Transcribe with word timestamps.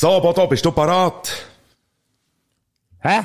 So, 0.00 0.20
Bodo, 0.20 0.46
bist 0.46 0.64
du 0.64 0.70
parat? 0.70 1.28
Hä? 3.02 3.18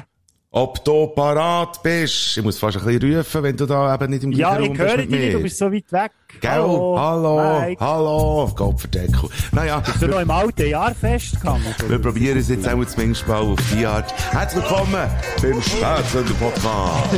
Ob 0.49 0.83
du 0.83 1.05
parat 1.13 1.83
bist? 1.83 2.37
Ich 2.37 2.43
muss 2.43 2.57
fast 2.57 2.77
ein 2.77 2.85
bisschen 2.85 3.17
rufen, 3.17 3.43
wenn 3.43 3.55
du 3.55 3.67
da 3.67 3.93
eben 3.93 4.09
nicht 4.09 4.23
im 4.23 4.31
Ja, 4.31 4.55
gleichen 4.55 4.63
ich 4.63 4.69
Raum 4.69 4.77
bist 4.77 4.89
höre 4.89 4.97
mit 4.97 5.05
dich 5.05 5.19
nicht, 5.19 5.27
mir. 5.27 5.33
du 5.37 5.43
bist 5.43 5.57
so 5.59 5.71
weit 5.71 5.91
weg. 5.91 6.11
Gell? 6.41 6.51
Hallo, 6.51 6.97
Hallo, 6.99 7.59
Mike. 7.61 7.77
hallo, 7.79 8.51
Gottverdeckel. 8.53 9.29
Naja, 9.53 9.79
Bist 9.79 10.01
du 10.01 10.07
noch 10.07 10.19
im 10.19 10.29
alten 10.29 10.67
Jahr 10.67 10.93
festgegangen? 10.93 11.63
wir 11.87 11.99
probieren 11.99 12.37
es 12.37 12.49
jetzt 12.49 12.67
auch 12.67 12.83
zumindest 12.85 13.25
mal 13.27 13.37
auf 13.37 13.59
die 13.73 13.85
Art. 13.85 14.13
Herzlich 14.31 14.61
willkommen 14.63 15.09
beim 15.41 15.61
Spätsender 15.61 16.33
Podcast. 16.39 17.15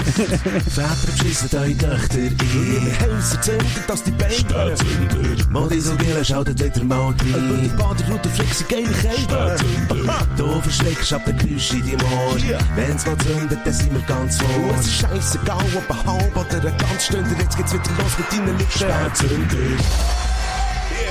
Väter 0.70 0.96
beschissen 1.18 1.50
eure 1.58 1.76
Töchter 1.76 2.18
ein. 2.18 2.98
Häuser 3.02 3.42
zünden, 3.42 3.68
dass 3.88 4.04
die 4.04 4.12
Beine 4.12 4.76
Modis 5.50 5.90
und 5.90 6.00
Gillen 6.00 6.24
schaltet 6.26 6.64
wieder 6.64 6.84
mal 6.86 7.06
rein. 7.08 7.16
Die 7.64 7.68
Baderroute 7.70 8.30
fliegt 8.30 8.54
sich 8.54 8.68
geile 8.68 8.84
Kälte. 8.90 9.56
Du 10.38 10.62
verschreckst 10.62 11.14
ab 11.14 11.26
den 11.26 11.38
Geräusch 11.38 11.72
in 11.74 11.84
die 11.84 11.96
Ohr. 11.96 12.58
Wenn's 12.76 13.06
mal 13.08 13.18
zündet, 13.18 13.60
dann 13.64 13.74
sind 13.74 13.92
wir 13.92 14.02
ganz 14.02 14.38
vor. 14.38 14.50
Es 14.80 14.86
ist 14.86 14.94
scheissegal, 15.02 15.58
ob 15.76 15.90
ein 15.90 16.06
halb 16.14 16.36
oder 16.38 16.68
ein 16.70 16.78
ganz 16.78 17.06
Stunde. 17.06 17.30
Jetzt 17.40 17.58
geht's 17.58 17.74
wieder 17.74 17.84
los 17.98 18.18
mit 18.20 18.32
deinen 18.32 18.58
Liebsten. 18.60 18.86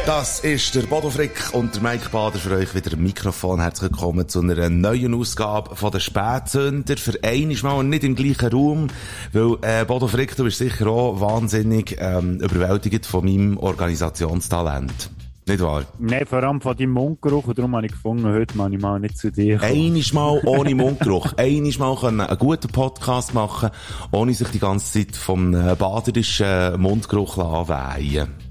Das 0.07 0.41
ist 0.41 0.75
der 0.75 0.83
Bodo 0.83 1.11
Frick 1.11 1.51
und 1.53 1.75
der 1.77 1.83
Mike 1.83 2.09
Bader 2.11 2.39
für 2.39 2.57
euch 2.57 2.75
wieder 2.75 2.95
am 2.95 3.03
Mikrofon. 3.03 3.61
Herzlich 3.61 3.93
willkommen 3.93 4.29
zu 4.29 4.41
einer 4.41 4.69
neuen 4.69 5.15
Ausgabe 5.15 5.77
von 5.77 5.93
den 5.93 6.01
Spätsünder. 6.01 6.97
Für 6.97 7.19
einmal 7.23 7.57
mal 7.62 7.84
nicht 7.84 8.03
im 8.03 8.17
gleichen 8.17 8.53
Raum, 8.53 8.89
weil 9.33 9.59
äh, 9.62 9.84
Bodo 9.84 10.09
Frick, 10.09 10.34
du 10.34 10.45
bist 10.45 10.59
sicher 10.59 10.89
auch 10.89 11.20
wahnsinnig 11.20 11.97
ähm, 12.01 12.41
überwältigt 12.41 13.07
von 13.07 13.25
meinem 13.25 13.59
Organisationstalent. 13.59 15.11
Nicht 15.47 15.61
wahr? 15.61 15.84
Nein, 15.98 16.25
vor 16.27 16.43
allem 16.43 16.61
von 16.61 16.77
deinem 16.77 16.93
Mundgeruch. 16.93 17.47
Und 17.47 17.59
darum 17.59 17.77
habe 17.77 17.87
ich 17.87 17.93
gefunden, 17.93 18.25
heute 18.25 18.57
mal 18.57 18.73
ich 18.73 18.80
mal 18.80 18.98
nicht 18.98 19.19
zu 19.19 19.30
dir. 19.30 19.59
kommen. 19.59 19.70
Einiges 19.70 20.12
Mal 20.12 20.41
ohne 20.45 20.75
Mundgeruch. 20.75 21.34
Einiges 21.37 21.78
Mal 21.78 21.97
können 21.97 22.20
einen 22.20 22.39
guten 22.39 22.69
Podcast 22.69 23.34
machen, 23.34 23.70
ohne 24.11 24.33
sich 24.33 24.48
die 24.48 24.59
ganze 24.59 25.06
Zeit 25.06 25.17
vom 25.17 25.55
äh, 25.55 25.75
baderischen 25.75 26.81
Mundgeruch 26.81 27.37
anweihen. 27.37 28.44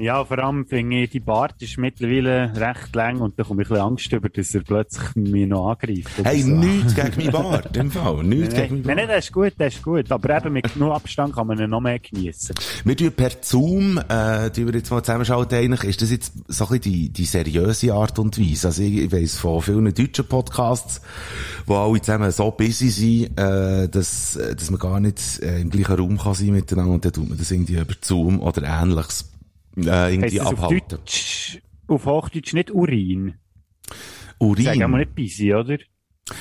Ja, 0.00 0.24
vor 0.24 0.38
allem 0.38 0.66
finde 0.66 1.02
ich, 1.02 1.10
die 1.10 1.20
Bart 1.20 1.60
ist 1.60 1.76
mittlerweile 1.76 2.50
recht 2.56 2.96
lang 2.96 3.20
und 3.20 3.38
da 3.38 3.44
komme 3.44 3.60
ich 3.60 3.68
ein 3.68 3.74
bisschen 3.74 3.86
Angst 3.86 4.12
über, 4.14 4.30
dass 4.30 4.54
er 4.54 4.62
plötzlich 4.62 5.14
mich 5.14 5.46
noch 5.46 5.68
angreift. 5.68 6.08
Hey, 6.22 6.40
so. 6.40 6.48
nichts 6.48 6.94
gegen 6.94 7.16
meinen 7.18 7.32
Bart, 7.32 7.76
im 7.76 7.90
Fall. 7.90 8.24
Nichts 8.24 8.54
gegen 8.54 8.76
Nein, 8.76 8.82
meinen 8.82 8.86
nein, 8.86 8.96
Bart. 8.96 8.96
nein, 8.96 9.08
das 9.08 9.24
ist 9.26 9.32
gut, 9.32 9.52
das 9.58 9.74
ist 9.74 9.82
gut. 9.82 10.10
Aber 10.10 10.36
eben 10.38 10.54
mit 10.54 10.72
genug 10.72 10.94
Abstand 10.94 11.34
kann 11.34 11.46
man 11.48 11.58
ihn 11.58 11.68
noch 11.68 11.82
mehr 11.82 11.98
geniessen. 11.98 12.54
Wir 12.82 12.96
tun 12.96 13.12
per 13.12 13.30
Zoom, 13.42 13.98
äh, 14.08 14.50
die 14.50 14.66
wir 14.66 14.72
jetzt 14.72 14.90
mal 14.90 15.02
zusammenschalten, 15.02 15.58
eigentlich, 15.58 15.84
ist 15.84 16.00
das 16.00 16.10
jetzt 16.10 16.32
so 16.48 16.64
ein 16.64 16.78
bisschen 16.78 16.80
die, 16.80 17.08
die 17.10 17.24
seriöse 17.26 17.92
Art 17.92 18.18
und 18.18 18.38
Weise. 18.40 18.68
Also 18.68 18.82
ich, 18.82 18.96
ich 18.96 19.12
weiss 19.12 19.36
von 19.36 19.60
vielen 19.60 19.92
deutschen 19.92 20.26
Podcasts, 20.26 21.02
wo 21.66 21.76
alle 21.76 22.00
zusammen 22.00 22.30
so 22.30 22.50
busy 22.50 22.88
sind, 22.88 23.38
äh, 23.38 23.86
dass, 23.90 24.36
äh, 24.36 24.56
dass 24.56 24.70
man 24.70 24.80
gar 24.80 24.98
nicht 24.98 25.40
äh, 25.42 25.60
im 25.60 25.68
gleichen 25.68 25.96
Raum 25.96 26.16
kann 26.16 26.32
sein 26.32 26.52
miteinander 26.52 26.94
und 26.94 27.04
dann 27.04 27.12
tut 27.12 27.28
man 27.28 27.36
das 27.36 27.50
irgendwie 27.50 27.76
über 27.76 27.92
Zoom 28.00 28.40
oder 28.40 28.62
ähnliches 28.62 29.26
äh, 29.76 30.12
irgendwie 30.14 30.36
das 30.38 30.46
auf 30.46 30.52
abhalten. 30.62 30.98
Deutsch, 30.98 31.58
auf 31.86 32.06
Hochdeutsch 32.06 32.52
nicht 32.54 32.70
Urin? 32.70 33.34
Urin. 34.38 34.64
Sagen 34.64 34.90
wir 34.90 34.98
nicht 34.98 35.14
busy, 35.14 35.54
oder? 35.54 35.78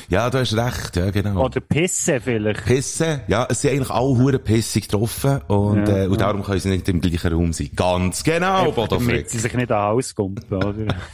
Ja, 0.07 0.29
du 0.29 0.37
hast 0.39 0.55
recht, 0.55 0.95
ja, 0.97 1.09
genau. 1.09 1.45
Oder 1.45 1.61
Pisse 1.61 2.19
vielleicht. 2.21 2.63
Pissen, 2.65 3.21
ja, 3.27 3.47
es 3.49 3.61
sind 3.61 3.71
eigentlich 3.71 3.89
alle 3.89 4.17
hure 4.17 4.37
pissig 4.39 4.83
getroffen 4.83 5.41
und, 5.47 5.87
Ja, 5.87 6.03
äh, 6.03 6.05
und 6.07 6.19
ja. 6.19 6.27
darum 6.27 6.43
können 6.43 6.59
sie 6.59 6.69
nicht 6.69 6.87
im 6.89 7.01
gleichen 7.01 7.33
Raum 7.33 7.53
sein. 7.53 7.71
Ganz 7.75 8.23
genau, 8.23 8.71
Bodo 8.71 8.97
damit 8.97 9.29
sie 9.31 9.39
sich 9.39 9.53
nicht 9.53 9.71
an 9.71 9.81
Haus 9.81 10.13
kumpen, 10.13 10.53
oder? 10.63 10.95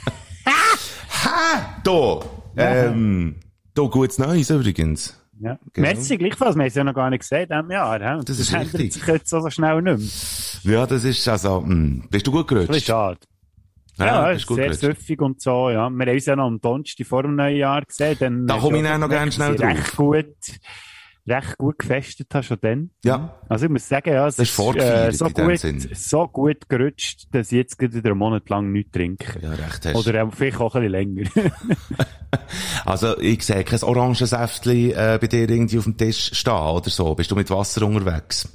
Ha! 1.26 1.82
Da! 1.84 2.20
Ähm, 2.58 3.36
da 3.74 3.84
gutes 3.84 4.20
Neues 4.20 4.50
übrigens. 4.50 5.20
Ja. 5.40 5.60
Genau. 5.74 5.88
Merci, 5.88 6.18
gleichfalls. 6.18 6.56
Wir 6.56 6.62
haben 6.62 6.68
es 6.68 6.76
ja 6.76 6.84
noch 6.84 6.94
gar 6.94 7.10
nicht 7.10 7.20
gesehen 7.22 7.44
in 7.44 7.48
diesem 7.50 7.72
Jahr. 7.72 8.00
hä? 8.00 8.14
Und 8.20 8.30
Das 8.30 8.40
ist 8.40 8.54
ändert 8.54 8.74
richtig. 8.74 8.94
sich 8.94 9.08
jetzt 9.08 9.30
so, 9.30 9.40
so 9.42 9.50
schnell 9.50 9.82
nicht 9.82 10.64
mehr. 10.64 10.76
Ja, 10.80 10.88
das 10.88 11.04
ist 11.04 11.28
also, 11.28 11.62
mh. 11.62 12.06
bist 12.10 12.26
du 12.28 12.32
gut 12.32 12.50
Das 12.52 12.60
ist 12.62 12.68
gerutscht? 12.68 12.86
schade. 12.88 13.20
Ja, 13.98 14.32
bist 14.32 14.46
gut 14.48 14.56
sehr 14.58 14.66
gerutscht. 14.68 14.82
süffig 14.82 15.22
und 15.22 15.42
so, 15.42 15.70
ja. 15.70 15.90
Wir 15.90 16.06
haben 16.06 16.14
uns 16.16 16.26
ja 16.26 16.36
noch 16.36 16.48
am 16.48 16.60
Donnerstag 16.62 17.06
vor 17.08 17.24
dem 17.24 17.36
neuen 17.36 17.58
Jahr 17.58 17.82
gesehen. 17.84 18.16
Dann 18.20 18.48
Da 18.48 18.58
komme 18.58 18.78
ich 18.78 18.84
dann 18.84 19.02
noch 19.02 19.10
ganz 19.10 19.36
schnell 19.36 19.56
ich 19.56 19.62
Recht 19.62 19.96
gut, 19.96 20.26
recht 21.28 21.58
gut 21.58 21.80
gefestet 21.80 22.28
hast 22.34 22.48
schon 22.48 22.58
dann. 22.62 22.90
Ja. 23.04 23.42
Also 23.50 23.66
ich 23.66 23.72
muss 23.72 23.88
sagen, 23.88 24.14
ja, 24.14 24.28
es 24.28 24.36
Das 24.36 24.48
ist 24.48 24.56
vorgefeiert 24.56 25.16
so 25.16 25.30
gut, 25.30 25.60
so 25.94 26.28
gut 26.28 26.70
gerutscht, 26.70 27.28
dass 27.32 27.52
ich 27.52 27.58
jetzt 27.58 27.82
wieder 27.82 28.12
einen 28.12 28.20
Monat 28.20 28.50
lang 28.50 28.72
nichts 28.72 28.92
trinke. 28.92 29.40
Ja, 29.42 29.52
recht 29.52 29.86
hast. 29.86 29.96
Oder 29.96 30.30
vielleicht 30.32 30.60
auch 30.60 30.76
ein 30.76 30.90
bisschen 30.90 30.92
länger. 30.92 31.30
Also, 32.84 33.18
ich 33.20 33.44
sehe 33.44 33.64
kein 33.64 33.82
Orangensäftchen 33.82 34.92
äh, 34.92 35.18
bei 35.22 35.28
dir 35.28 35.50
irgendwie 35.50 35.78
auf 35.78 35.86
dem 35.86 35.96
Tisch 35.96 36.32
stehen 36.34 36.54
oder 36.54 36.90
so. 36.90 37.16
Bist 37.16 37.32
du 37.32 37.36
mit 37.36 37.50
Wasser 37.50 37.86
unterwegs? 37.86 38.50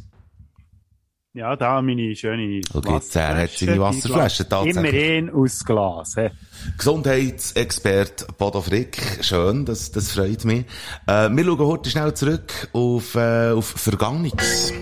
Ja, 1.33 1.55
da 1.57 1.81
meine 1.81 2.15
schöne 2.17 2.61
Okay, 2.75 3.01
er 3.15 3.43
hat 3.43 3.51
seine 3.51 3.81
Wasserflasche, 3.81 4.49
tatsächlich. 4.49 4.77
Immerhin 4.93 5.31
aus 5.31 5.65
Glas. 5.65 6.15
He. 6.17 6.31
Gesundheitsexperte 6.77 8.27
Bodo 8.37 8.61
Frick. 8.61 8.99
Schön, 9.21 9.65
das, 9.65 9.93
das 9.93 10.13
freut 10.13 10.45
mich. 10.45 10.65
Äh, 11.07 11.29
wir 11.31 11.45
schauen 11.45 11.59
heute 11.59 11.91
schnell 11.91 12.15
zurück 12.15 12.69
auf, 12.73 13.15
äh, 13.15 13.51
auf 13.53 13.67
Vergangenes. 13.67 14.73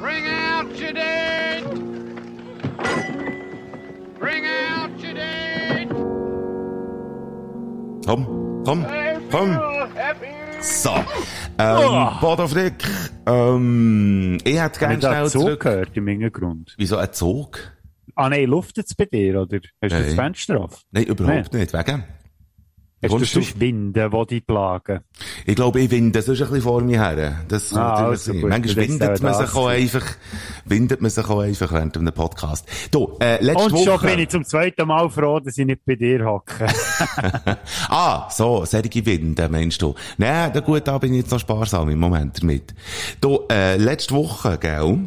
Bring 0.00 0.24
out 0.26 0.80
your 0.80 0.92
dead! 0.92 1.64
Bring 4.18 4.44
out 4.44 4.90
your 5.02 5.14
dead! 5.14 5.88
Komm, 8.06 8.62
komm, 8.64 8.86
komm. 9.30 9.50
Happy! 9.94 10.35
So. 10.66 10.90
Ähm, 11.58 12.08
Bodo 12.20 12.48
Frick, 12.48 12.74
ähm, 13.26 14.36
ich 14.44 14.58
hätte 14.60 14.78
gerne 14.78 14.98
schnell 15.00 15.30
Zug 15.30 15.42
zurück. 15.42 15.60
gehört 15.60 15.96
im 15.96 16.06
Hintergrund? 16.08 16.74
Wieso 16.76 16.96
ein 16.96 17.12
Zug? 17.12 17.58
Ah 18.14 18.28
nein, 18.28 18.46
luftet 18.46 18.86
es 18.86 18.94
bei 18.94 19.04
dir, 19.04 19.42
oder? 19.42 19.58
Hast 19.80 19.92
du 19.94 20.02
das 20.02 20.14
Fenster 20.14 20.60
auf? 20.60 20.82
Nein, 20.90 21.04
überhaupt 21.04 21.52
nicht. 21.54 21.72
Wegen? 21.72 22.04
Hast 23.06 23.12
du 23.12 23.16
Kommst 23.18 23.34
du? 23.36 23.40
sonst 23.40 23.60
Winde, 23.60 24.10
die 24.10 24.26
dich 24.26 24.46
plagen? 24.46 25.00
Ich 25.46 25.54
glaube, 25.56 25.80
ich 25.80 25.90
winde 25.90 26.22
sonst 26.22 26.40
ein 26.40 26.46
bisschen 26.48 26.62
vor 26.62 26.80
mir 26.82 27.00
her. 27.02 27.40
Das 27.48 27.72
Ah, 27.74 28.06
also 28.08 28.32
gut, 28.32 28.48
Manchmal 28.50 28.76
windet 28.88 29.22
man 29.22 29.34
sich 29.34 29.54
auch 29.54 29.66
einfach, 29.68 30.04
windet 30.64 31.00
man 31.00 31.10
sich 31.10 31.24
auch 31.28 31.40
einfach 31.40 31.72
während 31.72 31.96
einem 31.96 32.12
Podcast. 32.12 32.66
Du, 32.90 33.16
äh, 33.20 33.42
letzte 33.42 33.64
Und 33.64 33.70
schon 33.84 33.86
Woche. 33.94 34.06
bin 34.06 34.18
ich 34.20 34.28
zum 34.28 34.44
zweiten 34.44 34.86
Mal 34.88 35.08
froh, 35.10 35.40
dass 35.40 35.56
ich 35.58 35.66
nicht 35.66 35.84
bei 35.84 35.94
dir 35.96 36.24
hocke. 36.24 36.66
Ah, 37.88 38.28
so, 38.30 38.64
solche 38.64 39.04
Winde, 39.06 39.48
meinst 39.48 39.80
du? 39.82 39.94
Nein, 40.18 40.50
na 40.54 40.60
gut, 40.60 40.86
da 40.86 40.98
bin 40.98 41.12
ich 41.14 41.20
jetzt 41.20 41.30
noch 41.30 41.40
sparsam 41.40 41.88
im 41.90 41.98
Moment 41.98 42.42
damit. 42.42 42.74
Du, 43.20 43.40
äh, 43.50 43.76
letzte 43.76 44.14
Woche, 44.14 44.58
gell? 44.58 44.98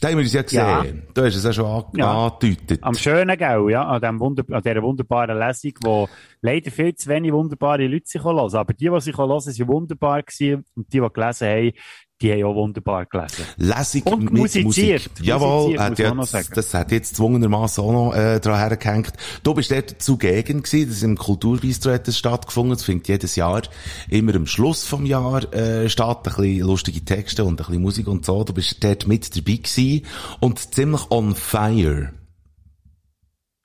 Da 0.00 0.08
haben 0.08 0.18
wir 0.18 0.24
uns 0.24 0.32
ja 0.32 0.42
gesehen. 0.42 1.06
Du 1.14 1.22
hast 1.24 1.34
es 1.36 1.44
ja 1.44 1.52
schon 1.52 1.64
an 1.66 1.84
Ja. 1.94 2.26
angedeutet. 2.26 2.80
Am 2.82 2.94
schönen 2.94 3.38
Gau, 3.38 3.68
ja, 3.68 3.82
an, 3.82 4.00
dem 4.02 4.20
Wunder 4.20 4.44
an 4.50 4.62
dieser 4.62 4.82
wunderbaren 4.82 5.38
Lesung, 5.38 5.72
wo 5.82 6.08
leider 6.42 6.70
viel 6.70 6.94
zu 6.94 7.08
wenig 7.08 7.32
wunderbare 7.32 7.86
Leute 7.86 8.06
sich 8.06 8.22
hören. 8.22 8.54
Aber 8.54 8.74
die, 8.74 8.90
die 8.90 9.00
sich 9.00 9.16
hören, 9.16 9.40
sind 9.40 9.68
wunderbar 9.68 10.22
gewesen. 10.22 10.64
Und 10.74 10.92
die, 10.92 11.00
die 11.00 11.08
gelesen 11.08 11.48
haben, 11.48 11.72
die 12.22 12.32
haben 12.32 12.44
auch 12.44 12.54
wunderbar 12.54 13.04
gelesen. 13.06 13.44
Lesung 13.56 14.02
Und 14.04 14.24
mit 14.24 14.32
musiziert. 14.32 14.64
Musik. 14.64 15.26
Jawohl, 15.26 15.76
Musiziert, 15.76 16.08
hat 16.08 16.16
muss 16.16 16.32
jetzt, 16.32 16.56
das 16.56 16.72
hat 16.72 16.90
jetzt 16.90 17.16
zwungenermassen 17.16 17.84
auch 17.84 17.92
noch 17.92 18.14
äh, 18.14 18.40
dran 18.40 18.58
hergehängt. 18.58 19.12
Du 19.42 19.52
bist 19.52 19.70
dort 19.70 20.00
zugegen 20.00 20.62
gewesen, 20.62 20.88
das 20.88 20.96
ist 20.96 21.02
im 21.02 21.16
Kulturbistro 21.16 21.92
hat 21.92 22.08
das 22.08 22.16
stattgefunden, 22.16 22.72
das 22.72 22.84
findet 22.84 23.08
jedes 23.08 23.36
Jahr 23.36 23.62
immer 24.08 24.34
am 24.34 24.46
Schluss 24.46 24.84
vom 24.84 25.04
Jahr 25.04 25.52
äh, 25.52 25.88
statt, 25.90 26.26
ein 26.26 26.34
bisschen 26.34 26.66
lustige 26.66 27.04
Texte 27.04 27.44
und 27.44 27.60
ein 27.60 27.66
bisschen 27.66 27.82
Musik 27.82 28.08
und 28.08 28.24
so. 28.24 28.44
Du 28.44 28.54
bist 28.54 28.82
dort 28.82 29.06
mit 29.06 29.36
dabei 29.36 29.56
gewesen 29.56 30.06
und 30.40 30.74
ziemlich 30.74 31.10
on 31.10 31.34
fire. 31.34 32.12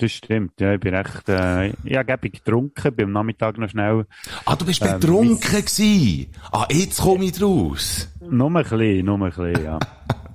Das 0.02 0.12
stimmt, 0.14 0.60
ja, 0.60 0.74
ich 0.74 0.80
bin 0.80 0.96
recht, 0.96 1.30
äh, 1.30 1.68
ich 1.84 1.96
habe 1.96 2.18
ich 2.24 2.32
getrunken, 2.34 2.96
bin 2.96 3.06
am 3.06 3.12
Nachmittag 3.12 3.60
noch 3.60 3.70
schnell, 3.70 4.08
Ah, 4.46 4.56
du 4.56 4.66
bist 4.66 4.82
Ähm, 4.82 5.00
betrunken 5.00 5.38
gewesen. 5.62 6.28
Ah, 6.52 6.66
jetzt 6.72 7.00
komme 7.02 7.26
ich 7.26 7.34
draus. 7.34 8.10
nur 8.20 8.50
ein 8.50 8.54
bisschen, 8.64 9.06
nur 9.06 9.20
ein 9.20 9.30
bisschen, 9.30 9.64
ja. 9.64 9.78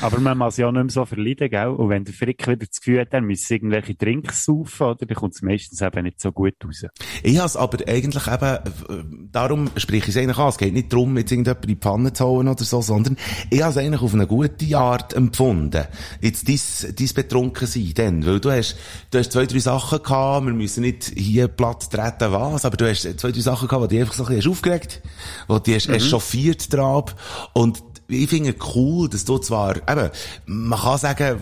Aber 0.00 0.20
man 0.20 0.38
muss 0.38 0.56
ja 0.56 0.68
auch 0.68 0.72
nicht 0.72 0.82
mehr 0.82 0.90
so 0.90 1.04
verleiden, 1.04 1.50
gell? 1.50 1.68
Und 1.68 1.88
wenn 1.88 2.04
der 2.04 2.14
Frick 2.14 2.46
wieder 2.46 2.66
das 2.66 2.80
Gefühl 2.80 3.00
hat, 3.00 3.08
er 3.12 3.20
müsse 3.20 3.54
irgendwelche 3.54 3.94
Drinks 3.94 4.44
saufen, 4.44 4.86
oder? 4.86 5.06
Dann 5.06 5.16
kommt 5.16 5.34
es 5.34 5.42
meistens 5.42 5.80
eben 5.80 6.04
nicht 6.04 6.20
so 6.20 6.32
gut 6.32 6.54
raus. 6.64 6.84
Ich 7.22 7.38
has 7.38 7.56
aber 7.56 7.78
eigentlich 7.86 8.26
eben, 8.26 8.44
äh, 8.44 9.26
darum 9.30 9.70
spreche 9.76 10.10
ich 10.10 10.16
es 10.16 10.16
eigentlich 10.16 10.38
an. 10.38 10.48
Es 10.48 10.58
geht 10.58 10.74
nicht 10.74 10.92
darum, 10.92 11.16
jetzt 11.16 11.32
irgendjemand 11.32 11.64
in 11.64 11.68
die 11.68 11.76
Pfanne 11.76 12.12
zu 12.12 12.24
hauen 12.24 12.48
oder 12.48 12.64
so, 12.64 12.82
sondern 12.82 13.16
ich 13.50 13.62
has 13.62 13.76
eigentlich 13.76 14.02
auf 14.02 14.14
eine 14.14 14.26
gute 14.26 14.76
Art 14.76 15.14
empfunden. 15.14 15.84
Jetzt 16.20 16.48
dies, 16.48 16.86
dies 16.98 17.12
betrunken 17.12 17.66
sein, 17.66 17.92
denn, 17.96 18.26
weil 18.26 18.40
du 18.40 18.50
hast, 18.50 18.76
du 19.10 19.18
hast 19.18 19.32
zwei, 19.32 19.46
drei 19.46 19.58
Sachen 19.58 20.02
gehabt, 20.02 20.46
wir 20.46 20.52
müssen 20.52 20.82
nicht 20.82 21.12
hier 21.16 21.48
platt 21.48 21.90
treten, 21.90 22.32
was, 22.32 22.64
aber 22.64 22.76
du 22.76 22.88
hast 22.88 23.02
zwei, 23.18 23.32
drei 23.32 23.40
Sachen 23.40 23.68
gehabt, 23.68 23.90
die 23.90 23.96
dich 23.96 24.00
einfach 24.00 24.14
so 24.14 24.24
ein 24.24 24.34
bisschen 24.34 24.52
hast 24.52 24.58
aufgeregt, 24.58 25.02
wo 25.48 25.58
die 25.58 25.74
hast 25.74 25.88
echauffiert 25.88 26.72
drauf 26.72 27.14
und 27.52 27.82
ich 28.08 28.28
finde 28.28 28.54
cool, 28.74 29.08
dass 29.08 29.24
du 29.24 29.38
zwar, 29.38 29.76
eben, 29.76 30.10
man 30.46 30.78
kann 30.78 30.98
sagen, 30.98 31.38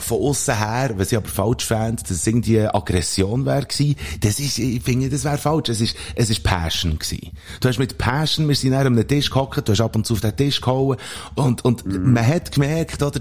von 0.00 0.20
außen 0.20 0.58
her, 0.58 0.92
was 0.96 1.12
ich 1.12 1.18
aber 1.18 1.28
falsch 1.28 1.64
fände, 1.64 2.02
dass 2.02 2.10
es 2.10 2.26
irgendwie 2.26 2.60
Aggression 2.60 3.46
wäre 3.46 3.64
gewesen, 3.64 3.96
das 4.20 4.38
ist, 4.38 4.58
ich 4.58 4.82
finde, 4.82 5.08
das 5.08 5.24
wäre 5.24 5.38
falsch. 5.38 5.68
Es 5.68 5.80
ist, 5.80 5.96
es 6.14 6.30
ist 6.30 6.42
Passion 6.42 6.98
gewesen. 6.98 7.30
Du 7.60 7.68
hast 7.68 7.78
mit 7.78 7.98
Passion, 7.98 8.48
wir 8.48 8.54
sind 8.54 8.74
an 8.74 8.86
einem 8.86 9.06
Tisch 9.06 9.30
gehockt, 9.30 9.68
du 9.68 9.72
hast 9.72 9.80
ab 9.80 9.96
und 9.96 10.06
zu 10.06 10.14
auf 10.14 10.20
den 10.20 10.36
Tisch 10.36 10.60
gehauen 10.60 10.96
und, 11.34 11.64
und 11.64 11.86
man 11.86 12.26
hat 12.26 12.52
gemerkt, 12.52 13.02
oder, 13.02 13.20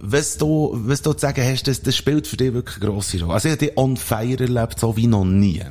was 0.00 0.38
du, 0.38 0.72
was 0.74 1.02
du 1.02 1.12
zu 1.12 1.18
sagen 1.18 1.44
hast, 1.44 1.64
das, 1.64 1.82
das 1.82 1.96
spielt 1.96 2.26
für 2.26 2.36
dich 2.36 2.52
wirklich 2.52 2.82
eine 2.82 2.86
grosse 2.86 3.20
Rolle. 3.20 3.34
Also 3.34 3.48
ich 3.48 3.52
habe 3.52 3.66
dich 3.66 3.76
on 3.76 3.96
fire 3.96 4.40
erlebt, 4.40 4.78
so 4.78 4.96
wie 4.96 5.06
noch 5.06 5.24
nie. 5.24 5.62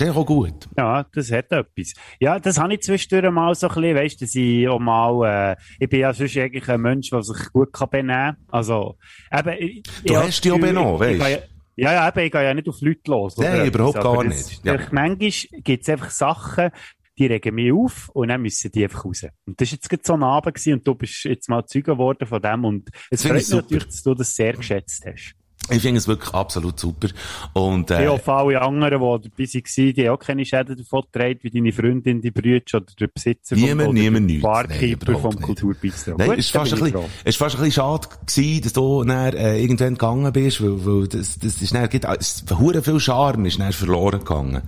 Ist 0.00 0.16
auch 0.16 0.24
gut. 0.26 0.68
Ja, 0.76 1.04
das 1.12 1.30
hat 1.30 1.52
etwas. 1.52 1.92
Ja, 2.20 2.38
das 2.38 2.58
habe 2.58 2.74
ich 2.74 2.80
zwischendurch 2.82 3.32
mal 3.32 3.54
so 3.54 3.68
ein 3.68 3.74
bisschen, 3.74 3.96
weißt 3.96 4.20
du, 4.20 4.24
dass 4.24 4.34
ich 4.34 4.68
auch 4.68 4.78
mal, 4.78 5.52
äh, 5.52 5.56
ich 5.78 5.88
bin 5.88 6.00
ja 6.00 6.12
sonst 6.12 6.36
eigentlich 6.36 6.68
ein 6.68 6.80
Mensch, 6.80 7.10
der 7.10 7.22
sich 7.22 7.52
gut 7.52 7.72
kann 7.72 7.90
benehmen 7.90 8.08
kann. 8.08 8.36
Also, 8.48 8.96
eben, 9.32 9.56
ich, 9.58 9.82
Du 10.04 10.16
habe 10.16 10.26
hast 10.28 10.44
dich 10.44 10.52
auch 10.52 10.58
benommen, 10.58 10.98
weisst 11.00 11.20
gehe 11.24 11.42
Ja, 11.76 11.92
ja, 11.92 12.08
eben, 12.08 12.18
ich 12.26 12.32
gehe 12.32 12.42
ja 12.44 12.54
nicht 12.54 12.68
auf 12.68 12.80
Leute 12.80 13.00
los. 13.10 13.36
Nein, 13.36 13.66
überhaupt 13.66 13.96
aber 13.98 14.14
gar 14.14 14.24
nicht. 14.24 14.64
Ja. 14.64 14.72
einfach- 14.74 14.92
Manchmal 14.92 15.60
gibt 15.62 15.82
es 15.82 15.88
einfach 15.88 16.10
Sachen, 16.10 16.70
die 17.18 17.26
regen 17.26 17.54
mich 17.54 17.70
auf 17.72 18.08
und 18.14 18.28
dann 18.28 18.40
müssen 18.40 18.70
die 18.72 18.82
einfach 18.84 19.04
raus. 19.04 19.26
Und 19.46 19.60
das 19.60 19.70
war 19.72 19.78
jetzt 19.92 20.06
so 20.06 20.14
ein 20.14 20.22
Abend 20.22 20.54
gewesen 20.54 20.72
und 20.74 20.86
du 20.86 20.94
bist 20.94 21.24
jetzt 21.24 21.48
mal 21.50 21.64
Zeuge 21.66 21.92
geworden 21.92 22.26
von 22.26 22.40
dem 22.40 22.64
und 22.64 22.88
es 23.10 23.22
freut 23.22 23.42
ich 23.42 23.48
mich 23.48 23.56
natürlich, 23.56 23.84
dass 23.86 24.02
du 24.02 24.14
das 24.14 24.34
sehr 24.34 24.54
geschätzt 24.54 25.04
hast. 25.06 25.34
Ich 25.70 25.82
finde 25.82 25.98
es 25.98 26.08
wirklich 26.08 26.32
absolut 26.34 26.78
super. 26.78 27.08
Und, 27.52 27.90
äh, 27.90 28.08
auch 28.08 28.26
alle 28.28 28.60
anderen, 28.60 29.00
die 29.00 29.28
dabei 29.28 29.44
waren, 29.44 29.94
die 29.94 30.06
haben 30.06 30.14
auch 30.14 30.18
keine 30.18 30.44
Schäden 30.44 30.76
davon 30.76 31.02
getragen, 31.02 31.38
wie 31.42 31.50
deine 31.50 31.72
Freundin, 31.72 32.20
die 32.20 32.30
Brüder 32.30 32.62
oder 32.74 32.86
der 32.98 33.06
Besitzer 33.08 33.56
Niemand, 33.56 33.86
vom, 33.86 33.94
niemand 33.94 34.28
der. 34.30 34.36
Nein, 34.36 34.42
Barkeeper 34.42 35.12
überhaupt 35.12 35.34
vom. 35.34 35.42
Kulturbistro. 35.42 36.14
Nein, 36.16 36.28
Gut, 36.28 36.38
es 36.38 36.46
ist 36.46 36.52
fast 36.52 36.72
ein 36.72 36.80
bisschen, 36.80 37.00
es 37.24 37.30
ist 37.30 37.36
fast 37.36 37.56
ein 37.56 37.62
bisschen 37.62 37.82
schade 37.82 38.08
gewesen, 38.26 38.62
dass 38.62 38.72
du 38.72 39.04
dann, 39.04 39.34
äh, 39.34 39.58
irgendwann 39.58 39.94
gegangen 39.94 40.32
bist, 40.32 40.62
weil, 40.62 40.84
weil 40.84 41.08
das, 41.08 41.38
das 41.38 41.62
ist 41.62 41.74
dann, 41.74 41.88
gibt, 41.88 42.04
es, 42.04 42.44
viel 42.82 43.00
Charme 43.00 43.46
ist 43.46 43.58
dann 43.58 43.72
verloren 43.72 44.20
gegangen. 44.20 44.62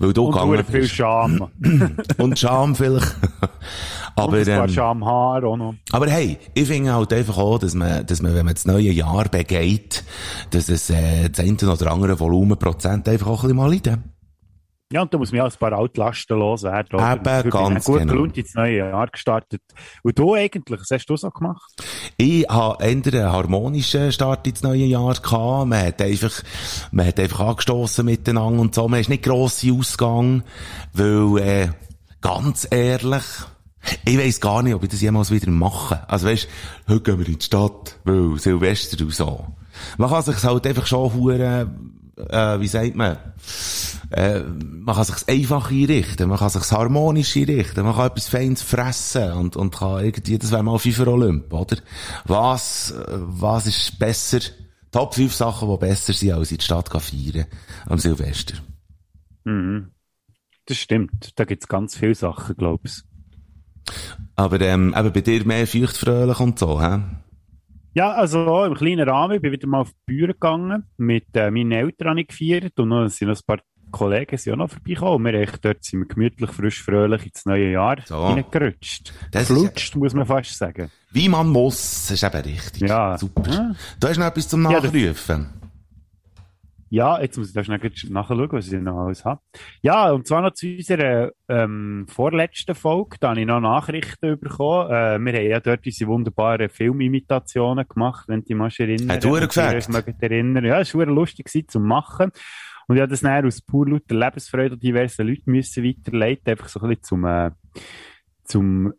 Weil 0.00 0.14
du 0.14 0.24
Und 0.24 0.32
gegangen 0.32 0.64
viel. 0.64 0.88
Scham. 0.88 1.48
Und 2.16 2.38
Charme 2.38 2.74
vielleicht. 2.74 3.14
Aber, 4.16 4.38
Und 4.38 4.48
ein 4.48 4.56
paar 4.56 4.64
ähm, 4.64 4.68
Schamhaare 4.68 5.46
auch 5.46 5.56
noch. 5.56 5.74
aber 5.92 6.10
hey, 6.10 6.38
ich 6.54 6.66
finde 6.66 6.92
halt 6.92 7.12
einfach 7.12 7.38
auch, 7.38 7.58
dass 7.58 7.74
man, 7.74 8.06
dass 8.06 8.22
man, 8.22 8.34
wenn 8.34 8.44
man 8.44 8.54
das 8.54 8.66
neue 8.66 8.90
Jahr 8.90 9.28
begeht, 9.28 10.04
dass 10.50 10.68
es, 10.68 10.90
äh, 10.90 11.28
das 11.28 11.44
eine 11.44 11.56
oder 11.56 11.90
andere 11.90 12.18
Volumenprozent 12.18 13.08
einfach 13.08 13.26
auch 13.26 13.42
ein 13.44 13.48
bisschen 13.48 13.56
mal 13.56 13.72
leiden. 13.72 14.04
Ja, 14.92 15.02
und 15.02 15.14
da 15.14 15.18
muss 15.18 15.30
man 15.30 15.38
ja 15.38 15.44
ein 15.44 15.52
paar 15.52 15.72
Altlasten 15.72 16.36
loswerden. 16.36 16.98
oder? 16.98 17.12
Eben, 17.12 17.42
bin 17.42 17.50
ganz 17.50 17.84
gut 17.84 18.00
genau. 18.00 18.12
gelaunt 18.12 18.36
ins 18.36 18.54
neue 18.54 18.78
Jahr 18.78 19.06
gestartet. 19.06 19.62
Und 20.02 20.18
du 20.18 20.34
eigentlich, 20.34 20.80
was 20.80 20.90
hast 20.90 21.06
du 21.06 21.16
so 21.16 21.30
gemacht? 21.30 21.70
Ich 22.16 22.44
habe 22.48 22.82
eher 22.82 22.90
einen 22.90 23.32
harmonischen 23.32 24.10
Start 24.10 24.48
ins 24.48 24.64
neue 24.64 24.86
Jahr 24.86 25.14
gehabt. 25.14 25.68
Man 25.68 25.86
hat 25.86 26.02
einfach, 26.02 26.42
man 26.90 27.06
hat 27.06 27.20
einfach 27.20 27.38
angestossen 27.38 28.06
miteinander 28.06 28.60
und 28.60 28.74
so. 28.74 28.88
Man 28.88 28.98
ist 28.98 29.08
nicht 29.08 29.22
grosse 29.22 29.72
Ausgang, 29.72 30.42
weil, 30.92 31.38
äh, 31.38 31.68
ganz 32.20 32.66
ehrlich, 32.68 33.22
ich 34.04 34.18
weiss 34.18 34.40
gar 34.40 34.62
nicht, 34.62 34.74
ob 34.74 34.82
ich 34.82 34.90
das 34.90 35.00
jemals 35.00 35.30
wieder 35.30 35.50
mache. 35.50 36.08
Also 36.08 36.26
weisst, 36.26 36.48
heute 36.88 37.00
gehen 37.00 37.18
wir 37.18 37.28
in 37.28 37.38
die 37.38 37.44
Stadt, 37.44 37.96
weil 38.04 38.38
Silvester 38.38 39.02
und 39.04 39.14
so. 39.14 39.46
Man 39.96 40.10
kann 40.10 40.22
sich 40.22 40.42
halt 40.42 40.66
einfach 40.66 40.86
schon 40.86 41.14
hure, 41.14 41.70
äh, 42.16 42.60
wie 42.60 42.66
sagt 42.66 42.94
man, 42.94 43.16
äh, 44.10 44.40
man 44.40 44.94
kann 44.94 45.04
sich's 45.04 45.28
einfach 45.28 45.70
einrichten, 45.70 46.28
man 46.28 46.38
kann 46.38 46.50
sich's 46.50 46.72
harmonisch 46.72 47.36
einrichten, 47.36 47.84
man 47.84 47.94
kann 47.94 48.08
etwas 48.08 48.28
Feines 48.28 48.62
fressen 48.62 49.32
und, 49.32 49.56
und 49.56 49.74
kann 49.74 50.04
irgendwie, 50.04 50.38
das 50.38 50.50
wäre 50.50 50.62
mal 50.62 50.78
FIFA 50.78 51.06
Olymp, 51.06 51.52
oder? 51.52 51.76
Was, 52.24 52.94
was 53.08 53.66
ist 53.66 53.98
besser? 53.98 54.40
Top 54.90 55.14
5 55.14 55.32
Sachen, 55.32 55.70
die 55.70 55.76
besser 55.76 56.12
sind, 56.12 56.32
als 56.32 56.50
in 56.50 56.58
die 56.58 56.64
Stadt 56.64 56.90
gehen 56.90 57.00
feiern 57.00 57.46
am 57.86 57.98
Silvester. 57.98 58.54
Mhm. 59.44 59.92
Das 60.66 60.78
stimmt. 60.78 61.38
Da 61.38 61.44
gibt's 61.44 61.68
ganz 61.68 61.96
viele 61.96 62.14
Sachen, 62.14 62.56
glaubst 62.56 63.04
Aber, 64.36 64.60
ähm, 64.60 64.94
eben 64.96 65.12
bei 65.12 65.20
dir 65.20 65.44
mehr 65.46 65.66
feuchtfröhlich 65.66 66.40
und 66.40 66.58
so, 66.58 66.80
hä? 66.80 67.00
Ja, 67.94 68.12
also 68.12 68.64
im 68.64 68.74
kleinen 68.74 69.08
Rahmen. 69.08 69.34
Ich 69.36 69.42
bin 69.42 69.52
wieder 69.52 69.66
mal 69.66 69.80
auf 69.80 69.90
die 69.90 70.14
Bühne 70.14 70.32
gegangen. 70.34 70.84
Mit 70.96 71.26
äh, 71.34 71.50
meinen 71.50 71.72
Eltern 71.72 72.10
habe 72.10 72.20
ich 72.20 72.28
gefeiert. 72.28 72.78
Und 72.78 72.88
noch, 72.88 73.04
es 73.04 73.16
sind 73.16 73.28
noch 73.28 73.36
ein 73.36 73.42
paar 73.46 73.58
Kollegen 73.90 74.38
sind 74.38 74.52
auch 74.52 74.58
noch 74.58 74.70
vorbeigekommen. 74.70 75.32
Wir 75.32 75.40
echt, 75.40 75.64
dort 75.64 75.84
sind 75.84 76.00
wir 76.00 76.06
gemütlich, 76.06 76.50
frisch, 76.50 76.82
fröhlich 76.82 77.26
ins 77.26 77.44
neue 77.44 77.72
Jahr 77.72 77.96
So. 78.04 78.24
reingerutscht. 78.24 79.12
Das 79.32 79.48
Flutscht, 79.48 79.96
muss 79.96 80.14
man 80.14 80.26
fast 80.26 80.56
sagen. 80.56 80.90
Wie 81.10 81.28
man 81.28 81.48
muss, 81.48 82.10
ist 82.10 82.22
eben 82.22 82.42
richtig. 82.42 82.88
Ja. 82.88 83.18
Super. 83.18 83.50
Ja. 83.50 83.72
Du 83.98 84.08
hast 84.08 84.18
noch 84.18 84.26
etwas 84.26 84.48
zum 84.48 84.62
Nachrufen. 84.62 85.48
Ja, 85.50 85.59
jetzt 87.22 87.38
muss 87.38 87.48
ich 87.48 87.54
da 87.54 87.62
schnell 87.62 87.80
nachschauen, 88.08 88.48
was 88.50 88.72
ich 88.72 88.80
noch 88.80 89.06
alles 89.06 89.24
habe. 89.24 89.40
Ja, 89.80 90.10
und 90.10 90.26
zwar 90.26 90.42
noch 90.42 90.52
zu 90.52 90.66
unserer 90.66 91.30
ähm, 91.48 92.06
vorletzten 92.08 92.74
Folge. 92.74 93.16
Da 93.20 93.30
habe 93.30 93.40
ich 93.40 93.46
noch 93.46 93.60
Nachrichten 93.60 94.38
bekommen. 94.40 94.90
Äh, 94.90 95.18
wir 95.20 95.32
haben 95.32 95.46
ja 95.50 95.60
dort 95.60 95.84
diese 95.84 96.08
wunderbaren 96.08 96.68
Filmimitationen 96.68 97.86
gemacht, 97.88 98.26
wenn 98.28 98.40
du 98.40 98.46
dich 98.46 98.56
mal 98.56 98.70
erinnern. 98.76 99.10
Hat 99.10 99.24
euch 99.24 99.88
mögt 99.88 100.22
erinnern. 100.22 100.64
Ja, 100.64 100.80
es 100.80 100.94
war 100.94 101.06
lustig 101.06 101.46
gewesen, 101.46 101.68
zum 101.68 101.86
Machen. 101.86 102.32
Und 102.88 102.96
ich 102.96 103.02
habe 103.02 103.10
das 103.10 103.20
dann 103.20 103.46
aus 103.46 103.60
pur 103.62 103.88
lauter 103.88 104.16
Lebensfreude 104.16 104.74
an 104.74 104.80
diversen 104.80 105.28
Leuten 105.28 105.52
müssen 105.52 105.84
weiterleiten, 105.84 106.48
einfach 106.50 106.68
so 106.68 106.80
ein 106.80 106.88
bisschen 106.88 107.04
zum, 107.04 107.24
äh, 107.24 107.50
zum 108.42 108.92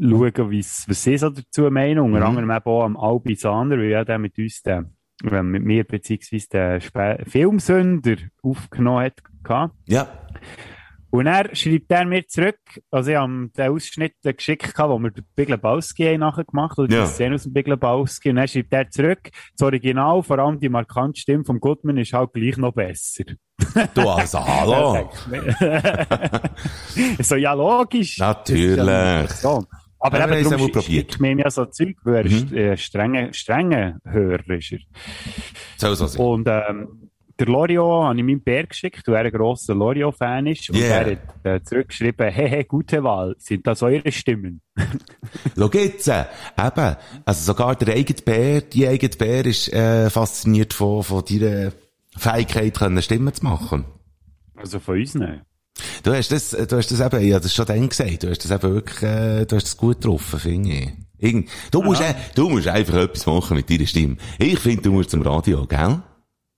schauen, 0.00 0.32
was 0.48 0.86
sie 1.02 1.18
so 1.18 1.28
dazu 1.30 1.70
meinen. 1.70 1.98
Unter 1.98 2.20
Mhm. 2.20 2.24
anderem 2.26 2.50
eben 2.50 2.64
auch 2.64 2.84
am 2.84 2.96
Albi 2.96 3.34
Sander, 3.34 3.76
weil 3.76 3.90
ja 3.90 4.04
der 4.04 4.18
mit 4.18 4.38
uns 4.38 4.62
den, 4.62 4.96
mit 5.22 5.64
mir 5.64 5.84
beziehungsweise 5.84 6.48
den 6.48 6.80
Spe 6.80 7.18
Filmsünder 7.26 8.16
aufgenommen 8.42 9.04
hat. 9.06 9.22
Ja. 9.86 10.08
Und 11.10 11.26
er 11.26 11.54
schreibt 11.56 11.90
er 11.90 12.04
mir 12.04 12.26
zurück, 12.26 12.58
also 12.90 13.10
ich 13.10 13.16
habe 13.16 13.48
den 13.56 13.70
Ausschnitt 13.70 14.12
geschickt, 14.22 14.78
wo 14.78 14.98
wir 14.98 15.10
den 15.10 15.24
Big 15.34 15.48
Lebowski 15.48 16.04
haben 16.04 16.20
nachher 16.20 16.44
gemacht 16.44 16.78
oder 16.78 16.94
Ja. 16.94 17.04
die 17.04 17.08
Szene 17.10 17.36
aus 17.36 17.44
dem 17.44 17.54
Big 17.54 17.66
Lebowski. 17.66 18.28
Und 18.28 18.36
dann 18.36 18.46
schreibt 18.46 18.72
er 18.74 18.90
zurück, 18.90 19.30
das 19.56 19.64
Original, 19.66 20.22
vor 20.22 20.38
allem 20.38 20.60
die 20.60 20.68
markante 20.68 21.18
Stimme 21.18 21.44
von 21.46 21.60
Goodman 21.60 21.96
ist 21.96 22.12
halt 22.12 22.34
gleich 22.34 22.58
noch 22.58 22.74
besser. 22.74 23.24
Du 23.94 24.02
also, 24.06 24.38
hallo. 24.46 25.10
so, 27.20 27.36
ja, 27.36 27.54
logisch. 27.54 28.18
Natürlich. 28.18 28.76
Ja. 29.42 29.60
Aber 30.00 30.20
haben 30.22 30.32
eben, 30.32 30.48
darum 30.50 30.82
schickt 30.82 31.20
mir 31.20 31.36
ja 31.36 31.50
so 31.50 31.64
Zeug, 31.66 31.96
weil 32.04 32.26
er 32.26 32.30
Mhm. 32.32 32.56
äh, 32.56 32.76
strenge, 32.76 33.34
strenge 33.34 34.00
Hörer 34.04 34.48
ist 34.50 34.72
er. 34.72 34.78
Soll 35.76 35.96
so 35.96 36.06
sein. 36.06 36.20
Und 36.24 36.48
ähm, 36.48 37.10
der 37.38 37.46
Lorio 37.46 38.04
habe 38.04 38.16
ich 38.16 38.24
meinem 38.24 38.40
Bär 38.40 38.66
geschickt, 38.66 39.06
weil 39.06 39.14
er 39.16 39.24
ein 39.26 39.30
grosser 39.32 39.74
Lorio-Fan 39.74 40.46
ist. 40.48 40.70
Und 40.70 40.76
Yeah. 40.76 41.02
er 41.02 41.10
hat 41.12 41.44
äh, 41.44 41.62
zurückgeschrieben, 41.62 42.28
hey, 42.30 42.48
hey, 42.48 42.64
gute 42.64 43.02
Wahl, 43.04 43.34
sind 43.38 43.66
das 43.66 43.82
eure 43.82 44.10
Stimmen? 44.10 44.60
Schau 45.56 45.70
jetzt, 45.72 46.08
äh, 46.08 46.24
eben, 46.58 46.96
also 47.24 47.52
sogar 47.52 47.76
der 47.76 47.94
eigene 47.94 48.20
Bär, 48.24 48.60
die 48.62 48.86
eigene 48.88 49.14
Bär 49.16 49.46
ist 49.46 49.72
äh, 49.72 50.10
fasziniert 50.10 50.74
von, 50.74 51.02
von 51.04 51.24
deiner 51.24 51.72
Fähigkeit, 52.16 52.76
können 52.76 53.02
Stimmen 53.02 53.32
zu 53.32 53.44
machen. 53.44 53.84
Also 54.56 54.80
von 54.80 54.98
uns 54.98 55.14
nicht. 55.14 55.42
Du 56.02 56.12
hast 56.12 56.32
das, 56.32 56.50
du 56.50 56.76
hast 56.76 56.90
das 56.90 57.00
eben, 57.00 57.22
ich 57.22 57.34
hab 57.34 57.42
das 57.42 57.54
schon 57.54 57.66
dann 57.66 57.88
gesagt, 57.88 58.22
du 58.22 58.30
hast 58.30 58.44
das 58.44 58.50
eben 58.50 58.74
wirklich, 58.74 59.02
äh, 59.02 59.44
du 59.46 59.56
hast 59.56 59.64
das 59.64 59.76
gut 59.76 60.00
getroffen, 60.00 60.38
finde 60.38 60.70
ich. 60.70 60.92
Irgend, 61.18 61.50
du 61.70 61.82
musst, 61.82 62.00
äh, 62.00 62.14
du 62.34 62.48
musst 62.48 62.68
einfach 62.68 62.94
etwas 62.94 63.26
machen 63.26 63.56
mit 63.56 63.68
deiner 63.68 63.86
Stimme. 63.86 64.16
Ich 64.38 64.58
finde, 64.58 64.82
du 64.82 64.92
musst 64.92 65.10
zum 65.10 65.22
Radio, 65.22 65.66
gell? 65.66 66.02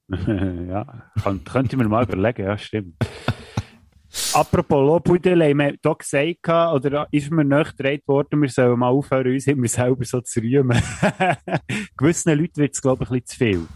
ja, 0.69 0.85
kann, 1.23 1.45
könnte 1.45 1.77
mir 1.77 1.89
mal 1.89 2.05
überlegen, 2.05 2.45
ja, 2.45 2.59
stimmt. 2.59 2.95
Apropos 4.33 4.85
Lobhudel, 4.85 5.43
haben 5.43 5.59
wir 5.59 5.75
hier 5.81 5.95
gesagt, 5.95 6.49
oder 6.49 7.07
ist 7.13 7.31
mir 7.31 7.45
nachgedreht 7.45 8.07
worden, 8.09 8.43
wir 8.43 8.49
sollen 8.49 8.79
mal 8.79 8.89
aufhören, 8.89 9.33
uns 9.33 9.47
immer 9.47 9.69
selber 9.69 10.05
so 10.05 10.21
zu 10.21 10.41
rühmen. 10.41 10.83
Gewissen 11.97 12.37
Leuten 12.37 12.57
wird 12.57 12.75
es, 12.75 12.83
glaube 12.83 13.05
ich, 13.05 13.11
ein 13.11 13.21
bisschen 13.21 13.27
zu 13.27 13.37
viel. 13.37 13.67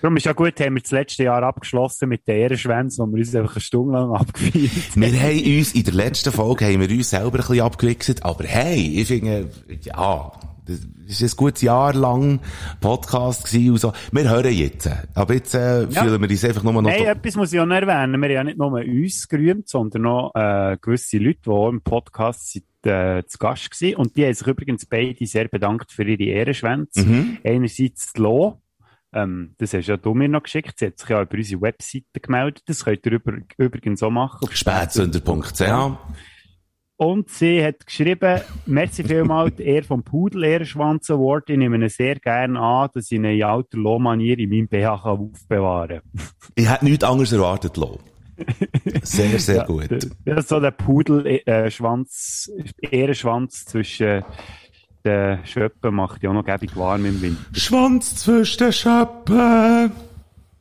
Darum 0.00 0.16
ist 0.16 0.26
ja 0.26 0.32
gut, 0.32 0.60
haben 0.60 0.74
wir 0.74 0.82
das 0.82 0.90
letzte 0.92 1.24
Jahr 1.24 1.42
abgeschlossen 1.42 2.08
mit 2.08 2.26
den 2.28 2.36
Ehrenschwänzen, 2.36 3.04
wo 3.04 3.10
wir 3.12 3.18
uns 3.18 3.34
einfach 3.34 3.56
eine 3.56 3.60
Stunde 3.60 3.92
lang 3.94 4.12
abgefeiert 4.12 4.70
Wir 4.94 5.20
haben 5.20 5.58
uns, 5.58 5.72
in 5.74 5.84
der 5.84 5.94
letzten 5.94 6.32
Folge 6.32 6.66
haben 6.66 6.80
wir 6.80 6.90
uns 6.90 7.10
selber 7.10 7.26
ein 7.26 7.32
bisschen 7.38 7.60
abgewichst, 7.60 8.24
aber 8.24 8.44
hey, 8.44 9.00
ich 9.00 9.08
finde, 9.08 9.50
ja, 9.82 10.32
das 10.66 11.20
ist 11.20 11.22
ein 11.22 11.36
gutes 11.36 11.62
Jahr 11.62 11.94
lang 11.94 12.40
Podcast 12.80 13.46
gewesen 13.46 13.70
und 13.72 13.78
so. 13.78 13.92
Wir 14.12 14.28
hören 14.28 14.52
jetzt. 14.52 14.90
Aber 15.14 15.32
jetzt, 15.34 15.54
äh, 15.54 15.84
Ja. 15.84 16.04
fühlen 16.04 16.20
wir 16.20 16.28
uns 16.28 16.44
einfach 16.44 16.62
nur 16.62 16.74
noch 16.74 16.82
Nein, 16.82 17.06
etwas 17.06 17.36
muss 17.36 17.52
ich 17.54 17.58
auch 17.58 17.64
noch 17.66 17.74
erwähnen. 17.76 18.20
Wir 18.20 18.28
haben 18.28 18.34
ja 18.34 18.44
nicht 18.44 18.58
nur 18.58 18.72
uns 18.72 19.28
gerühmt, 19.28 19.66
sondern 19.68 20.02
noch 20.02 20.32
äh, 20.34 20.76
gewisse 20.80 21.16
Leute, 21.16 21.38
die 21.46 21.50
auch 21.50 21.70
im 21.70 21.80
Podcast 21.80 22.52
sind, 22.52 22.64
äh, 22.84 23.22
zu 23.26 23.38
Gast 23.38 23.80
waren. 23.80 23.94
Und 23.94 24.16
die 24.16 24.26
haben 24.26 24.34
sich 24.34 24.46
übrigens 24.46 24.84
beide 24.84 25.26
sehr 25.26 25.48
bedankt 25.48 25.90
für 25.90 26.04
ihre 26.04 26.22
Ehrenschwänze. 26.22 27.00
Mhm. 27.02 27.38
Einerseits 27.44 28.12
Lo, 28.18 28.60
ähm, 29.12 29.54
das 29.58 29.72
hast 29.74 29.86
ja 29.86 29.96
du 29.96 30.14
mir 30.14 30.28
noch 30.28 30.42
geschickt. 30.42 30.78
Sie 30.78 30.86
hat 30.86 30.98
sich 30.98 31.08
ja 31.08 31.22
über 31.22 31.36
unsere 31.36 31.62
Webseite 31.62 32.20
gemeldet. 32.20 32.62
Das 32.66 32.84
könnt 32.84 33.06
ihr 33.06 33.12
über, 33.12 33.38
übrigens 33.56 34.02
auch 34.02 34.10
machen. 34.10 34.48
Spätsünder.ch. 34.50 35.62
Und 37.00 37.30
sie 37.30 37.64
hat 37.64 37.86
geschrieben, 37.86 38.40
merci 38.66 39.04
vielmals, 39.04 39.60
er 39.60 39.84
vom 39.84 40.02
Pudel 40.02 40.42
Ehrenschwanz 40.42 41.08
Award. 41.10 41.48
Ich 41.48 41.56
nehme 41.56 41.76
ihn 41.76 41.88
sehr 41.88 42.16
gerne 42.16 42.58
an, 42.58 42.88
dass 42.92 43.12
ich 43.12 43.18
ihn 43.18 43.24
in 43.24 43.42
alter 43.44 43.78
Lohmanier 43.78 44.36
in 44.36 44.50
meinem 44.50 44.66
BH 44.66 45.02
kann 45.02 45.18
aufbewahren 45.18 46.00
Ich 46.56 46.68
hätte 46.68 46.84
nichts 46.84 47.04
anderes 47.04 47.30
erwartet, 47.30 47.76
Lo. 47.76 48.00
Sehr, 49.02 49.38
sehr 49.38 49.64
gut. 49.64 50.08
Ja, 50.24 50.42
so 50.42 50.58
der 50.58 50.72
Pudel 50.72 51.40
äh, 51.46 51.70
zwischen 53.50 54.24
den 55.08 55.46
Schöppen 55.46 55.94
macht 55.94 56.22
ja 56.22 56.30
auch 56.30 56.34
noch 56.34 56.44
gäbig 56.44 56.76
warm 56.76 57.04
im 57.04 57.20
Winter. 57.22 57.42
Schwanz 57.58 58.16
zwischen 58.16 58.58
den 58.58 58.72
Schöppen. 58.72 59.92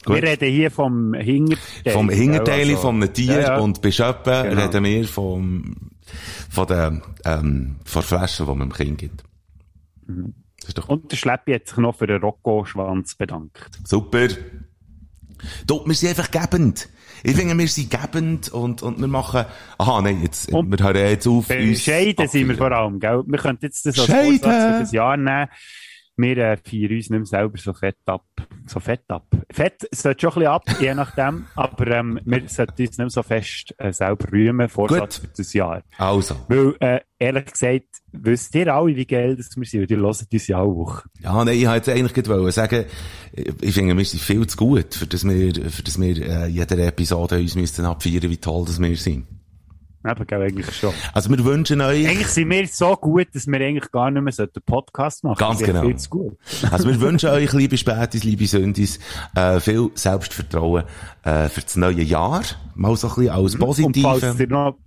Gut. 0.05 0.15
Wir 0.15 0.23
reden 0.23 0.49
hier 0.51 0.71
vom 0.71 1.13
Hinterteil. 1.13 1.93
Vom 1.93 2.09
Hinterteil 2.09 2.61
Also- 2.69 2.77
von 2.77 2.95
einem 2.95 3.13
Tier 3.13 3.33
Ja, 3.33 3.39
ja. 3.41 3.57
und 3.57 3.81
bei 3.81 3.91
Schöppen 3.91 4.49
Genau. 4.49 4.61
reden 4.63 4.83
wir 4.85 5.07
vom, 5.07 5.75
von 6.49 6.67
der, 6.67 7.01
ähm, 7.25 7.75
von 7.83 8.01
der 8.01 8.07
Flasche, 8.07 8.43
die 8.45 8.49
man 8.55 8.69
dem 8.69 8.73
Kind 8.73 8.97
gibt. 8.99 9.23
Das 10.59 10.69
ist 10.69 10.77
doch 10.77 10.87
Und 10.89 11.11
der 11.11 11.17
Schleppi 11.17 11.53
hat 11.53 11.67
sich 11.67 11.77
noch 11.77 11.95
für 11.97 12.07
den 12.07 12.21
Rocco-Schwanz 12.21 13.15
bedankt. 13.15 13.69
super. 13.85 14.27
Du, 15.67 15.85
wir 15.85 15.93
sind 15.93 16.09
einfach 16.09 16.31
gebend. 16.31 16.89
Ich 17.23 17.35
finde, 17.35 17.57
wir 17.57 17.67
sind 17.67 17.89
gebend 17.89 18.49
und, 18.49 18.81
und 18.83 18.99
wir 18.99 19.07
machen, 19.07 19.45
aha, 19.77 20.01
nein, 20.01 20.21
jetzt, 20.21 20.51
Und 20.51 20.71
wir 20.71 20.85
hören 20.85 20.95
jetzt 20.97 21.27
auf, 21.27 21.47
Bescheiden 21.47 22.27
sind 22.27 22.47
wir 22.47 22.55
vor 22.55 22.71
allem, 22.71 22.99
gell? 22.99 23.23
Wir 23.25 23.39
könnten 23.39 23.65
jetzt 23.65 23.85
das 23.85 23.99
als. 23.99 24.07
Vorsatz 24.09 24.41
für 24.41 24.79
das 24.79 24.91
Jahr 24.91 25.17
nehmen. 25.17 25.47
Wir 26.17 26.37
äh, 26.37 26.57
feiern 26.57 26.95
uns 26.95 27.09
nicht 27.09 27.09
mehr 27.09 27.25
selber 27.25 27.57
so 27.57 27.73
fett 27.73 27.97
ab. 28.05 28.25
So 28.65 28.79
fett 28.79 29.03
ab. 29.07 29.27
Fett 29.51 29.87
sollte 29.91 30.21
schon 30.21 30.31
ein 30.31 30.33
bisschen 30.33 30.51
ab, 30.51 30.81
je 30.81 30.93
nachdem. 30.95 31.45
Aber 31.55 31.87
ähm, 31.87 32.19
wir 32.25 32.49
sollten 32.49 32.71
uns 32.71 32.79
nicht 32.79 32.97
mehr 32.97 33.09
so 33.09 33.23
fest 33.23 33.75
äh, 33.77 33.93
selber 33.93 34.31
rühmen, 34.31 34.67
Vorsatz 34.67 35.21
Gut. 35.21 35.29
für 35.29 35.37
das 35.37 35.53
Jahr. 35.53 35.83
Also, 35.97 36.35
Weil, 36.47 36.75
äh, 36.79 36.99
ehrlich 37.19 37.45
gesagt, 37.45 37.85
wisst 38.11 38.55
ihr 38.55 38.73
alle, 38.73 38.95
wie 38.95 39.05
geil 39.05 39.35
das 39.35 39.55
wir 39.55 39.65
sind? 39.65 39.81
Und 39.81 39.91
ihr 39.91 39.97
hört 39.97 40.33
uns 40.33 40.47
ja 40.47 40.57
auch. 40.57 40.75
Woche. 40.75 41.09
Ja, 41.21 41.43
nein, 41.43 41.57
ich 41.57 41.67
wollte 41.67 41.93
eigentlich 41.93 42.13
gerade 42.13 42.51
sagen, 42.51 42.85
ich 43.61 43.73
finde, 43.73 43.97
wir 43.97 44.05
sind 44.05 44.21
viel 44.21 44.47
zu 44.47 44.57
gut, 44.57 44.95
für 44.95 45.07
das 45.07 45.27
wir, 45.27 45.53
für 45.69 45.83
das 45.83 45.99
wir 45.99 46.21
äh, 46.21 46.47
jeder 46.47 46.77
Episode 46.79 47.37
uns 47.37 47.55
müssten 47.55 47.85
abfeiern, 47.85 48.29
wie 48.29 48.37
toll 48.37 48.65
das 48.65 48.79
wir 48.81 48.95
sind. 48.95 49.25
Eben, 50.05 50.27
gell, 50.27 50.41
eigentlich 50.41 50.73
schon. 50.75 50.93
Also 51.13 51.29
wir 51.29 51.43
wünschen 51.43 51.81
euch, 51.81 52.07
Eigentlich 52.07 52.27
sind 52.27 52.49
wir 52.49 52.67
so 52.67 52.95
gut, 52.95 53.27
dass 53.33 53.47
wir 53.47 53.59
eigentlich 53.59 53.91
gar 53.91 54.09
nicht 54.11 54.21
mehr 54.21 54.33
einen 54.37 54.63
Podcast 54.65 55.23
machen 55.23 55.37
Ganz 55.37 55.59
genau. 55.59 55.81
Viel 55.81 55.95
zu 55.97 56.09
gut. 56.09 56.37
also 56.71 56.87
wir 56.87 56.99
wünschen 57.01 57.29
euch, 57.29 57.51
liebe 57.53 57.77
Spätis, 57.77 58.23
liebe 58.23 58.45
Sündis, 58.47 58.99
äh, 59.35 59.59
viel 59.59 59.89
Selbstvertrauen 59.95 60.83
äh, 61.23 61.49
für 61.49 61.61
das 61.61 61.75
neue 61.75 62.03
Jahr. 62.03 62.43
Mal 62.75 62.95
so 62.95 63.07
ein 63.09 63.15
bisschen 63.15 63.29
als 63.31 63.55
Und 63.55 63.97
falls 63.97 64.21
Positive. 64.21 64.43
ihr 64.43 64.49
noch, 64.49 64.77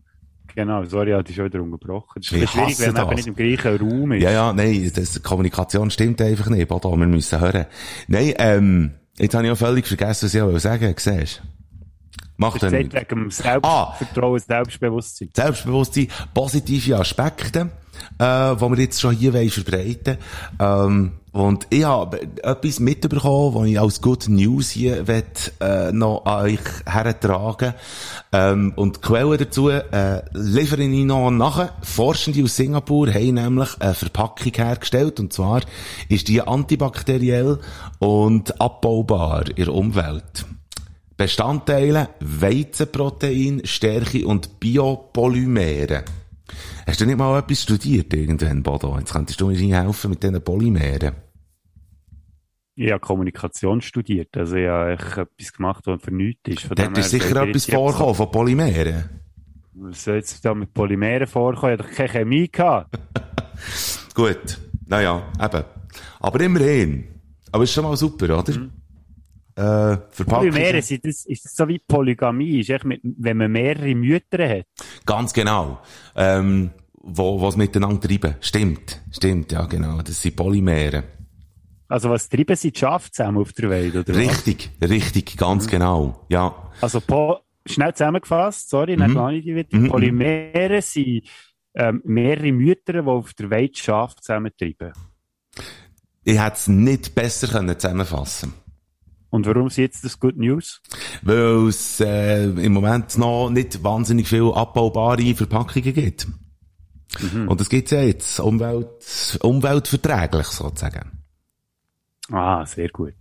genau, 0.55 0.85
sorry, 0.85 1.11
hatte 1.11 1.25
dich 1.25 1.37
schon 1.37 1.47
wieder 1.47 1.61
unterbrochen. 1.63 2.21
Es 2.23 2.27
ist 2.27 2.33
Ich 2.33 2.41
bisschen 2.41 2.61
schwierig, 2.61 2.81
wenn 2.81 2.93
man 2.95 3.03
eben 3.03 3.11
das. 3.11 3.17
nicht 3.17 3.27
im 3.29 3.35
gleichen 3.37 3.77
Raum 3.91 4.13
ist. 4.13 4.23
Ja, 4.23 4.31
ja, 4.31 4.53
nein, 4.53 4.93
das, 4.95 5.13
die 5.13 5.21
Kommunikation 5.21 5.91
stimmt 5.91 6.23
einfach 6.23 6.49
nicht, 6.49 6.69
Bodo, 6.69 6.97
wir 6.97 7.07
müssen 7.07 7.41
hören. 7.41 7.67
Nein, 8.07 8.35
ähm, 8.39 8.91
jetzt 9.19 9.35
habe 9.35 9.45
ich 9.45 9.53
auch 9.53 9.59
völlig 9.59 9.87
vergessen, 9.87 10.27
was 10.27 10.35
ich 10.35 10.41
auch 10.41 10.57
sagen 10.59 10.87
wollte, 10.87 11.01
siehst 11.03 11.43
du? 11.45 11.60
Macht 12.41 12.63
Das 12.63 12.73
ist 12.73 12.79
nichts. 12.79 12.95
wegen 12.95 13.31
Selbstvertrauen, 13.31 14.41
Selbstbewusstsein. 14.41 15.29
Selbstbewusstsein, 15.37 16.09
positive 16.33 16.99
Aspekte, 16.99 17.69
äh, 18.19 18.55
die 18.57 18.61
wir 18.63 18.79
jetzt 18.79 18.99
schon 18.99 19.15
hier 19.15 19.33
verbreiten 19.51 20.17
ähm, 20.59 21.13
Und 21.33 21.67
ich 21.69 21.85
habe 21.85 22.23
etwas 22.43 22.81
mitbekommen, 22.81 23.55
was 23.55 23.67
ich 23.67 23.79
als 23.79 24.01
Good 24.01 24.31
News 24.31 24.71
hier 24.71 25.07
will, 25.07 25.23
äh, 25.61 25.93
noch 25.93 26.25
an 26.25 26.47
euch 26.47 26.61
hertragen 26.87 27.75
ähm, 28.33 28.73
Und 28.75 28.97
die 28.97 29.01
Quellen 29.03 29.37
dazu 29.37 29.69
äh, 29.69 30.23
liefere 30.33 30.83
ich 30.83 31.05
noch 31.05 31.31
nachher. 31.31 31.75
Forschende 31.83 32.43
aus 32.43 32.57
Singapur 32.57 33.13
haben 33.13 33.35
nämlich 33.35 33.79
eine 33.81 33.93
Verpackung 33.93 34.53
hergestellt, 34.55 35.21
und 35.21 35.35
zwar 35.35 35.61
ist 36.09 36.29
die 36.29 36.41
antibakteriell 36.41 37.59
und 37.99 38.59
abbaubar 38.59 39.47
in 39.47 39.57
der 39.57 39.75
Umwelt. 39.75 40.47
Bestandteile 41.21 42.09
Weizenprotein, 42.21 43.61
Stärke 43.65 44.27
und 44.27 44.59
Biopolymere. 44.59 46.03
Hast 46.87 46.99
du 46.99 47.05
nicht 47.05 47.19
mal 47.19 47.39
etwas 47.39 47.61
studiert 47.61 48.15
irgendwann, 48.15 48.63
Bodo? 48.63 48.97
Jetzt 48.99 49.13
könntest 49.13 49.39
du 49.39 49.49
mir 49.49 49.83
helfen 49.83 50.13
mit 50.13 50.23
diesen 50.23 50.43
Polymeren. 50.43 51.17
Ich 52.75 52.91
habe 52.91 53.01
Kommunikation 53.01 53.83
studiert, 53.83 54.35
also 54.35 54.57
ich 54.57 54.67
habe 54.67 54.93
etwas 54.93 55.53
gemacht, 55.53 55.83
was 55.85 56.01
für 56.01 56.11
nichts 56.11 56.41
ist. 56.47 56.63
Von 56.63 56.77
Da 56.77 56.91
her 56.91 57.03
sicher 57.03 57.43
etwas 57.43 57.67
vorkommen 57.67 58.15
von 58.15 58.31
Polymeren. 58.31 59.11
Was 59.75 60.05
soll 60.05 60.15
jetzt 60.15 60.43
da 60.43 60.55
mit 60.55 60.73
Polymeren 60.73 61.27
vorkommen? 61.27 61.75
Ich 61.75 61.81
habe 61.81 61.91
doch 61.91 61.97
keine 61.97 62.09
Chemie 62.09 62.49
gehabt. 62.49 62.99
Gut. 64.15 64.59
Naja, 64.87 65.31
eben. 65.39 65.65
Aber 66.19 66.41
immerhin. 66.41 67.09
Aber 67.53 67.65
ist 67.65 67.75
schon 67.75 67.85
mal 67.85 67.95
super, 67.99 68.39
oder? 68.39 68.71
Äh. 69.61 70.25
Polymere 70.25 70.81
sind 70.83 71.05
das, 71.05 71.27
ist 71.27 71.45
das 71.45 71.55
so 71.55 71.69
wie 71.69 71.79
Polygamie, 71.79 72.61
ist 72.61 72.71
echt 72.71 72.85
mit, 72.85 73.01
wenn 73.03 73.37
man 73.37 73.53
mehrere 73.53 73.95
Mütter 73.95 74.49
hat. 74.49 74.67
Ganz 75.05 75.33
genau. 75.33 75.81
Ähm, 76.17 76.71
wo, 76.95 77.41
was 77.41 77.57
miteinander 77.57 78.01
treiben. 78.01 78.37
Stimmt. 78.41 79.01
Stimmt, 79.11 79.53
ja, 79.53 79.67
genau. 79.67 80.01
Das 80.03 80.21
sind 80.21 80.37
Polymere. 80.37 81.05
Also 81.89 82.09
was 82.09 82.29
treiben 82.29 82.57
sie 82.57 82.71
die 82.73 82.79
Schafe 82.79 83.11
zusammen 83.11 83.39
auf 83.39 83.53
der 83.53 83.69
Welt, 83.69 83.97
oder 83.97 84.09
was? 84.09 84.17
Richtig, 84.17 84.71
richtig, 84.81 85.37
ganz 85.37 85.67
genau. 85.67 86.25
Ja. 86.29 86.71
Also 86.81 87.01
po 87.01 87.41
schnell 87.67 87.93
zusammengefasst, 87.95 88.71
sorry, 88.71 88.97
Mhm. 88.97 89.03
nicht 89.05 89.15
gar 89.15 89.33
nicht 89.33 89.47
wieder. 89.47 89.79
Mhm, 89.79 89.89
Polymere 89.89 90.81
sind 90.83 91.25
ähm, 91.75 92.01
mehrere 92.05 92.53
Mütter, 92.53 92.95
die 92.95 93.09
auf 93.09 93.35
der 93.35 93.51
Welt 93.51 93.77
Schafe 93.77 94.17
zusammentreiben. 94.17 94.93
Ich 96.25 96.39
hätte 96.39 96.55
es 96.55 96.69
nicht 96.69 97.15
besser 97.15 97.49
können 97.49 97.79
zusammenfassen 97.79 98.53
Und 99.31 99.47
warum 99.47 99.71
sind 99.71 99.85
jetzt 99.85 100.05
das 100.05 100.19
Good 100.19 100.37
News? 100.37 100.83
Weil 101.23 101.69
es 101.69 102.01
äh, 102.01 102.45
im 102.45 102.73
Moment 102.73 103.17
noch 103.17 103.49
nicht 103.49 103.83
wahnsinnig 103.83 104.29
viel 104.29 104.51
abbaubare 104.53 105.35
Verpackungen 105.35 105.95
gibt. 105.95 106.27
Und 107.47 107.61
das 107.61 107.69
gibt's 107.69 107.91
ja 107.91 108.03
jetzt. 108.03 108.39
Umwelt, 108.41 109.39
umweltverträglich 109.43 110.47
sozusagen. 110.47 111.11
Ah, 112.31 112.65
sehr 112.65 112.89
gut. 112.89 113.15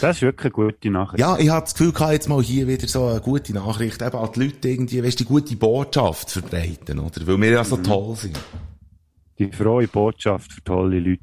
Das 0.00 0.16
ist 0.16 0.22
wirklich 0.22 0.54
eine 0.54 0.70
gute 0.70 0.90
Nachricht. 0.90 1.20
Ja, 1.20 1.38
ich 1.38 1.48
hatte 1.48 1.62
das 1.62 1.74
Gefühl, 1.74 1.92
gehabt, 1.92 2.12
jetzt 2.12 2.28
mal 2.28 2.42
hier 2.42 2.66
wieder 2.66 2.86
so 2.86 3.06
eine 3.06 3.20
gute 3.20 3.54
Nachricht 3.54 4.02
eben 4.02 4.16
an 4.16 4.30
die 4.34 4.44
Leute 4.44 4.68
irgendwie, 4.68 5.02
weißt 5.02 5.20
du, 5.20 5.24
die 5.24 5.28
gute 5.28 5.56
Botschaft 5.56 6.30
verbreiten, 6.30 6.98
oder? 6.98 7.26
Weil 7.26 7.40
wir 7.40 7.50
ja 7.50 7.64
so 7.64 7.76
toll 7.78 8.16
sind. 8.16 8.38
Die 9.38 9.50
frohe 9.52 9.86
Botschaft 9.88 10.52
für 10.52 10.64
tolle 10.64 10.98
Leute. 10.98 11.22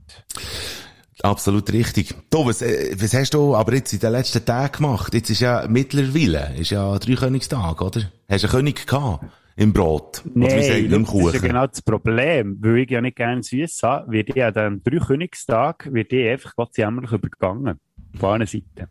Absolut 1.23 1.71
richtig. 1.71 2.13
Du, 2.29 2.45
was, 2.45 2.61
äh, 2.61 2.95
was 2.99 3.13
hast 3.13 3.33
du 3.33 3.55
aber 3.55 3.75
jetzt 3.75 3.93
in 3.93 3.99
den 3.99 4.11
letzten 4.11 4.43
Tagen 4.43 4.73
gemacht? 4.73 5.13
Jetzt 5.13 5.29
ist 5.29 5.39
ja 5.39 5.65
mittlerweile, 5.69 6.53
ist 6.57 6.71
ja 6.71 6.99
Dreikönigstag, 6.99 7.81
oder? 7.81 8.11
Hast 8.27 8.43
du 8.43 8.47
einen 8.47 8.55
König 8.57 8.85
gehabt? 8.85 9.25
Im 9.55 9.71
Brot? 9.71 10.21
Oder 10.35 10.47
wie 10.57 10.63
sagt 10.63 10.79
im 10.79 10.89
das 10.89 11.13
ist 11.13 11.15
ja 11.15 11.31
Kuchen? 11.31 11.41
genau 11.41 11.67
das 11.67 11.81
Problem. 11.81 12.57
Weil 12.59 12.79
ich 12.79 12.89
ja 12.89 12.99
nicht 12.99 13.15
gerne 13.15 13.41
süß 13.41 13.83
habe, 13.83 14.11
wird 14.11 14.35
ich 14.35 14.43
an 14.43 14.53
dem 14.53 14.83
Dreikönigstag, 14.83 15.93
wird 15.93 16.11
ich 16.11 16.27
einfach 16.27 16.55
Gott 16.57 16.77
jämmerlich 16.77 17.11
übergangen. 17.13 17.79
Von 18.19 18.33
einer 18.33 18.47
Seite. 18.47 18.89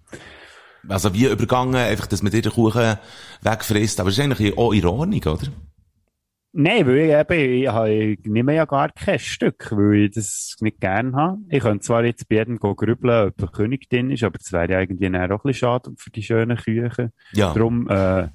Also 0.88 1.12
wie 1.12 1.26
übergangen, 1.26 1.74
einfach, 1.74 2.06
dass 2.06 2.22
man 2.22 2.32
dir 2.32 2.40
den 2.40 2.52
Kuchen 2.52 2.96
wegfrisst. 3.42 4.00
Aber 4.00 4.08
das 4.08 4.18
ist 4.18 4.24
eigentlich 4.24 4.56
auch 4.56 4.72
Ordnung, 4.72 5.22
oder? 5.24 5.48
Nein, 6.54 6.86
weil 6.86 6.98
ich 6.98 7.12
eben, 7.12 7.62
ich, 7.62 7.68
habe, 7.68 7.90
ich 7.90 8.18
nehme 8.24 8.54
ja 8.54 8.66
gar 8.66 8.90
kein 8.90 9.18
Stück, 9.18 9.72
weil 9.72 10.04
ich 10.04 10.10
das 10.10 10.56
nicht 10.60 10.80
gern 10.80 11.16
habe. 11.16 11.38
Ich 11.48 11.60
könnte 11.60 11.80
zwar 11.80 12.04
jetzt 12.04 12.28
bei 12.28 12.36
jedem 12.36 12.58
grübeln, 12.58 13.28
ob 13.28 13.42
ein 13.42 13.52
König 13.52 13.88
drin 13.88 14.10
ist, 14.10 14.22
aber 14.22 14.36
das 14.36 14.52
wäre 14.52 14.70
ja 14.70 14.80
irgendwie 14.80 15.06
auch 15.06 15.12
ein 15.12 15.28
bisschen 15.28 15.54
schade 15.54 15.92
für 15.96 16.10
die 16.10 16.22
schönen 16.22 16.58
Küchen. 16.58 17.12
Ja. 17.32 17.54
Darum, 17.54 17.88
äh, 17.88 18.28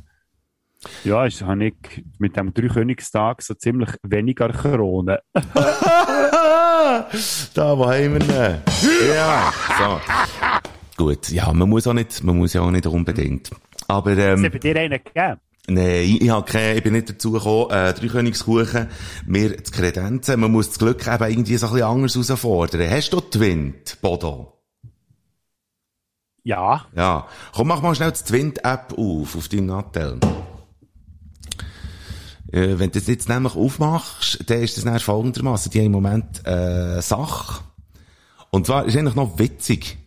ja, 1.04 1.26
ist, 1.26 1.44
habe 1.44 1.66
ich 1.66 2.06
mit 2.18 2.36
dem 2.38 2.54
Dreikönigstag 2.54 3.44
so 3.44 3.54
ziemlich 3.54 3.90
weniger 4.04 4.50
Krone. 4.50 5.22
da, 7.54 7.78
wo 7.78 7.86
haben 7.86 8.14
wir 8.14 8.22
ihn? 8.22 8.62
Ja. 9.16 9.54
So. 9.78 10.02
Gut, 11.04 11.30
ja, 11.30 11.54
man 11.54 11.70
muss 11.70 11.86
auch 11.86 11.94
nicht, 11.94 12.24
man 12.24 12.38
muss 12.38 12.54
ja 12.54 12.62
auch 12.62 12.72
nicht 12.72 12.88
unbedingt. 12.88 13.52
Aber, 13.88 14.12
Es 14.12 14.40
ähm, 14.40 14.44
hat 14.46 14.52
bei 14.52 14.60
dir 14.60 14.76
einen 14.76 15.00
gegeben. 15.04 15.40
Nein, 15.70 16.02
ich, 16.04 16.22
ich, 16.22 16.30
hab 16.30 16.48
keine, 16.48 16.78
ich 16.78 16.84
bin 16.84 16.94
nicht 16.94 17.10
dazu 17.10 17.32
gekommen, 17.32 17.72
äh, 17.72 17.94
Dreikönigskuchen 17.94 18.88
mir 19.26 19.64
zu 19.64 19.72
kredenzen. 19.74 20.40
Man 20.40 20.52
muss 20.52 20.70
das 20.70 20.80
Glück 20.80 21.06
eben 21.06 21.30
irgendwie 21.30 21.58
so 21.58 21.68
ein 21.68 21.74
bisschen 21.74 21.88
anders 21.88 22.16
herausfordern. 22.16 22.90
Hast 22.90 23.12
du 23.12 23.20
Twint, 23.20 23.98
Bodo? 24.02 24.54
Ja. 26.44 26.86
Ja. 26.96 27.28
Komm, 27.54 27.68
mach 27.68 27.82
mal 27.82 27.94
schnell 27.96 28.14
die 28.14 28.24
Twint-App 28.24 28.94
auf, 28.98 29.36
auf 29.36 29.50
deinem 29.50 29.66
Nattel. 29.66 30.20
Äh, 32.50 32.80
wenn 32.80 32.90
du 32.92 33.00
das 33.00 33.08
jetzt 33.08 33.28
nämlich 33.28 33.56
aufmachst, 33.56 34.50
dann 34.50 34.62
ist 34.62 34.78
das 34.78 34.86
dann 34.86 34.98
folgendermaßen. 35.02 35.70
Die 35.70 35.80
haben 35.80 35.88
im 35.88 35.92
Moment, 35.92 36.48
äh, 36.48 37.02
Sache. 37.02 37.62
Und 38.52 38.68
zwar 38.68 38.86
ist 38.86 38.96
eigentlich 38.96 39.16
noch 39.16 39.38
witzig. 39.38 39.98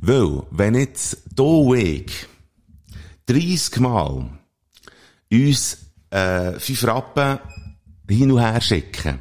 Weil, 0.00 0.42
wenn 0.50 0.74
jetzt 0.74 1.18
du 1.32 1.70
und 1.70 1.78
ich 1.78 2.26
30 3.26 3.78
Mal 3.78 4.37
uns, 5.32 5.92
äh, 6.10 6.52
5 6.52 6.84
Rappen 6.86 7.38
hin 8.08 8.30
und 8.32 8.40
her 8.40 8.60
schicken, 8.60 9.18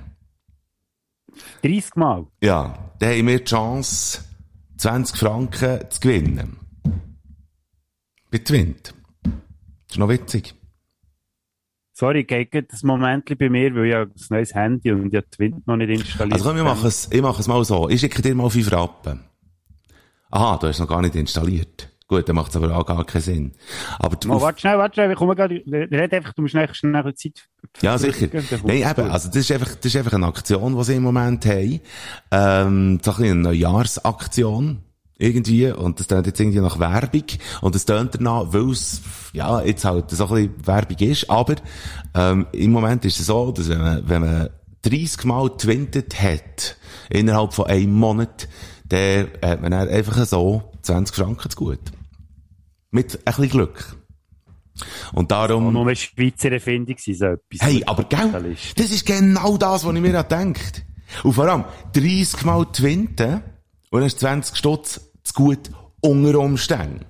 30 1.61 1.95
Mal. 1.95 2.25
ja, 2.41 2.91
dann 2.99 3.17
haben 3.17 3.27
wir 3.27 3.39
die 3.39 3.43
Chance, 3.45 4.21
20 4.77 5.17
Franken 5.17 5.79
zu 5.89 5.99
gewinnen. 5.99 6.57
Bei 8.31 8.39
Twint. 8.39 8.93
Das 9.23 9.91
ist 9.91 9.97
noch 9.97 10.09
witzig. 10.09 10.53
Sorry, 11.93 12.25
geht 12.25 12.53
das 12.71 12.83
Moment 12.83 13.25
bei 13.39 13.49
mir, 13.49 13.73
weil 13.73 13.85
ich 13.87 13.95
habe 13.95 14.11
ein 14.11 14.25
neues 14.29 14.53
Handy 14.53 14.91
und 14.91 15.11
ich 15.11 15.23
Twint 15.31 15.65
noch 15.65 15.77
nicht 15.77 15.89
installiert. 15.89 16.33
Also 16.33 16.45
komm, 16.45 16.57
wir 16.57 16.63
machen 16.63 16.85
es, 16.85 17.09
ich 17.11 17.21
mache 17.21 17.41
es 17.41 17.47
mal 17.47 17.63
so. 17.65 17.89
Ich 17.89 18.01
schicke 18.01 18.21
dir 18.21 18.35
mal 18.35 18.49
5 18.49 18.71
Rappen. 18.71 19.21
Aha, 20.29 20.57
du 20.57 20.67
hast 20.67 20.79
noch 20.79 20.87
gar 20.87 21.01
nicht 21.01 21.15
installiert. 21.15 21.89
Gut, 22.07 22.29
dann 22.29 22.37
macht 22.37 22.51
es 22.51 22.55
aber 22.55 22.75
auch 22.75 22.85
gar 22.85 23.03
keinen 23.05 23.21
Sinn. 23.21 23.51
Aber 23.99 24.15
die 24.15 24.29
Oh, 24.29 24.39
warte 24.39 24.61
schnell, 24.61 24.77
warte 24.77 24.93
schnell, 24.93 25.11
ich 25.11 25.17
komme 25.17 25.35
gerade, 25.35 25.61
red 25.67 26.13
einfach, 26.13 26.33
du 26.33 26.41
musst 26.41 26.51
schnell, 26.51 26.73
schnell 26.73 27.15
Zeit. 27.15 27.49
Ja, 27.81 27.97
sicher. 27.97 28.27
Nein, 28.63 28.89
eben, 28.89 29.11
also 29.11 29.27
das 29.27 29.37
ist 29.37 29.51
einfach, 29.51 29.75
das 29.75 29.85
ist 29.85 29.95
einfach 29.97 30.13
eine 30.13 30.25
Aktion, 30.25 30.77
die 30.77 30.83
sie 30.85 30.95
im 30.95 31.03
Moment 31.03 31.45
haben. 31.45 31.81
Ähm, 32.31 32.99
so 33.03 33.11
ein 33.11 33.23
eine 33.23 33.35
Neujahrsaktion. 33.35 34.83
Irgendwie. 35.19 35.71
Und 35.71 35.99
das 35.99 36.07
tönt 36.07 36.27
jetzt 36.27 36.39
irgendwie 36.39 36.59
nach 36.59 36.79
Werbung. 36.79 37.23
Und 37.61 37.75
es 37.75 37.85
tönt 37.85 38.15
danach, 38.15 38.53
weil 38.53 38.69
es, 38.69 39.01
ja, 39.33 39.61
jetzt 39.61 39.83
halt 39.83 40.11
so 40.11 40.27
ein 40.27 40.29
bisschen 40.29 40.67
Werbung 40.67 40.97
ist. 40.99 41.29
Aber, 41.29 41.55
ähm, 42.13 42.45
im 42.51 42.71
Moment 42.71 43.03
ist 43.03 43.19
es 43.19 43.25
so, 43.25 43.51
dass 43.51 43.67
wenn 43.67 43.81
man, 43.81 44.07
wenn 44.07 44.21
man 44.21 44.49
30 44.83 45.25
Mal 45.25 45.49
twintet 45.57 46.21
hat, 46.21 46.77
innerhalb 47.09 47.53
von 47.53 47.65
einem 47.65 47.93
Monat, 47.93 48.47
dann 48.89 49.27
hat 49.43 49.61
man 49.61 49.71
dann 49.71 49.89
einfach 49.89 50.23
so 50.25 50.71
20 50.83 51.15
Franken 51.15 51.49
zu 51.49 51.57
gut. 51.57 51.79
Mit 52.91 53.15
ein 53.15 53.23
bisschen 53.25 53.49
Glück. 53.49 53.97
Und 55.13 55.31
darum... 55.31 55.67
Und 55.67 55.73
nur 55.73 55.83
eine 55.83 55.95
Schweizer 55.95 56.51
Erfindung 56.51 56.97
sein, 56.99 57.15
so 57.15 57.25
etwas. 57.25 57.61
Hey, 57.61 57.83
aber 57.85 58.03
gell, 58.03 58.55
das 58.75 58.91
ist 58.91 59.05
genau 59.05 59.57
das, 59.57 59.85
was 59.85 59.95
ich 59.95 60.01
mir 60.01 60.23
denkt. 60.23 60.85
Und 61.23 61.33
vor 61.33 61.47
allem 61.47 61.65
30 61.93 62.45
Mal 62.45 62.65
twinten 62.65 63.41
und 63.89 64.03
hast 64.03 64.15
du 64.15 64.19
20 64.19 64.55
Stutz 64.55 65.01
zu 65.23 65.33
gut 65.33 65.71
unter 66.01 66.39
Umständen. 66.39 67.05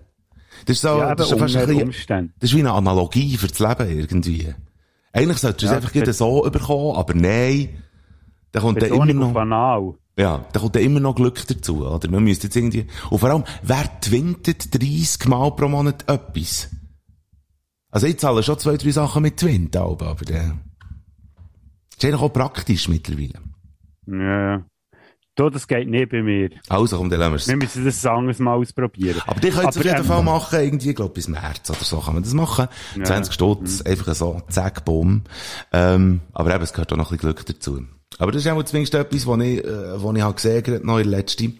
Das 0.65 0.77
ist 0.77 0.81
so, 0.81 0.99
Ja, 0.99 1.15
das 1.15 1.31
ist 1.31 1.39
fast 1.39 1.55
ein 1.55 1.67
bisschen, 1.67 2.33
das 2.39 2.49
ist 2.49 2.55
wie 2.55 2.59
eine 2.59 2.73
Analogie 2.73 3.37
für 3.37 3.47
das 3.47 3.59
Leben 3.59 3.89
irgendwie. 3.89 4.53
Eigentlich 5.13 5.37
solltest 5.37 5.63
du 5.63 5.65
es 5.65 5.71
Ja, 5.71 5.77
einfach 5.77 6.13
so 6.13 6.45
überkommen, 6.45 6.95
aber 6.95 7.13
nein, 7.13 7.83
da 8.51 8.59
kommt 8.59 8.81
dann 8.81 8.89
immer 8.89 9.05
noch, 9.05 9.33
banal. 9.33 9.95
Ja, 10.17 10.45
da 10.51 10.59
kommt 10.59 10.75
dann 10.75 10.83
immer 10.83 10.99
noch 10.99 11.15
Glück 11.15 11.45
dazu, 11.47 11.85
oder? 11.85 12.09
Man 12.09 12.23
müsste 12.23 12.47
jetzt 12.47 12.55
irgendwie, 12.55 12.87
und 13.09 13.19
vor 13.19 13.29
allem, 13.29 13.43
wer 13.61 13.99
twintet 14.01 14.73
30 14.73 15.27
Mal 15.27 15.51
pro 15.51 15.67
Monat 15.67 16.09
etwas? 16.09 16.69
Also 17.91 18.07
ich 18.07 18.17
zahle 18.17 18.43
schon 18.43 18.59
zwei, 18.59 18.77
drei 18.77 18.91
Sachen 18.91 19.21
mit 19.21 19.37
Twint, 19.37 19.75
aber, 19.75 20.07
aber 20.07 20.25
der, 20.25 20.57
ist 21.97 22.05
eigentlich 22.05 22.21
auch 22.21 22.33
praktisch 22.33 22.89
mittlerweile. 22.89 23.39
Ja, 24.07 24.55
ja. 24.55 24.65
Du, 25.35 25.51
das 25.51 25.67
geht 25.67 25.87
nicht 25.87 26.09
bei 26.09 26.23
mir. 26.23 26.49
Also, 26.67 26.97
komm, 26.97 27.11
dann 27.11 27.19
lassen 27.19 27.33
wir's. 27.33 27.47
Wir 27.47 27.57
müssen 27.57 27.85
das 27.85 28.03
anderes 28.07 28.39
mal 28.39 28.55
ausprobieren. 28.55 29.21
Aber 29.27 29.39
die 29.39 29.49
könnt 29.49 29.69
es 29.69 29.77
auf 29.77 29.85
jeden 29.85 29.97
ähm, 29.97 30.03
Fall 30.03 30.23
machen, 30.23 30.59
irgendwie, 30.59 30.95
glaub, 30.95 31.13
bis 31.13 31.27
März 31.27 31.69
oder 31.69 31.83
so 31.83 31.99
kann 31.99 32.15
man 32.15 32.23
das 32.23 32.33
machen. 32.33 32.67
20 33.03 33.31
Stutz, 33.31 33.81
einfach 33.83 34.15
so, 34.15 34.41
zack, 34.49 34.83
bumm. 34.83 35.23
Ähm, 35.71 36.21
aber 36.33 36.55
eben, 36.55 36.63
es 36.63 36.73
gehört 36.73 36.91
auch 36.91 36.97
noch 36.97 37.11
ein 37.11 37.17
bisschen 37.17 37.35
Glück 37.35 37.45
dazu. 37.45 37.83
Aber 38.19 38.31
das 38.31 38.45
ist 38.45 38.51
auch 38.51 38.63
zumindest 38.63 38.95
etwas, 38.95 39.27
was 39.27 39.39
ich, 39.41 39.63
äh, 39.63 40.03
was 40.03 40.15
ich 40.15 40.21
habe 40.21 40.33
gesehen 40.33 40.63
habe, 40.65 40.85
noch 40.85 40.99
letzten. 40.99 41.59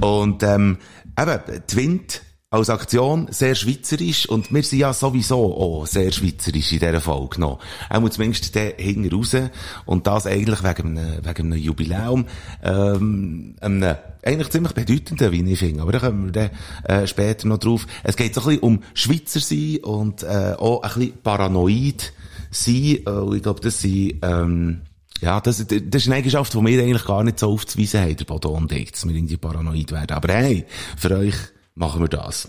Und, 0.00 0.42
ähm, 0.42 0.78
eben, 1.18 1.66
Twint 1.66 2.22
als 2.50 2.70
Aktion 2.70 3.26
sehr 3.30 3.54
schweizerisch 3.54 4.26
und 4.26 4.50
wir 4.50 4.62
sind 4.62 4.78
ja 4.78 4.94
sowieso 4.94 5.54
auch 5.54 5.86
sehr 5.86 6.10
schweizerisch 6.10 6.72
in 6.72 6.78
dieser 6.78 7.02
Folge 7.02 7.38
noch. 7.40 7.58
Auch 7.90 8.08
zumindest 8.08 8.54
der 8.54 8.74
hinten 8.78 9.14
raus 9.14 9.36
und 9.84 10.06
das 10.06 10.26
eigentlich 10.26 10.64
wegen 10.64 10.96
einem, 10.96 11.26
wegen 11.26 11.52
einem 11.52 11.62
Jubiläum, 11.62 12.24
ähm, 12.62 13.54
einem 13.60 13.96
eigentlich 14.24 14.48
ziemlich 14.48 14.72
bedeutenden, 14.72 15.30
wie 15.30 15.52
ich 15.52 15.58
finde. 15.58 15.82
Aber 15.82 15.92
da 15.92 15.98
kommen 15.98 16.24
wir 16.24 16.32
dann 16.32 16.50
äh, 16.84 17.06
später 17.06 17.46
noch 17.46 17.58
drauf. 17.58 17.86
Es 18.02 18.16
geht 18.16 18.34
so 18.34 18.40
ein 18.40 18.46
bisschen 18.46 18.62
um 18.62 18.82
Schweizer 18.94 19.40
sein 19.40 19.80
und 19.82 20.22
äh, 20.22 20.54
auch 20.58 20.82
ein 20.82 20.94
bisschen 20.94 21.22
paranoid 21.22 22.14
sein. 22.50 22.74
Ich 22.74 23.42
glaube, 23.42 23.60
das 23.60 23.80
sind, 23.82 24.20
ähm, 24.22 24.80
ja, 25.20 25.40
das, 25.40 25.66
das 25.66 25.76
ist 26.02 26.06
eine 26.06 26.16
Eigenschaft, 26.16 26.54
die 26.54 26.64
wir 26.64 26.82
eigentlich 26.82 27.04
gar 27.04 27.24
nicht 27.24 27.38
so 27.38 27.50
aufzuweisen 27.52 28.00
haben, 28.00 28.16
der 28.16 28.24
Bodo 28.24 28.50
und 28.50 28.70
ich, 28.72 28.92
dass 28.92 29.06
wir 29.06 29.14
irgendwie 29.14 29.36
paranoid 29.36 29.90
werden. 29.92 30.12
Aber 30.16 30.32
hey, 30.32 30.64
für 30.96 31.16
euch 31.16 31.34
machen 31.74 32.00
wir 32.00 32.08
das. 32.08 32.48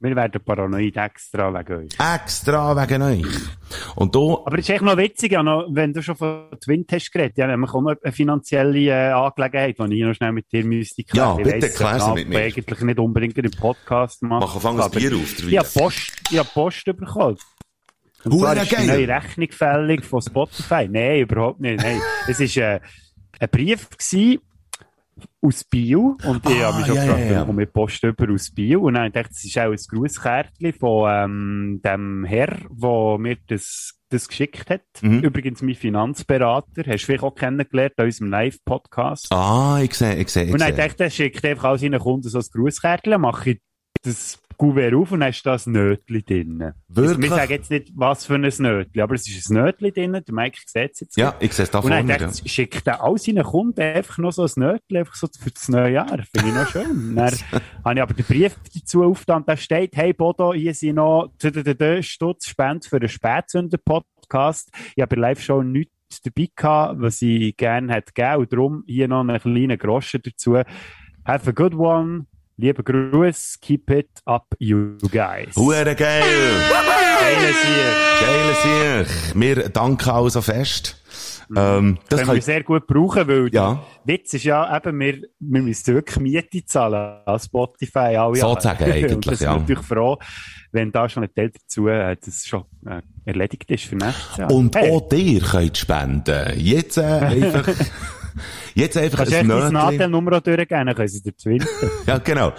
Wir 0.00 0.16
werden 0.16 0.40
paranoid 0.44 0.96
extra 0.96 1.54
wegen 1.54 1.84
euch. 1.84 1.90
Extra 2.14 2.74
wegen 2.76 3.02
euch. 3.02 3.24
Und 3.94 4.12
da, 4.16 4.18
Aber 4.18 4.58
es 4.58 4.64
ist 4.64 4.70
echt 4.70 4.82
noch 4.82 4.96
witzig, 4.96 5.30
ja, 5.30 5.44
noch, 5.44 5.68
wenn 5.70 5.92
du 5.92 6.02
schon 6.02 6.16
von 6.16 6.46
Twint 6.60 6.90
hast 6.90 7.12
geredet, 7.12 7.38
ja, 7.38 7.46
nämlich 7.46 7.72
auch 7.72 7.80
noch 7.82 7.94
eine 8.02 8.10
finanzielle 8.12 8.80
äh, 8.80 9.12
Angelegenheit, 9.12 9.76
die 9.78 9.98
ich 10.00 10.02
noch 10.04 10.14
schnell 10.14 10.32
mit 10.32 10.50
dir 10.50 10.64
müsste 10.64 11.04
Ja, 11.12 11.36
Ich 11.38 11.44
bitte, 11.44 11.70
klär 11.70 12.00
sie 12.00 12.14
mit 12.14 12.28
mir. 12.28 12.40
eigentlich 12.40 12.80
nicht 12.80 12.98
unbedingt 12.98 13.38
im 13.38 13.50
Podcast 13.52 14.22
machen. 14.24 14.40
Machen, 14.40 14.60
fang 14.60 14.80
ein 14.80 14.90
Bier 14.90 15.14
auf, 15.16 15.34
der 15.36 15.46
Ich 15.48 15.56
habe 15.56 15.66
Weiss. 15.68 15.74
Post, 15.74 16.12
hab 16.36 16.52
Post 16.52 16.84
bekommen. 16.84 17.36
Und 18.24 18.32
Hure 18.32 18.60
ist 18.60 18.70
die 18.72 18.86
neue 18.86 19.08
Rechnung 19.08 19.48
fällig 19.50 20.04
von 20.04 20.22
Spotify. 20.22 20.88
Nein, 20.88 21.20
überhaupt 21.20 21.60
nicht. 21.60 21.82
Nein. 21.82 22.00
Es 22.28 22.38
war 22.40 22.62
äh, 22.74 22.80
ein 23.40 23.48
Brief 23.50 23.88
gewesen 23.90 24.40
aus 25.40 25.64
Bio. 25.64 26.16
Und 26.24 26.48
ich 26.48 26.62
Ah, 26.62 26.66
habe 26.68 26.78
mich 26.78 26.86
schon 26.86 26.96
ja, 26.96 27.04
gefragt, 27.04 27.30
ja. 27.30 27.44
komme 27.44 27.62
ich 27.64 27.72
Post 27.72 28.02
über 28.04 28.32
aus 28.32 28.50
Bio. 28.50 28.80
Und 28.82 28.94
dann 28.94 29.12
dachte 29.12 29.30
ich, 29.32 29.38
es 29.38 29.44
ist 29.44 29.58
auch 29.58 29.70
ein 29.70 29.76
Grußkärtchen 29.98 30.72
von 30.72 31.10
ähm, 31.10 31.80
dem 31.84 32.24
Herr, 32.24 32.56
der 32.70 33.18
mir 33.18 33.36
das, 33.48 33.94
das 34.08 34.28
geschickt 34.28 34.70
hat. 34.70 34.82
Mhm. 35.00 35.20
Übrigens 35.20 35.60
mein 35.62 35.74
Finanzberater. 35.74 36.82
Hast 36.86 37.02
du 37.02 37.06
vielleicht 37.06 37.24
auch 37.24 37.34
kennengelernt 37.34 37.94
an 37.98 38.06
unserem 38.06 38.30
Live-Podcast. 38.30 39.28
ah, 39.32 39.80
ich 39.82 39.94
sehe, 39.94 40.14
ich 40.16 40.28
sehe, 40.28 40.44
ich 40.44 40.52
Und 40.52 40.60
dann 40.60 40.74
sehe. 40.74 40.86
dachte 40.88 41.04
ich, 41.04 41.10
er 41.10 41.10
schickt 41.10 41.44
einfach 41.44 41.64
all 41.64 41.78
seinen 41.78 42.00
Kunden 42.00 42.28
so 42.28 42.38
ein 42.38 42.44
Grußkärtchen, 42.52 43.20
mache 43.20 43.50
ich 43.50 43.60
das 44.02 44.40
Kuvert 44.62 44.94
auf 44.94 45.10
und 45.10 45.18
dann 45.18 45.30
ist 45.30 45.44
da 45.44 45.54
ein 45.54 45.72
Nötchen 45.72 46.24
drin. 46.24 46.72
Wirklich? 46.86 47.30
Wir 47.30 47.36
sagen 47.36 47.50
jetzt 47.50 47.70
nicht, 47.72 47.90
was 47.96 48.24
für 48.24 48.34
ein 48.34 48.42
Nötli, 48.42 49.00
aber 49.00 49.16
es 49.16 49.28
ist 49.28 49.50
ein 49.50 49.54
Nötli 49.54 49.90
drin, 49.90 50.12
der 50.12 50.22
Mike 50.30 50.56
sieht 50.64 50.92
es 50.92 51.00
jetzt. 51.00 51.16
Ja, 51.16 51.34
ich 51.40 51.52
sehe 51.52 51.64
es 51.64 51.70
da 51.72 51.80
Und 51.80 51.90
dann 51.90 52.08
vorne. 52.08 52.32
ich, 52.44 52.52
schickt 52.52 52.86
er 52.86 53.02
all 53.02 53.18
seinen 53.18 53.42
Kunden 53.42 53.80
einfach 53.80 54.18
noch 54.18 54.30
so 54.30 54.44
ein 54.44 54.52
Nötli, 54.54 54.98
einfach 54.98 55.16
so 55.16 55.26
für 55.36 55.50
das 55.50 55.68
neue 55.68 55.94
Jahr. 55.94 56.06
Finde 56.06 56.48
ich 56.48 56.54
noch 56.54 56.68
schön. 56.68 57.12
dann 57.16 57.32
habe 57.84 57.94
ich 57.96 58.02
aber 58.02 58.14
den 58.14 58.24
Brief 58.24 58.54
dazu 58.72 59.02
aufgetan, 59.02 59.42
da 59.44 59.56
steht, 59.56 59.96
hey 59.96 60.12
Bodo, 60.12 60.54
hier 60.54 60.74
sind 60.74 60.94
noch 60.94 61.32
Stutz 62.02 62.46
Spende 62.46 62.88
für 62.88 62.98
einen 62.98 63.08
Spätsünder-Podcast. 63.08 64.70
Ich 64.94 65.02
habe 65.02 65.16
bei 65.16 65.22
Live-Show 65.22 65.64
nichts 65.64 66.22
dabei 66.22 66.48
gehabt, 66.54 67.00
was 67.00 67.20
ich 67.20 67.56
gerne 67.56 67.92
hätte 67.92 68.12
gegeben. 68.12 68.36
Und 68.36 68.52
darum 68.52 68.84
hier 68.86 69.08
noch 69.08 69.22
einen 69.22 69.40
kleinen 69.40 69.76
Groschen 69.76 70.22
dazu. 70.22 70.54
Have 71.24 71.48
a 71.48 71.52
good 71.52 71.74
one. 71.74 72.26
Liebe 72.62 72.84
Gruß. 72.84 73.58
Keep 73.60 73.90
it 73.90 74.08
up, 74.24 74.54
you 74.60 74.96
guys. 75.10 75.56
Hure 75.56 75.96
geil! 75.96 76.22
Geiles 77.18 77.56
hier. 77.64 77.90
Geile 78.20 79.04
Sieg! 79.04 79.34
Wir 79.34 79.68
danken 79.68 80.10
also 80.10 80.40
fest. 80.40 81.02
Ähm, 81.56 81.98
das 82.08 82.18
können 82.18 82.26
kann 82.28 82.36
wir 82.36 82.42
sehr 82.42 82.62
gut 82.62 82.86
brauchen, 82.86 83.26
weil 83.26 83.52
Ja. 83.52 83.84
der 84.06 84.14
Witz 84.14 84.34
ist 84.34 84.44
ja 84.44 84.76
eben, 84.76 85.00
wir, 85.00 85.22
wir 85.40 85.62
müssen 85.62 85.92
wirklich 85.92 86.20
Miete 86.20 86.64
zahlen 86.64 87.18
an 87.26 87.40
Spotify 87.40 88.16
alle. 88.16 88.36
Sozusagen 88.36 88.84
eigentlich, 88.84 89.12
Und 89.16 89.26
das 89.26 89.40
ja. 89.40 89.56
natürlich 89.58 89.84
froh, 89.84 90.18
wenn 90.70 90.92
da 90.92 91.08
schon 91.08 91.24
ein 91.24 91.34
Teil 91.34 91.50
dazu 91.50 91.88
äh, 91.88 92.16
das 92.24 92.46
schon 92.46 92.62
äh, 92.86 93.02
erledigt 93.24 93.68
ist 93.72 93.86
für 93.86 93.96
nächstes 93.96 94.36
Jahr. 94.36 94.52
Und 94.52 94.76
hey, 94.76 94.88
auch 94.92 95.08
dir 95.08 95.40
könnt 95.40 95.76
spenden. 95.76 96.60
Jetzt 96.60 96.96
äh, 96.96 97.02
einfach, 97.02 97.68
jetzt 98.74 98.96
einfach 98.96 99.18
kannst 99.18 99.32
du 99.32 99.36
ein 99.38 99.46
Nötchen. 99.46 99.72
Nadelnummer 99.72 100.36
auch 100.38 100.40
durchgehen, 100.40 100.86
dann 100.86 100.94
können 100.94 101.08
sie 101.08 101.22
dir 101.22 101.36
zwingen. 101.36 101.66
Ja, 102.06 102.18
genau. 102.18 102.52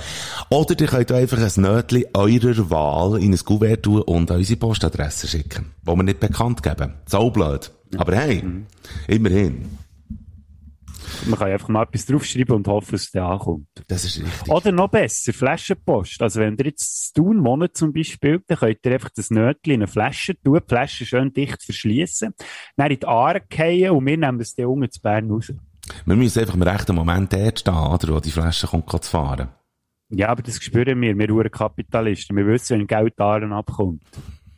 Oder 0.49 0.79
ihr 0.79 0.87
könnt 0.87 1.11
einfach 1.11 1.37
ein 1.37 1.61
Nötchen 1.61 2.05
eurer 2.13 2.69
Wahl 2.69 3.21
in 3.21 3.33
ein 3.33 3.39
Kuvert 3.39 3.83
tun 3.83 4.01
und 4.01 4.31
an 4.31 4.37
unsere 4.37 4.59
Postadresse 4.59 5.27
schicken, 5.27 5.73
wo 5.83 5.95
wir 5.95 6.03
nicht 6.03 6.19
bekannt 6.19 6.63
geben. 6.63 6.93
So 7.05 7.29
blöd. 7.29 7.71
Aber 7.97 8.15
hey, 8.15 8.41
Mhm. 8.43 8.65
immerhin. 9.07 9.77
Man 11.25 11.39
kann 11.39 11.51
einfach 11.51 11.69
mal 11.69 11.83
etwas 11.83 12.05
draufschreiben 12.05 12.55
und 12.55 12.67
hoffen, 12.67 12.91
dass 12.91 13.03
es 13.03 13.11
dann 13.11 13.23
ankommt. 13.23 13.67
Das 13.87 14.05
ist 14.05 14.21
richtig. 14.21 14.51
Oder 14.51 14.71
noch 14.71 14.89
besser, 14.89 15.33
Flaschenpost. 15.33 16.21
Also 16.21 16.39
wenn 16.39 16.57
ihr 16.57 16.65
jetzt 16.65 17.13
tun 17.13 17.43
wohnt 17.43 17.75
zum 17.75 17.93
Beispiel, 17.93 18.41
dann 18.47 18.57
könnt 18.57 18.85
ihr 18.85 18.93
einfach 18.93 19.09
das 19.15 19.29
Nötchen 19.29 19.73
in 19.73 19.81
eine 19.81 19.87
Flasche 19.87 20.39
tun, 20.41 20.59
die 20.61 20.69
Flasche 20.69 21.05
schön 21.05 21.33
dicht 21.33 21.63
verschließen, 21.63 22.33
dann 22.75 22.91
in 22.91 22.99
die 22.99 23.07
Aare 23.07 23.41
fallen 23.49 23.91
und 23.91 24.05
wir 24.05 24.17
nehmen 24.17 24.39
es 24.39 24.55
dann 24.55 24.67
unten 24.67 24.91
zu 24.91 25.01
Bern 25.01 25.29
raus. 25.29 25.53
Wir 26.05 26.15
müssen 26.15 26.39
einfach 26.39 26.55
im 26.55 26.61
rechten 26.61 26.95
Moment 26.95 27.33
dort 27.33 27.59
stehen, 27.59 27.73
oder, 27.73 28.07
wo 28.09 28.19
die 28.19 28.31
Flasche 28.31 28.67
kommt, 28.67 28.89
zu 29.03 29.11
fahren. 29.11 29.49
Ja, 30.09 30.29
aber 30.29 30.43
das 30.43 30.61
spüren 30.61 31.01
wir, 31.01 31.17
wir 31.17 31.31
Uhren 31.31 31.49
Kapitalisten. 31.51 32.37
Wir 32.37 32.45
wissen, 32.45 32.79
wenn 32.79 32.87
Geld 32.87 33.19
Aaren 33.19 33.51
abkommt. 33.51 34.03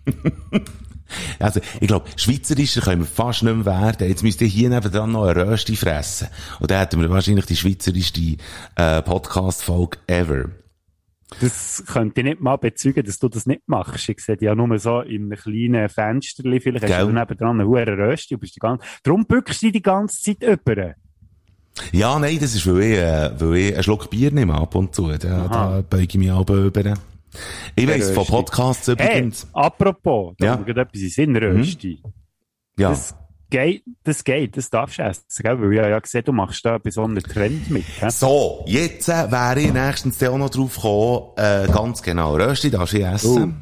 Also, 1.39 1.60
ich 1.80 1.88
glaube, 1.88 2.10
Schweizerischer 2.15 2.82
können 2.82 3.02
wir 3.02 3.08
fast 3.08 3.44
nicht 3.44 3.56
mehr 3.56 3.65
werden. 3.65 4.08
Jetzt 4.08 4.24
müsst 4.24 4.41
ihr 4.41 4.48
hier 4.48 4.70
nebenan 4.70 5.12
noch 5.12 5.26
eine 5.26 5.48
Rösti 5.48 5.76
fressen. 5.76 6.28
Und 6.60 6.72
dann 6.72 6.80
hätten 6.80 7.00
wir 7.00 7.10
wahrscheinlich 7.10 7.46
die 7.46 7.56
schweizerischste 7.56 8.38
äh, 8.76 9.02
Podcast-Folge 9.02 9.98
ever. 10.08 10.50
Das 11.41 11.84
könnte 11.88 12.22
ich 12.22 12.26
nicht 12.26 12.41
mal 12.41 12.56
bezeugen, 12.58 13.04
dass 13.04 13.20
du 13.20 13.28
das 13.28 13.46
nicht 13.46 13.62
machst. 13.68 14.08
Ich 14.10 14.20
sehe 14.20 14.38
dich 14.38 14.46
ja 14.46 14.56
nur 14.56 14.78
so 14.80 15.02
in 15.02 15.26
einem 15.26 15.38
kleinen 15.38 15.89
Fenster, 15.89 16.44
vielleicht 16.44 16.84
hast 16.84 16.91
Gell? 16.91 17.06
du 17.08 17.12
nebendran 17.12 17.60
eine 17.60 17.68
hohe 17.68 17.86
Röste, 17.86 18.36
du 18.36 18.39
bist 18.39 18.56
die 18.56 18.60
ganze, 18.60 18.86
darum 19.04 19.26
bückst 19.26 19.63
du 19.63 19.72
die 19.72 19.82
ganze 19.82 20.22
Zeit 20.22 20.44
über. 20.44 20.96
Ja, 21.91 22.18
nein, 22.20 22.38
das 22.39 22.56
ist, 22.56 22.68
weil 22.68 22.82
ich, 22.84 22.98
äh, 22.98 23.32
weil 23.39 23.56
ich 23.56 23.74
einen 23.74 23.84
Schluck 23.84 24.10
Bier 24.10 24.32
nehme 24.32 24.54
ab 24.54 24.76
und 24.76 24.96
zu. 24.96 25.10
Da, 25.10 25.48
da 25.48 25.84
beuge 25.88 26.04
ich 26.04 26.15
mich 26.15 26.32
auch 26.32 26.48
über. 26.50 26.94
Ich 27.76 27.88
weiss 27.88 28.12
von. 28.12 28.26
Podcasts 28.26 28.88
Hey, 28.88 28.93
übrigens. 28.93 29.48
apropos, 29.54 30.34
da 30.38 30.45
Ja. 30.45 30.56
kommt 30.58 30.69
etwas 30.69 31.02
in 31.02 31.10
Sinn, 31.10 31.36
Rösti. 31.36 32.02
ja. 32.78 32.89
Das 32.89 33.15
geht, 33.50 33.84
das 34.04 34.24
geht, 34.24 34.58
das 34.58 34.69
darfst 34.69 34.98
du 35.00 35.04
essen, 35.04 35.24
gell? 35.41 35.62
Weil 35.62 35.74
ich 35.74 35.80
habe 35.80 35.89
ja 35.89 36.00
gesehen, 36.00 36.24
du 36.26 36.32
machst 36.34 36.65
da 36.65 36.78
bei 36.78 36.89
so 36.89 37.04
einem 37.04 37.21
Trend 37.24 37.69
mit, 37.69 37.86
hä? 38.00 38.10
So, 38.10 38.63
jetzt 38.67 39.08
äh, 39.10 39.32
wäre 39.32 39.60
ich 39.62 39.71
nächstens 39.71 40.21
auch 40.24 40.38
noch 40.38 40.50
drauf 40.50 40.76
gekommen, 40.76 41.32
äh, 41.38 41.67
ganz 41.71 42.02
genau, 42.02 42.36
Rösti 42.36 42.69
darfst 42.71 42.93
du 42.95 43.02
essen. 43.02 43.62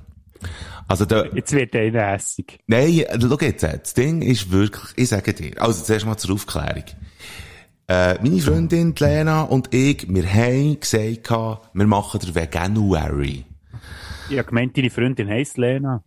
Also 0.88 1.06
da, 1.06 1.26
Jetzt 1.34 1.54
wird 1.54 1.76
einer 1.76 2.08
hässig. 2.12 2.60
nein, 2.68 3.00
äh, 3.00 3.18
schau 3.22 3.38
jetzt, 3.40 3.64
äh, 3.64 3.80
das 3.80 3.94
Ding 3.94 4.22
ist 4.22 4.52
wirklich, 4.52 4.92
ich 4.98 5.10
sage 5.10 5.34
dir, 5.34 5.52
also 5.62 5.84
zuerst 5.84 6.06
mal 6.06 6.18
zur 6.18 6.36
Aufklärung. 6.36 6.84
Äh, 7.88 8.16
meine 8.22 8.40
Freundin, 8.40 8.94
Lena 8.98 9.44
und 9.44 9.74
ich, 9.74 10.08
wir 10.08 10.26
haben 10.34 10.80
gesagt, 10.80 11.30
wir 11.74 11.88
machen 11.88 12.20
den 12.22 12.34
Veganuary. 12.36 13.46
Ich 14.30 14.38
habe 14.38 14.48
gemeint, 14.48 14.78
deine 14.78 14.90
Freundin 14.90 15.30
heisst 15.30 15.58
Lena. 15.58 16.04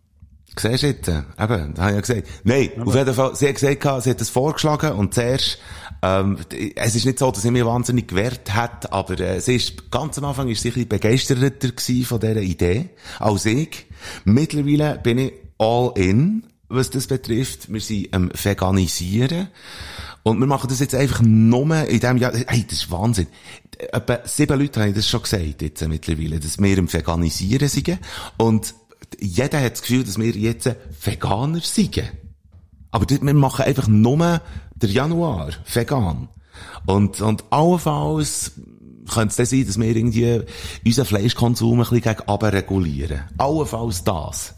Siehst 0.55 0.83
du 0.83 0.87
jetzt? 0.87 1.07
Eben, 1.07 1.25
da 1.37 1.47
habe 1.47 1.89
ich 1.89 1.95
ja 1.95 1.99
gesagt. 2.01 2.27
Nein, 2.43 2.69
auf 2.83 2.95
jeden 2.95 3.13
Fall, 3.13 3.35
sie 3.35 3.47
hat 3.47 3.55
gesagt, 3.55 4.03
sie 4.03 4.09
hat 4.09 4.21
das 4.21 4.29
vorgeschlagen 4.29 4.93
und 4.93 5.13
zuerst, 5.13 5.59
ähm, 6.01 6.37
es 6.75 6.95
ist 6.95 7.05
nicht 7.05 7.19
so, 7.19 7.31
dass 7.31 7.41
sie 7.41 7.51
mich 7.51 7.65
wahnsinnig 7.65 8.07
gewehrt 8.07 8.53
hat, 8.53 8.91
aber 8.91 9.19
äh, 9.19 9.39
sie 9.41 9.55
ist, 9.55 9.91
ganz 9.91 10.17
am 10.17 10.25
Anfang 10.25 10.47
ist 10.47 10.61
sie 10.61 10.69
ein 10.69 10.73
bisschen 10.73 10.89
begeisterter 10.89 11.51
von 12.05 12.19
dieser 12.19 12.41
Idee 12.41 12.89
als 13.19 13.45
ich. 13.45 13.85
Mittlerweile 14.23 14.99
bin 15.01 15.17
ich 15.17 15.33
all 15.57 15.91
in, 15.95 16.43
was 16.69 16.89
das 16.89 17.07
betrifft. 17.07 17.71
Wir 17.71 17.81
sind 17.81 18.13
am 18.13 18.31
Veganisieren. 18.33 19.49
Und 20.27 20.39
wir 20.39 20.47
machen 20.47 20.67
das 20.67 20.81
jetzt 20.81 20.93
einfach 20.93 21.21
nur 21.21 21.87
in 21.87 21.99
dem 22.01 22.17
Jahr, 22.17 22.33
hey, 22.33 22.65
das 22.67 22.79
ist 22.79 22.91
Wahnsinn. 22.91 23.27
Etwa 23.77 24.19
sieben 24.25 24.59
Leute 24.59 24.81
haben 24.81 24.93
das 24.93 25.07
schon 25.07 25.21
gesagt, 25.21 25.61
jetzt 25.61 25.87
mittlerweile, 25.87 26.39
dass 26.39 26.59
wir 26.59 26.77
im 26.77 26.91
Veganisieren 26.91 27.69
sind. 27.69 27.97
Und 28.37 28.75
jeder 29.19 29.61
hat 29.61 29.73
das 29.73 29.81
Gefühl, 29.83 30.03
dass 30.03 30.19
wir 30.19 30.31
jetzt 30.31 30.69
Veganer 31.01 31.61
sind. 31.61 32.03
Aber 32.91 33.05
wir 33.09 33.33
machen 33.33 33.63
einfach 33.63 33.87
nur 33.87 34.41
der 34.75 34.89
Januar 34.89 35.51
vegan. 35.71 36.27
Und, 36.85 37.21
und 37.21 37.45
allenfalls 37.49 38.51
könnte 39.09 39.29
es 39.29 39.35
dann 39.37 39.45
sein, 39.45 39.65
dass 39.65 39.79
wir 39.79 39.95
irgendwie 39.95 40.41
unseren 40.85 41.05
Fleischkonsum 41.05 41.79
ein 41.79 41.89
bisschen 41.89 42.01
gegen 42.01 42.29
regulieren. 42.29 43.21
Allenfalls 43.37 44.03
das. 44.03 44.55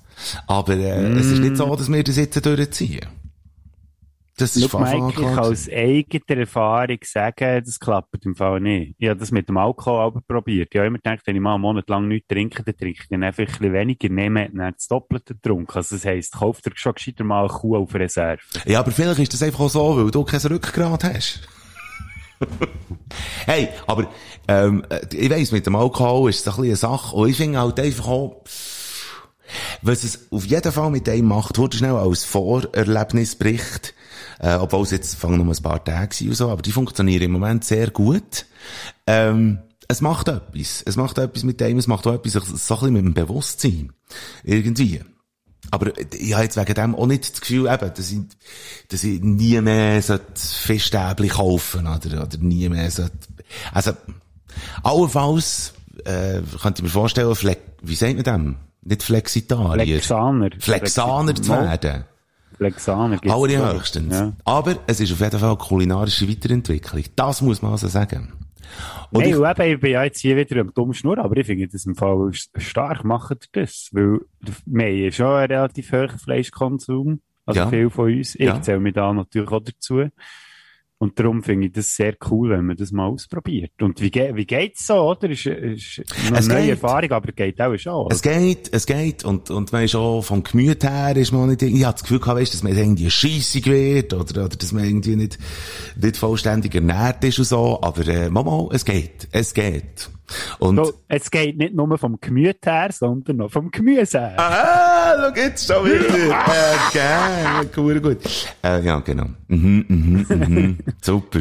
Aber 0.48 0.74
äh, 0.74 1.14
es 1.14 1.28
ist 1.28 1.40
nicht 1.40 1.58
so, 1.58 1.76
dass 1.76 1.92
wir 1.92 2.04
das 2.04 2.16
jetzt 2.16 2.44
durchziehen. 2.44 3.19
Das 4.40 4.56
ist 4.56 4.72
Schau, 4.72 4.80
Mike, 4.80 5.10
ich 5.10 5.16
kann 5.16 5.40
aus 5.40 5.70
eigener 5.70 6.40
Erfahrung 6.40 6.98
sagen, 7.04 7.62
das 7.66 7.78
klappt 7.78 8.26
im 8.26 8.36
Fall 8.36 8.62
nicht. 8.62 8.96
Ich 8.98 9.10
habe 9.10 9.20
das 9.20 9.32
mit 9.32 9.50
dem 9.50 9.58
Alkohol 9.58 10.00
aber 10.00 10.22
probiert. 10.22 10.70
Ich 10.72 10.78
habe 10.78 10.88
immer 10.88 10.98
gedacht, 10.98 11.20
wenn 11.26 11.36
ich 11.36 11.42
mal 11.42 11.56
einen 11.56 11.62
Monat 11.62 11.90
lang 11.90 12.08
nichts 12.08 12.30
trinke, 12.30 12.64
dann 12.64 12.78
trinke 12.78 13.02
ich 13.02 13.10
dann 13.10 13.24
einfach 13.24 13.44
ein 13.44 13.48
bisschen 13.48 13.74
weniger, 13.74 14.08
nehme 14.08 14.50
dann 14.50 14.74
das 14.74 14.88
Doppelte 14.88 15.36
getrunken. 15.36 15.74
Also 15.76 15.98
das 15.98 16.06
heisst, 16.06 16.38
kauf 16.38 16.62
dir 16.62 16.72
schon 16.76 16.94
gescheiter 16.94 17.26
mal 17.26 17.42
eine 17.42 17.50
Kuh 17.50 17.76
auf 17.76 17.94
Reserve. 17.94 18.40
Ja, 18.66 18.80
aber 18.80 18.92
vielleicht 18.92 19.20
ist 19.20 19.34
das 19.34 19.44
einfach 19.44 19.60
auch 19.60 19.70
so, 19.70 19.98
weil 19.98 20.10
du 20.10 20.24
kein 20.24 20.40
Rückgrat 20.40 21.04
hast. 21.04 21.42
hey, 23.46 23.68
aber 23.88 24.10
ähm, 24.48 24.86
äh, 24.90 25.02
ich 25.14 25.30
weiss, 25.30 25.52
mit 25.52 25.66
dem 25.66 25.76
Alkohol 25.76 26.30
ist 26.30 26.48
es 26.48 26.58
ein 26.58 26.64
eine 26.64 26.78
Sache. 26.78 27.14
Und 27.14 27.30
ich 27.30 27.36
finde 27.36 27.60
halt 27.60 27.78
einfach 27.78 28.08
auch, 28.08 28.44
was 29.82 30.04
es 30.04 30.32
auf 30.32 30.46
jeden 30.46 30.72
Fall 30.72 30.92
mit 30.92 31.10
einem 31.10 31.28
macht, 31.28 31.58
wurde 31.58 31.76
schnell 31.76 31.96
als 31.96 32.24
Vorerlebnisbericht, 32.24 33.94
äh, 34.40 34.56
obwohl 34.56 34.84
es 34.84 34.92
jetzt 34.92 35.16
fangen 35.16 35.38
nur 35.44 35.54
ein 35.54 35.62
paar 35.62 35.84
Tage 35.84 36.16
sind 36.16 36.30
und 36.30 36.36
so, 36.36 36.50
aber 36.50 36.62
die 36.62 36.72
funktionieren 36.72 37.24
im 37.24 37.32
Moment 37.32 37.64
sehr 37.64 37.92
gut. 37.92 38.46
Ähm, 39.06 39.60
es 39.88 40.02
macht 40.02 40.28
etwas. 40.28 40.84
Es 40.86 40.96
macht 40.96 41.18
etwas 41.18 41.44
mit 41.44 41.60
dem, 41.60 41.78
es 41.78 41.88
macht 41.88 42.06
auch 42.08 42.14
etwas 42.14 42.34
so 42.34 42.40
ein 42.40 42.80
bisschen 42.80 42.94
mit 42.94 43.06
dem 43.06 43.14
Bewusstsein. 43.14 43.92
Irgendwie. 44.44 45.02
Aber 45.72 45.92
ich 45.98 46.34
habe 46.34 46.44
jetzt 46.44 46.58
wegen 46.58 46.74
dem 46.74 46.96
auch 46.96 47.06
nicht 47.06 47.32
das 47.32 47.42
Gefühl, 47.42 47.68
eben, 47.72 47.94
dass 47.94 48.12
ich, 48.12 48.20
dass 48.88 49.04
ich 49.04 49.22
nie 49.22 49.60
mehr 49.62 50.02
Fischstäbchen 50.36 51.30
kaufen 51.30 51.88
oder, 51.88 52.24
oder 52.24 52.38
nie 52.40 52.70
mehr 52.70 52.90
sollte, 52.90 53.18
also, 53.74 53.94
allenfalls, 54.84 55.74
äh, 56.06 56.42
könnte 56.62 56.80
ich 56.80 56.84
mir 56.84 56.90
vorstellen, 56.90 57.36
Fle 57.36 57.58
wie 57.82 57.96
sagt 57.96 58.16
man 58.16 58.24
dem? 58.24 58.56
Nicht 58.82 59.04
Flexitarier. 59.04 59.86
Flexaner. 59.86 60.50
Flexaner 60.60 61.36
zu 61.36 61.50
werden. 61.50 62.06
Flexaner 62.60 63.18
gibt's, 63.18 63.34
Allerhöchstens. 63.36 64.14
Ja. 64.14 64.34
Aber 64.44 64.76
es 64.86 65.00
ist 65.00 65.12
auf 65.14 65.20
jeden 65.22 65.40
Fall 65.40 65.50
eine 65.50 65.58
kulinarische 65.58 66.28
Weiterentwicklung. 66.30 67.04
Das 67.16 67.42
muss 67.42 67.62
man 67.62 67.72
also 67.72 67.88
sagen. 67.88 68.34
Und 69.12 69.22
Hey, 69.22 69.32
ich, 69.32 69.38
und 69.38 69.50
eben, 69.60 69.74
ich 69.76 69.80
bin 69.80 69.92
ja 69.92 70.04
jetzt 70.04 70.20
hier 70.20 70.36
wieder 70.38 70.62
am 70.62 70.74
dummen 70.74 70.94
Schnurren, 70.94 71.20
aber 71.20 71.36
ich 71.38 71.48
finde 71.48 71.68
das 71.70 71.86
im 71.86 71.96
Fall 71.96 72.30
stark 72.58 73.04
machen 73.04 73.38
das, 73.54 73.90
weil 73.94 74.20
wir 74.66 75.06
haben 75.06 75.12
schon 75.12 75.26
einen 75.28 75.52
relativ 75.52 75.92
hohen 75.92 76.10
Fleischkonsum, 76.10 77.22
also 77.46 77.62
Ja. 77.62 77.68
viel 77.70 77.90
von 77.90 78.14
uns. 78.14 78.36
Ich 78.36 78.42
Ja. 78.42 78.62
zähle 78.62 78.80
mich 78.82 78.94
da 78.94 79.12
natürlich 79.14 79.50
auch 79.50 79.62
dazu. 79.64 80.10
Und 81.02 81.18
darum 81.18 81.44
finde 81.44 81.68
ich 81.68 81.72
das 81.72 81.96
sehr 81.96 82.14
cool, 82.30 82.50
wenn 82.50 82.66
man 82.66 82.76
das 82.76 82.92
mal 82.92 83.08
ausprobiert. 83.08 83.72
Und 83.82 84.02
wie, 84.02 84.12
ge 84.12 84.36
wie 84.36 84.46
geht's 84.46 84.86
so, 84.86 84.96
oder? 84.96 85.30
Ist, 85.30 85.46
ist 85.46 86.04
eine 86.28 86.38
Es 86.40 86.48
neue 86.50 86.62
geht. 86.64 86.70
Erfahrung, 86.72 87.12
aber 87.12 87.32
geht 87.32 87.62
auch 87.62 87.78
schon. 87.78 87.94
oder? 87.94 88.14
es 88.14 88.22
geht, 88.22 88.70
es 88.74 88.86
geht. 88.86 89.24
Und, 89.24 89.50
und 89.50 89.72
man 89.72 89.86
ist 89.86 89.96
auch 89.96 90.22
vom 90.22 90.44
Gemüt 90.44 90.84
her, 90.84 91.16
ist 91.16 91.32
man 91.32 91.48
nicht, 91.50 91.62
ich 91.62 91.86
habe 91.86 91.94
das 91.94 92.02
Gefühl 92.04 92.20
gehabt, 92.20 92.42
weißt, 92.42 92.54
dass 92.54 92.64
man 92.64 92.76
irgendwie 92.78 93.10
scheissig 93.10 93.66
wird, 93.68 94.14
oder, 94.14 94.44
oder, 94.46 94.50
dass 94.50 94.74
man 94.74 94.84
irgendwie 94.84 95.16
nicht, 95.16 95.40
nicht 95.96 96.18
vollständig 96.18 96.76
ernährt 96.76 97.24
ist 97.24 97.40
und 97.40 97.46
so. 97.46 97.80
Aber, 97.82 98.06
äh, 98.06 98.30
Mama, 98.30 98.68
es 98.74 98.84
geht. 98.84 99.30
Es 99.32 99.54
geht. 99.54 100.10
Und, 100.60 100.76
So, 100.76 100.94
es 101.08 101.32
geht 101.32 101.58
nicht 101.58 101.74
nur 101.74 101.98
vom 101.98 102.20
Gemüt 102.22 102.64
her, 102.66 102.90
sondern 102.92 103.38
noch 103.38 103.52
vom 103.52 103.72
Gemüse 103.72 104.20
her. 104.20 104.36
Ah, 104.40 104.89
jetzt 105.36 105.68
schon 105.68 105.86
wieder. 105.86 106.16
äh, 106.16 106.76
geil, 106.94 107.70
cool, 107.78 108.00
gut. 108.02 108.18
Äh, 108.64 108.84
ja, 108.84 109.00
genau. 109.00 109.26
Mhm, 109.48 109.86
mhm, 109.88 110.26
mhm. 110.30 110.78
Super. 111.02 111.40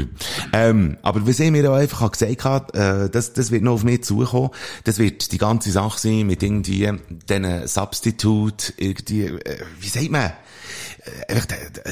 Ähm, 0.52 0.96
aber 1.02 1.26
was 1.26 1.40
ich 1.40 1.50
mir 1.50 1.70
auch 1.70 1.76
einfach 1.76 2.10
gesagt 2.10 2.44
habe, 2.44 2.74
äh, 3.06 3.10
das, 3.10 3.32
das 3.32 3.50
wird 3.50 3.62
noch 3.62 3.72
auf 3.74 3.84
mich 3.84 4.04
zukommen. 4.04 4.50
Das 4.84 4.98
wird 4.98 5.32
die 5.32 5.38
ganze 5.38 5.70
Sache 5.70 5.98
sein 6.00 6.26
mit 6.26 6.42
irgendwie 6.42 6.90
diesen 7.28 7.66
Substitute, 7.66 8.72
irgendwie, 8.76 9.24
äh, 9.24 9.58
wie 9.80 9.88
sagt 9.88 10.10
man? 10.10 10.22
Äh, 10.24 10.30
Einfach 10.30 10.36
de- 10.68 10.96
de- 10.96 10.97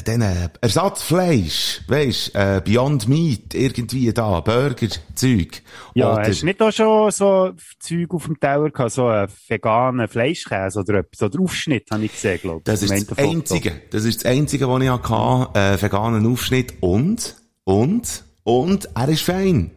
diesen 0.06 0.24
Ersatzfleisch, 0.60 1.82
weisst, 1.88 2.34
äh, 2.34 2.60
Beyond 2.64 3.08
Meat, 3.08 3.54
irgendwie 3.54 4.12
da, 4.12 4.40
Burger, 4.40 4.88
Zeug. 5.14 5.62
Ja, 5.94 6.12
Oder- 6.14 6.28
hast 6.28 6.42
du 6.42 6.46
nicht 6.46 6.62
auch 6.62 6.72
schon 6.72 7.10
so 7.10 7.52
Zeug 7.78 8.12
auf 8.14 8.26
dem 8.26 8.38
Teller 8.38 8.70
gehabt, 8.70 8.92
so 8.92 9.06
einen 9.06 9.28
veganen 9.48 10.08
Fleischkäse 10.08 10.80
oder 10.80 11.00
etwas, 11.00 11.22
oder 11.22 11.40
Aufschnitt, 11.42 11.90
habe 11.90 12.04
ich 12.04 12.12
gesehen, 12.12 12.40
glaube 12.40 12.58
ich. 12.58 12.64
Das 12.64 12.82
ist 12.82 12.90
das 12.92 13.04
Foto. 13.04 13.22
Einzige. 13.22 13.72
Das 13.90 14.04
ist 14.04 14.24
das 14.24 14.30
Einzige, 14.32 14.68
was 14.68 14.82
ich 14.82 14.88
hatte, 14.88 15.58
äh, 15.58 15.82
veganen 15.82 16.26
Aufschnitt 16.30 16.74
und, 16.80 17.36
und, 17.64 18.24
und, 18.44 18.88
er 18.94 19.08
ist 19.08 19.22
fein. 19.22 19.70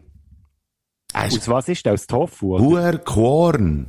Er 1.12 1.26
ist 1.26 1.38
Aus 1.38 1.48
was 1.48 1.68
ist 1.68 1.84
der? 1.86 1.94
Aus 1.94 2.06
Tofu? 2.06 2.58
Huer 2.58 2.98
Korn. 2.98 3.86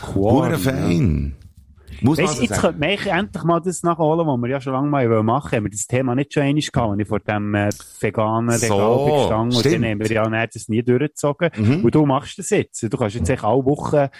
Korn, 0.00 0.58
fein. 0.58 1.36
Muss 2.02 2.18
Weißt, 2.18 2.28
also 2.30 2.42
jetzt 2.42 2.54
sagen. 2.60 2.80
könnte 2.80 3.06
man 3.06 3.18
endlich 3.18 3.44
mal 3.44 3.60
das 3.60 3.82
nachholen, 3.82 4.26
was 4.26 4.40
wir 4.40 4.48
ja 4.48 4.60
schon 4.60 4.72
lange 4.72 4.88
mal 4.88 5.06
machen 5.22 5.52
wollen. 5.52 5.56
Haben 5.56 5.64
wir 5.64 5.70
das 5.70 5.86
Thema 5.86 6.14
nicht 6.14 6.32
schon 6.32 6.42
einmal 6.44 6.62
gehabt, 6.62 6.90
als 6.90 7.00
ich 7.00 7.08
vor 7.08 7.20
dem 7.20 7.54
äh, 7.54 7.70
veganen 8.00 8.58
So, 8.58 8.74
Regal 8.74 9.04
bin 9.06 9.14
gestanden 9.16 9.56
und 9.56 9.64
dann 9.66 9.84
haben 9.84 9.98
wir 10.00 10.06
ja 10.10 10.28
nicht 10.28 10.54
das 10.54 10.68
nie 10.68 10.82
durchgezogen. 10.82 11.50
Und 11.82 11.94
du 11.94 12.06
machst 12.06 12.38
das 12.38 12.50
jetzt. 12.50 12.82
Du 12.82 12.96
kannst 12.96 13.16
jetzt 13.16 13.28
echt 13.28 13.44
alle 13.44 13.64
Wochen 13.64 13.96
einen 13.96 14.10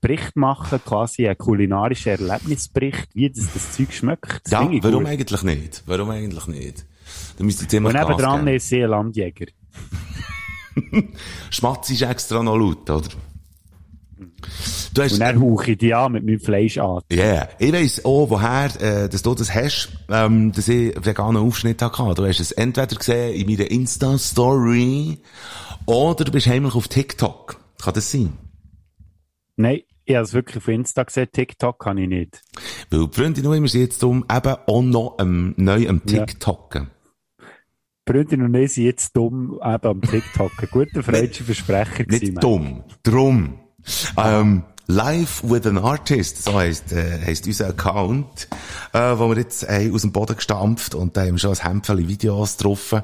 Bericht 0.00 0.36
machen, 0.36 0.80
quasi 0.84 1.26
einen 1.26 1.38
kulinarischen 1.38 2.12
Erlebnisbericht, 2.12 3.08
wie 3.14 3.30
das, 3.30 3.52
das 3.52 3.72
Zeug 3.72 3.92
schmeckt. 3.92 4.40
Das 4.44 4.52
Ja, 4.52 4.60
warum 4.60 5.04
gut. 5.04 5.06
eigentlich 5.06 5.42
nicht? 5.42 5.82
Warum 5.86 6.10
eigentlich 6.10 6.46
nicht? 6.46 6.86
Da 7.38 7.44
müsste 7.44 7.66
ich 7.66 7.84
Und 7.84 7.92
nebendran 7.92 8.44
geben. 8.44 8.56
ist 8.56 8.68
sie 8.68 8.82
ein 8.82 8.90
Landjäger. 8.90 9.46
Schmatz 11.50 11.90
ist 11.90 12.02
extra 12.02 12.42
noch 12.42 12.56
laut, 12.56 12.88
oder? 12.90 13.08
Du 14.94 15.02
hast, 15.02 15.12
Und 15.12 15.20
dann 15.20 15.40
hauche 15.40 15.72
ich 15.72 15.78
die 15.78 15.94
an 15.94 16.12
mit 16.12 16.24
meinem 16.24 16.40
Fleisch 16.40 16.78
an. 16.78 17.00
Ja, 17.10 17.24
yeah. 17.24 17.48
ich 17.58 17.72
weiss 17.72 18.04
auch, 18.04 18.30
woher, 18.30 18.70
äh, 18.80 19.08
dass 19.08 19.22
du 19.22 19.34
das 19.34 19.54
hast, 19.54 19.90
ähm, 20.08 20.52
dass 20.52 20.68
ich 20.68 20.94
veganen 21.04 21.42
Aufschnitt 21.42 21.82
hatte. 21.82 22.14
Du 22.14 22.26
hast 22.26 22.40
es 22.40 22.52
entweder 22.52 22.96
gesehen 22.96 23.34
in 23.34 23.46
meiner 23.46 23.70
Insta-Story, 23.70 25.18
oder 25.86 26.24
du 26.24 26.32
bist 26.32 26.46
heimlich 26.46 26.74
auf 26.74 26.88
TikTok. 26.88 27.60
Kann 27.82 27.94
das 27.94 28.10
sein? 28.10 28.32
Nein, 29.56 29.80
ich 30.04 30.14
habe 30.14 30.24
es 30.24 30.32
wirklich 30.32 30.56
auf 30.56 30.68
Insta 30.68 31.02
gesehen, 31.02 31.28
TikTok 31.30 31.78
kann 31.78 31.98
ich 31.98 32.08
nicht. 32.08 32.42
Weil 32.90 33.06
die 33.06 33.16
Freundin 33.16 33.46
und 33.46 33.64
ich, 33.64 33.72
sind 33.72 33.80
jetzt 33.82 34.02
um 34.02 34.24
eben 34.30 34.56
auch 34.66 34.82
noch 34.82 35.16
ähm, 35.20 35.54
neu 35.56 35.88
am 35.88 36.00
Ja. 36.06 36.24
TikToken. 36.24 36.90
Brüder 38.04 38.36
und 38.36 38.54
ich 38.54 38.72
sind 38.72 38.84
jetzt 38.84 39.16
dumm 39.16 39.58
eben 39.62 39.86
am 39.86 40.00
TikTok. 40.00 40.52
Ein 40.58 40.68
guter 40.70 41.02
freudscher 41.02 41.44
Versprecher 41.44 42.04
gewesen, 42.04 42.34
Nicht 42.34 42.42
dumm. 42.42 42.84
Drum. 43.02 43.58
Ähm, 44.16 44.64
Live 44.88 45.42
with 45.42 45.66
an 45.66 45.78
Artist, 45.78 46.44
so 46.44 46.54
heisst, 46.54 46.92
äh, 46.92 47.18
heisst 47.26 47.44
unser 47.48 47.70
Account, 47.70 48.46
äh, 48.92 49.18
wo 49.18 49.28
wir 49.30 49.36
jetzt 49.36 49.64
äh, 49.68 49.90
aus 49.92 50.02
dem 50.02 50.12
Boden 50.12 50.36
gestampft 50.36 50.94
und 50.94 51.16
da 51.16 51.22
haben 51.22 51.32
wir 51.32 51.38
schon 51.38 51.50
ein 51.50 51.60
Hämpfchen 51.60 52.06
Videos 52.06 52.56
drauf 52.56 52.94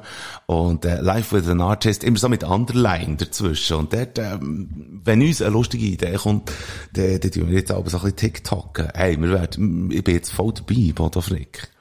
und 0.45 0.85
äh, 0.85 1.01
Live 1.01 1.33
with 1.33 1.49
an 1.49 1.59
Artist, 1.59 2.05
immer 2.05 2.17
so 2.17 2.29
mit 2.29 2.45
Underline 2.45 3.17
dazwischen 3.17 3.75
und 3.75 3.91
dort, 3.91 4.17
ähm, 4.17 5.01
wenn 5.03 5.21
uns 5.21 5.41
eine 5.41 5.51
lustige 5.51 5.85
Idee 5.85 6.13
kommt, 6.13 6.53
dann, 6.93 7.19
dann 7.19 7.31
tun 7.31 7.49
wir 7.49 7.57
jetzt 7.57 7.71
aber 7.71 7.89
so 7.89 7.97
ein 7.97 8.03
bisschen 8.03 8.15
TikToken. 8.15 8.87
Hey, 8.93 9.19
wir 9.19 9.31
werden, 9.31 9.91
ich 9.91 10.05
bin 10.05 10.15
jetzt 10.15 10.31
voll 10.31 10.53
dabei, 10.53 10.93
Bodo 10.95 11.19
Frick. 11.19 11.72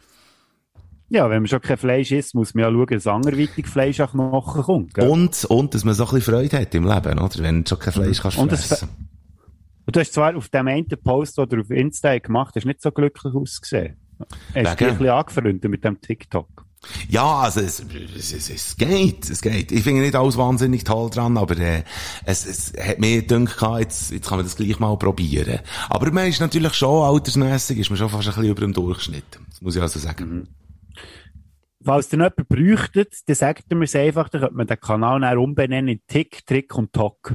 Ja, 1.12 1.29
wenn 1.29 1.42
man 1.42 1.46
schon 1.46 1.61
kein 1.61 1.77
Fleisch 1.77 2.11
isst, 2.11 2.35
muss 2.35 2.55
man 2.55 2.64
ja 2.64 2.70
schauen, 2.70 2.87
dass 2.87 3.07
anderweitig 3.07 3.66
Fleisch 3.66 4.01
an 4.01 4.09
Knochen 4.09 4.62
kommt. 4.62 4.94
Gell? 4.94 5.07
Und, 5.07 5.44
und, 5.44 5.75
dass 5.75 5.85
man 5.85 5.92
so 5.92 6.05
ein 6.07 6.14
bisschen 6.14 6.35
Freude 6.35 6.59
hat 6.59 6.75
im 6.75 6.85
Leben, 6.85 7.18
oder? 7.18 7.42
Wenn 7.42 7.64
du 7.64 7.68
schon 7.68 7.79
kein 7.79 7.92
Fleisch 7.92 8.20
kannst 8.20 8.38
Und 8.38 8.51
das 8.51 8.66
fressen. 8.66 8.88
Und 9.85 9.94
du 9.94 10.01
hast 10.01 10.14
zwar 10.14 10.35
auf 10.35 10.48
dem 10.48 10.68
einen 10.68 10.87
Post, 10.88 11.37
den 11.37 11.48
du 11.51 11.61
auf 11.61 11.70
Insta 11.70 12.16
gemacht 12.18 12.55
hast, 12.57 12.64
nicht 12.64 12.81
so 12.81 12.90
glücklich 12.90 13.35
ausgesehen. 13.35 13.98
Hast 14.20 14.55
du 14.55 14.62
dich 14.62 14.66
ein 14.66 14.77
bisschen 14.77 15.09
angefreundet 15.11 15.70
mit 15.70 15.85
dem 15.85 16.01
TikTok? 16.01 16.64
Ja, 17.11 17.40
also 17.40 17.61
es, 17.61 17.85
es, 18.16 18.33
es, 18.33 18.48
es 18.48 18.77
geht, 18.79 19.29
es 19.29 19.42
geht. 19.42 19.70
Ich 19.70 19.83
finde 19.83 20.01
nicht 20.01 20.16
alles 20.16 20.38
wahnsinnig 20.38 20.83
toll 20.83 21.11
dran, 21.11 21.37
aber 21.37 21.59
äh, 21.59 21.85
es, 22.25 22.46
es 22.46 22.72
hat 22.83 22.98
mir 22.98 23.22
gedacht, 23.22 23.59
gehabt, 23.59 23.81
jetzt, 23.81 24.12
jetzt 24.12 24.29
kann 24.29 24.38
man 24.38 24.46
das 24.46 24.57
gleich 24.57 24.81
mal 24.81 24.96
probieren. 24.96 25.61
Aber 25.90 26.11
man 26.11 26.27
ist 26.27 26.40
natürlich 26.40 26.72
schon 26.72 27.05
altersmässig, 27.05 27.79
ist 27.79 27.90
man 27.90 27.98
schon 27.98 28.09
fast 28.09 28.29
ein 28.29 28.35
bisschen 28.35 28.51
über 28.51 28.62
dem 28.62 28.72
Durchschnitt. 28.72 29.38
Das 29.51 29.61
muss 29.61 29.77
ich 29.77 29.83
also 29.83 29.98
sagen. 30.01 30.48
Falls 31.85 32.12
ihr 32.12 32.18
noch 32.18 32.31
jemand 32.37 32.49
bräuchtet, 32.49 33.14
dann 33.27 33.37
sagt 33.37 33.64
ihr 33.71 33.77
mir 33.77 33.85
es 33.85 33.95
einfach, 33.97 34.29
dann 34.29 34.40
könnte 34.42 34.57
man 34.57 34.66
den 34.66 34.81
Kanal 34.81 35.21
dann 35.21 35.38
umbenennen 35.38 35.88
in 35.88 36.01
Tick, 36.07 36.47
Trick 36.47 36.75
und 36.77 36.92
Tock. 36.92 37.35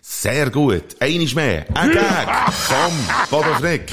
Sehr 0.00 0.50
gut. 0.50 0.96
Einiges 1.00 1.34
mehr. 1.34 1.66
Ein 1.74 1.90
Gag. 1.92 2.28
Komm, 2.68 2.92
Bodo 3.30 3.54
Frick. 3.54 3.92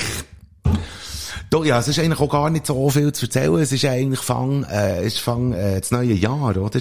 Du, 1.49 1.63
ja, 1.63 1.79
es 1.79 1.87
ist 1.87 1.97
eigentlich 1.99 2.19
auch 2.19 2.29
gar 2.29 2.49
nicht 2.49 2.65
so 2.67 2.89
viel 2.89 3.11
zu 3.11 3.25
erzählen. 3.25 3.55
Es 3.55 3.71
ist 3.71 3.85
eigentlich 3.85 4.19
Fang, 4.19 4.63
äh, 4.65 5.05
ist 5.05 5.19
Fang, 5.19 5.53
äh, 5.53 5.79
das 5.79 5.89
neue 5.91 6.13
Jahr, 6.13 6.55
oder? 6.55 6.79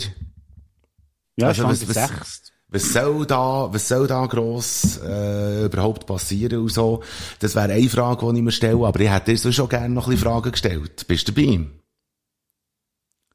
Ja, 1.37 1.49
Also, 1.49 1.65
was- 1.65 1.89
was-. 1.89 2.43
Was 2.71 2.93
soll 2.93 3.25
da, 3.25 3.73
was 3.73 3.89
soll 3.89 4.07
da 4.07 4.27
gross, 4.27 4.99
äh, 5.03 5.65
überhaupt 5.65 6.05
passieren 6.07 6.61
und 6.61 6.69
so? 6.71 7.03
Das 7.39 7.55
wäre 7.55 7.73
eine 7.73 7.89
Frage, 7.89 8.31
die 8.31 8.37
ich 8.37 8.43
mir 8.45 8.53
stelle, 8.53 8.87
aber 8.87 9.01
ich 9.01 9.09
hätte 9.11 9.31
dir 9.31 9.39
so 9.39 9.51
schon 9.53 9.71
gerne 9.71 9.89
noch 9.95 10.07
ein 10.07 10.11
bisschen 10.11 10.29
Fragen 10.31 10.53
gestellt. 10.53 11.07
Bist 11.09 11.27
du 11.29 11.33
dabei? 11.33 11.61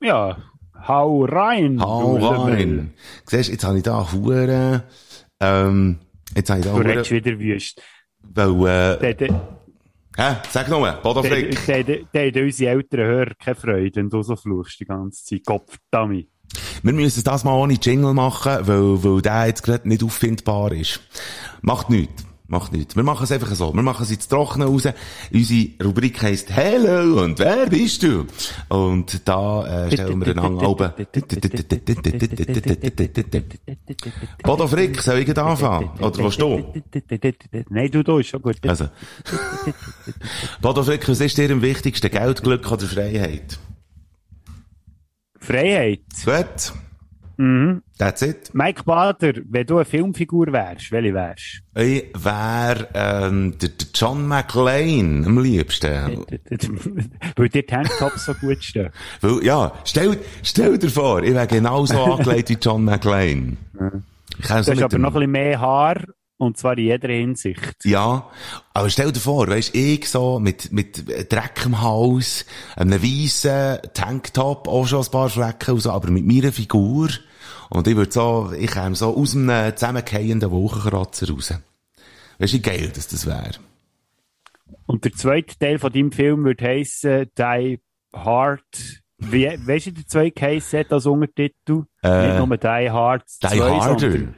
Ja, 0.03 0.37
hau 0.87 1.23
rein. 1.23 1.79
Hau 1.81 2.15
rein. 2.17 2.93
Siehst, 3.25 3.49
jetzt 3.49 3.63
habe 3.63 3.77
ich 3.77 3.83
da 3.83 4.11
Huren, 4.11 4.83
ähm, 5.39 5.99
jetzt 6.35 6.49
habe 6.49 6.59
ich 6.59 6.65
da 6.65 6.73
Du 6.73 6.81
redest 6.81 7.09
wieder 7.11 7.39
wüst. 7.39 7.81
weil, 8.21 8.49
äh, 8.67 8.99
Der, 8.99 9.13
der, 9.13 9.29
hä? 10.17 10.35
Sag 10.49 10.67
der, 11.67 11.83
der, 11.85 11.99
der 12.13 12.27
hat 12.27 12.35
unsere 12.35 12.71
älteren 12.71 13.05
Hörer 13.05 13.31
keine 13.39 13.55
Freude, 13.55 13.95
wenn 13.95 14.09
du 14.09 14.21
so 14.23 14.35
fluchst 14.35 14.79
die 14.81 14.85
ganze 14.85 15.23
Zeit. 15.23 15.45
Kopfdammi. 15.45 16.27
Wir 16.83 16.93
müssen 16.93 17.23
das 17.23 17.45
mal 17.45 17.53
ohne 17.53 17.75
Jingle 17.81 18.13
machen, 18.13 18.57
weil, 18.67 19.03
weil 19.03 19.21
der 19.21 19.45
jetzt 19.47 19.63
gerade 19.63 19.87
nicht 19.87 20.03
auffindbar 20.03 20.73
ist. 20.73 20.99
Macht 21.61 21.89
nichts. 21.89 22.25
Macht 22.47 22.73
nichts. 22.73 22.95
Wir 22.95 23.03
machen 23.03 23.23
es 23.23 23.31
einfach 23.31 23.55
so. 23.55 23.73
Wir 23.73 23.81
machen 23.81 24.03
es 24.03 24.11
jetzt 24.11 24.27
trocken 24.27 24.63
raus. 24.63 24.83
Unsere 25.31 25.69
Rubrik 25.81 26.21
heisst 26.21 26.49
Hello 26.49 27.23
und 27.23 27.39
wer 27.39 27.67
bist 27.67 28.03
du? 28.03 28.25
Und 28.67 29.21
da 29.25 29.85
äh, 29.85 29.91
stellen 29.91 30.19
wir 30.19 30.31
einander 30.31 30.69
oben. 30.69 30.91
Bodo 34.43 34.67
Frick, 34.67 35.01
soll 35.01 35.19
ich 35.19 35.37
anfangen? 35.37 35.89
Oder 36.01 36.23
was 36.23 36.37
du? 36.37 36.73
Nein, 37.69 37.91
du, 37.91 38.03
du, 38.03 38.17
ist 38.17 38.27
schon 38.27 38.41
gut. 38.41 38.57
Also. 38.67 38.89
Bodo 40.61 40.83
Frick, 40.83 41.07
was 41.07 41.21
ist 41.21 41.37
dir 41.37 41.49
am 41.49 41.61
wichtigsten? 41.61 42.11
Geld, 42.11 42.43
Glück 42.43 42.69
oder 42.69 42.85
Freiheit? 42.85 43.57
Freiheit. 45.39 46.01
Gut. 46.25 46.73
Mhm. 47.37 47.81
That's 47.97 48.21
it. 48.21 48.53
Mike 48.53 48.83
Bader, 48.83 49.33
wenn 49.49 49.65
du 49.65 49.77
eine 49.77 49.85
Filmfigur 49.85 50.51
wärst, 50.51 50.91
welche 50.91 51.13
wärst? 51.13 51.61
Ich 51.75 52.05
wär, 52.13 52.87
ähm, 52.93 53.57
der, 53.57 53.69
der 53.69 53.87
John 53.93 54.27
McClane 54.27 55.25
am 55.25 55.39
liebsten. 55.39 56.25
Weil 57.35 57.49
dir 57.49 57.61
die 57.61 57.63
Tanktops 57.63 58.25
so 58.25 58.33
gut 58.35 58.63
stehen. 58.63 58.89
Weil, 59.21 59.43
ja, 59.43 59.71
stell, 59.85 60.17
stell 60.43 60.77
dir 60.77 60.89
vor, 60.89 61.23
ich 61.23 61.33
wäre 61.33 61.47
genauso 61.47 62.03
angelegt 62.03 62.49
wie 62.49 62.57
John 62.61 62.83
McClane. 62.83 63.57
Ich 64.39 64.47
Du 64.47 64.49
hast 64.53 64.69
aber 64.69 64.97
noch 64.97 65.09
ein 65.09 65.13
bisschen 65.13 65.31
mehr 65.31 65.59
Haar, 65.59 66.01
und 66.37 66.57
zwar 66.57 66.77
in 66.77 66.85
jeder 66.85 67.09
Hinsicht. 67.09 67.85
ja, 67.85 68.29
aber 68.73 68.89
stell 68.89 69.11
dir 69.11 69.19
vor, 69.19 69.47
weisst, 69.47 69.75
ich 69.75 70.09
so 70.09 70.39
mit, 70.39 70.71
mit 70.71 71.31
Dreck 71.31 71.65
im 71.65 71.81
Haus, 71.81 72.45
einem 72.75 73.01
weissen 73.01 73.79
Tanktop, 73.93 74.67
auch 74.67 74.85
schon 74.85 75.03
ein 75.03 75.11
paar 75.11 75.29
Flecken, 75.29 75.75
und 75.75 75.79
so, 75.79 75.91
aber 75.91 76.09
mit 76.11 76.25
meiner 76.25 76.51
Figur. 76.51 77.09
Und 77.69 77.87
ich 77.87 77.95
würde 77.95 78.11
so, 78.11 78.51
ich 78.57 78.71
käme 78.71 78.95
so 78.95 79.15
aus 79.15 79.35
einem 79.35 79.75
zusammengehenden 79.75 80.51
Wolkenkratzer 80.51 81.29
raus. 81.29 81.53
Weisst 82.37 82.53
du, 82.53 82.57
wie 82.57 82.61
geil 82.61 82.91
dass 82.93 83.07
das 83.07 83.25
wäre? 83.25 83.53
Und 84.85 85.05
der 85.05 85.13
zweite 85.13 85.57
Teil 85.57 85.79
von 85.79 85.91
deinem 85.93 86.11
Film 86.11 86.43
würde 86.43 86.65
heissen, 86.65 87.29
Die 87.37 87.79
Hard. 88.13 88.61
Wie, 89.17 89.45
weißt 89.45 89.87
du, 89.87 89.91
der 89.93 90.07
zweite 90.07 90.31
geheissen 90.31 90.79
hat 90.79 90.91
als 90.91 91.05
Untertitel? 91.05 91.83
Äh, 92.03 92.27
Nicht 92.27 92.45
nur 92.45 92.57
Die 92.57 92.89
Hard 92.91 93.29
2, 93.29 93.55
Die 93.55 93.61
Harder. 93.61 94.33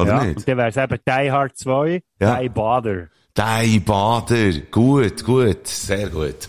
Oder 0.00 0.10
ja, 0.12 0.24
nicht? 0.24 0.36
und 0.38 0.48
dann 0.48 0.56
wäre 0.58 0.68
es 0.68 0.76
eben 0.76 0.98
Die 1.06 1.30
Hard 1.32 1.56
2, 1.56 2.02
Ja. 2.20 2.40
Die 2.40 2.48
Bother. 2.48 3.08
Die 3.36 3.78
Bader. 3.78 4.52
Gut, 4.70 5.24
gut, 5.24 5.66
sehr 5.66 6.10
gut. 6.10 6.48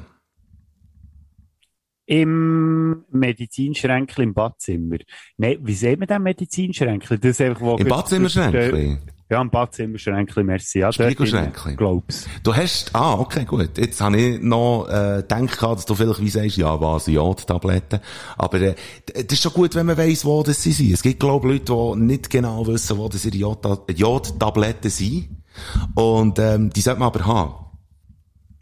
Im 2.04 3.04
Medizinschränkchen 3.10 4.24
im 4.24 4.34
Badzimmer. 4.34 4.98
Nein, 5.38 5.58
wie 5.62 5.74
sieht 5.74 5.98
man 5.98 6.08
den 6.08 6.22
Medizinschränkchen? 6.22 7.18
Das 7.20 7.30
ist 7.30 7.40
einfach, 7.40 7.60
wo 7.62 7.76
Im 7.76 7.88
Badzimmerschränkchen? 7.88 8.98
Ja, 9.30 9.40
im 9.40 9.48
Badzimmerschränkchen, 9.48 10.44
merci. 10.44 10.80
Ja, 10.80 10.90
Spiegelschränkchen? 10.90 11.76
Glaub's. 11.76 12.26
Du 12.42 12.52
hast, 12.52 12.92
ah, 12.96 13.14
okay, 13.14 13.44
gut. 13.44 13.78
Jetzt 13.78 14.00
habe 14.00 14.16
ich 14.16 14.40
noch, 14.40 14.88
äh, 14.88 15.22
gedacht, 15.22 15.62
dass 15.62 15.86
du 15.86 15.94
vielleicht 15.94 16.20
wie 16.20 16.28
sagst, 16.28 16.56
ja, 16.56 16.80
was, 16.80 17.06
Jodtabletten. 17.06 18.00
Aber, 18.36 18.60
äh, 18.60 18.74
das 19.14 19.24
ist 19.30 19.42
schon 19.42 19.52
gut, 19.52 19.76
wenn 19.76 19.86
man 19.86 19.96
weiss, 19.96 20.24
wo 20.24 20.42
das 20.42 20.60
sie 20.60 20.72
sind. 20.72 20.92
Es 20.92 21.02
gibt, 21.02 21.20
glaube 21.20 21.46
ich, 21.54 21.60
Leute, 21.68 21.96
die 21.96 22.00
nicht 22.06 22.28
genau 22.28 22.66
wissen, 22.66 22.98
wo 22.98 23.08
das 23.08 23.24
ihre 23.24 23.36
Jod- 23.36 23.92
Jodtabletten 23.92 24.90
sind. 24.90 25.28
Und, 25.94 26.40
ähm, 26.40 26.70
die 26.70 26.80
sollte 26.80 26.98
man 26.98 27.06
aber 27.06 27.24
haben. 27.24 27.54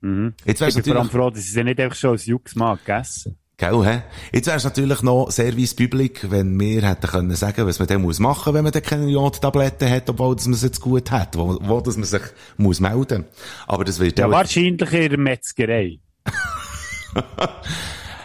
Mhm. 0.03 0.35
Jetzt 0.45 0.61
wär's 0.61 0.77
Ich 0.77 0.85
bin 0.85 0.93
vor 0.93 1.01
allem 1.01 1.11
froh, 1.11 1.31
dass 1.31 1.41
ich 1.41 1.53
sie 1.53 1.65
nicht 1.65 1.81
einfach 1.81 1.97
schon 1.97 2.11
als 2.11 2.27
Jux 2.27 2.55
mal 2.55 2.77
gegessen 2.77 3.39
gell, 3.59 3.85
hä? 3.85 4.03
Jetzt 4.33 4.47
wär's 4.47 4.65
natürlich 4.65 5.03
noch 5.03 5.31
Service 5.31 5.75
Public, 5.75 6.31
wenn 6.31 6.59
wir 6.59 6.83
hätten 6.89 7.07
können 7.09 7.35
sagen, 7.37 7.67
was 7.67 7.79
man 7.79 7.89
dann 7.89 8.03
muss 8.03 8.19
machen, 8.21 8.55
wenn 8.55 8.65
man 8.65 8.73
dann 8.73 8.83
keine 8.83 9.07
Jodtabletten 9.09 9.91
hat, 9.91 10.09
obwohl 10.09 10.37
dass 10.37 10.47
man 10.47 10.55
es 10.55 10.63
jetzt 10.63 10.81
gut 10.81 11.11
hat, 11.11 11.37
wo, 11.37 11.59
wo 11.61 11.81
dass 11.81 11.97
man 11.97 12.05
sich 12.07 12.23
muss 12.57 12.81
melden. 12.81 13.25
Aber 13.67 13.85
das 13.85 13.99
wird 13.99 14.19
Ja, 14.19 14.27
auch- 14.27 14.31
wahrscheinlich 14.31 14.93
in 14.93 15.09
der 15.11 15.19
Metzgerei. 15.19 15.99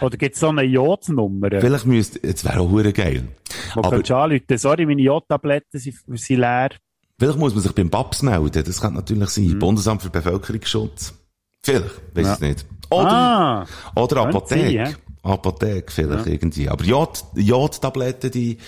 Oder 0.00 0.16
gibt's 0.16 0.40
so 0.40 0.48
eine 0.48 0.62
Jodnummer? 0.62 1.48
Vielleicht 1.60 1.86
müsste, 1.86 2.20
jetzt 2.26 2.44
wäre 2.44 2.60
auch 2.60 2.70
hure 2.70 2.92
geil. 2.92 3.28
Wo 3.74 3.82
Aber 3.82 4.02
du 4.02 4.16
anrufen? 4.16 4.58
Sorry, 4.58 4.86
meine 4.86 5.02
Jodtabletten 5.02 5.78
sind, 5.80 5.96
sind 6.14 6.38
leer. 6.40 6.70
vielleicht 7.18 7.38
muss 7.38 7.54
man 7.54 7.62
sich 7.62 7.72
beim 7.72 7.90
BAPS 7.90 8.22
melden. 8.22 8.64
Das 8.64 8.80
kann 8.80 8.94
natürlich 8.94 9.30
sein. 9.30 9.58
Bundesamt 9.58 10.02
für 10.02 10.10
Bevölkerungsschutz. 10.10 11.14
Vielleicht. 11.62 11.84
Weiß 12.14 12.16
Mhm. 12.16 12.22
Ja. 12.24 12.32
es 12.34 12.40
nicht. 12.40 12.66
Oder, 12.90 13.12
Ah! 13.12 13.66
oder 13.96 14.16
Apotheke. 14.26 14.84
sein. 14.86 14.96
Apotheke 15.24 15.90
vielleicht 15.90 16.26
irgendwie. 16.26 16.68
Aber 16.68 16.84
Jod, 16.84 17.24
Jodtabletten, 17.34 18.30
die, 18.30 18.58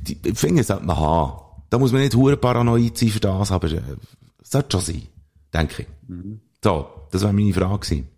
die, 0.00 0.18
ich 0.24 0.38
finde, 0.38 0.64
sollte 0.64 0.84
man 0.84 0.96
haben. 0.96 1.40
Da 1.70 1.78
muss 1.78 1.92
man 1.92 2.00
nicht 2.00 2.14
hure 2.14 2.36
paranoid 2.36 2.96
sein 2.96 3.08
für 3.08 3.20
das, 3.20 3.50
aber, 3.52 3.70
äh, 3.70 3.80
sollte 4.42 4.78
schon 4.78 4.94
sein. 4.94 5.02
Denke 5.52 5.82
ich. 5.82 5.88
Mhm. 6.08 6.40
So. 6.62 6.88
Das 7.10 7.22
war 7.22 7.32
meine 7.32 7.52
Frage 7.52 7.78
gewesen. 7.78 8.08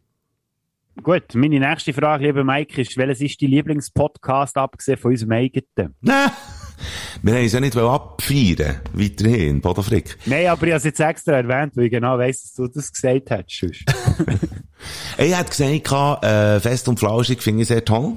Gut, 1.02 1.34
meine 1.34 1.60
nächste 1.60 1.92
Frage, 1.92 2.26
lieber 2.26 2.42
Mike, 2.42 2.80
ist, 2.80 2.96
welches 2.96 3.20
ist 3.20 3.40
dein 3.40 3.50
Lieblingspodcast, 3.50 4.56
abgesehen 4.56 4.98
von 4.98 5.12
unserem 5.12 5.32
eigenen? 5.32 5.94
Nein! 6.00 6.30
Wir 7.22 7.34
haben 7.34 7.44
es 7.44 7.52
ja 7.52 7.60
nicht 7.60 7.76
abfeiern. 7.76 8.80
Weiterhin. 8.92 9.60
Bodofrick. 9.60 10.16
Nein, 10.26 10.46
aber 10.46 10.66
ich 10.66 10.72
habe 10.72 10.78
es 10.78 10.84
jetzt 10.84 11.00
extra 11.00 11.34
erwähnt, 11.34 11.76
weil 11.76 11.84
ich 11.84 11.90
genau 11.90 12.18
weiss, 12.18 12.42
dass 12.42 12.54
du 12.54 12.68
das 12.68 12.92
gesagt 12.92 13.30
hättest. 13.30 13.84
Er 15.16 15.38
hat 15.38 15.50
gesagt, 15.50 15.70
äh, 16.22 16.60
fest 16.60 16.88
und 16.88 16.98
flauschig 16.98 17.42
finde 17.42 17.62
ich 17.62 17.68
sehr 17.68 17.84
toll. 17.84 18.16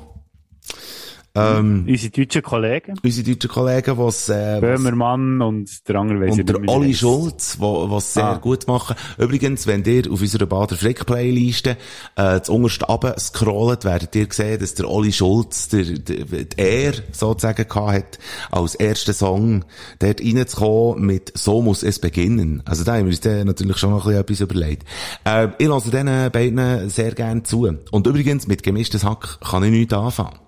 Ähm, 1.33 1.85
Unsere 1.87 2.11
deutschen 2.11 2.41
Kollegen, 2.41 2.93
unsere 3.03 3.29
deutschen 3.29 3.49
Kollegen, 3.49 3.97
was, 3.97 4.27
äh, 4.27 4.57
Böhmermann 4.59 5.41
und 5.41 5.87
der 5.87 5.95
andere 5.95 6.19
weiss 6.19 6.37
und 6.37 6.49
der 6.49 6.57
heisst. 6.61 6.99
Schulz, 6.99 7.55
wo, 7.59 7.89
was 7.89 8.13
sehr 8.13 8.25
Ah. 8.25 8.37
gut 8.37 8.67
machen. 8.67 8.97
Übrigens, 9.17 9.65
wenn 9.65 9.83
ihr 9.85 10.11
auf 10.11 10.19
unserer 10.19 10.45
Bader 10.45 10.75
Frick 10.75 11.05
Playliste, 11.05 11.77
äh, 12.17 12.41
zu 12.41 12.53
unterst 12.53 12.87
runter 12.89 13.15
scrollt, 13.17 13.85
werdet 13.85 14.13
ihr 14.15 14.27
sehen, 14.29 14.59
dass 14.59 14.73
der 14.73 14.89
Olli 14.89 15.13
Schulz, 15.13 15.69
der, 15.69 15.85
der, 15.85 16.25
der 16.25 16.57
er 16.57 16.93
sozusagen 17.13 17.65
gehabt 17.65 17.93
hat, 17.93 18.19
als 18.51 18.75
ersten 18.75 19.13
Song, 19.13 19.63
dort 19.99 20.19
reinzukommen 20.19 21.05
mit 21.05 21.31
So 21.37 21.61
muss 21.61 21.83
es 21.83 21.99
beginnen. 21.99 22.61
Also 22.65 22.83
da 22.83 22.95
haben 22.95 23.05
wir 23.05 23.11
uns 23.11 23.21
dann 23.21 23.47
natürlich 23.47 23.77
schon 23.77 23.91
noch 23.91 24.05
ein 24.05 24.23
bisschen 24.25 24.47
etwas 24.47 24.55
überlegt. 24.57 24.83
Äh, 25.23 25.47
ich 25.59 25.67
lasse 25.67 25.91
diesen 25.91 26.29
beiden 26.31 26.89
sehr 26.89 27.13
gerne 27.13 27.43
zu. 27.43 27.69
Und 27.91 28.05
übrigens, 28.05 28.47
mit 28.47 28.63
gemischtes 28.63 29.05
Hack 29.05 29.39
kann 29.39 29.63
ich 29.63 29.71
nichts 29.71 29.93
anfangen. 29.93 30.40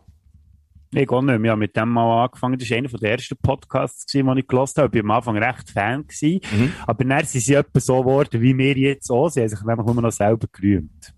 Ich 0.93 1.09
auch 1.09 1.21
nicht 1.21 1.39
mehr. 1.39 1.43
Ich 1.43 1.49
habe 1.51 1.59
mit 1.59 1.75
dem 1.75 1.89
mal 1.89 2.25
angefangen. 2.25 2.57
Das 2.57 2.69
war 2.69 2.77
einer 2.77 2.87
der 2.87 3.11
ersten 3.11 3.37
Podcasts, 3.37 4.05
den 4.05 4.37
ich 4.37 4.47
gehört 4.47 4.77
habe. 4.77 4.97
Ich 4.97 5.03
war 5.03 5.11
am 5.11 5.17
Anfang 5.17 5.37
recht 5.37 5.69
Fan. 5.69 6.05
Gewesen. 6.07 6.39
Mhm. 6.51 6.73
Aber 6.85 7.03
dann 7.03 7.25
sind 7.25 7.41
sie 7.41 7.53
etwa 7.53 7.79
so 7.79 8.01
geworden, 8.01 8.41
wie 8.41 8.57
wir 8.57 8.77
jetzt 8.77 9.09
auch. 9.09 9.29
Sie 9.29 9.41
haben 9.41 9.49
sich 9.49 9.61
nämlich 9.61 9.85
nur 9.85 10.01
noch 10.01 10.11
selber 10.11 10.47
gerühmt. 10.51 11.13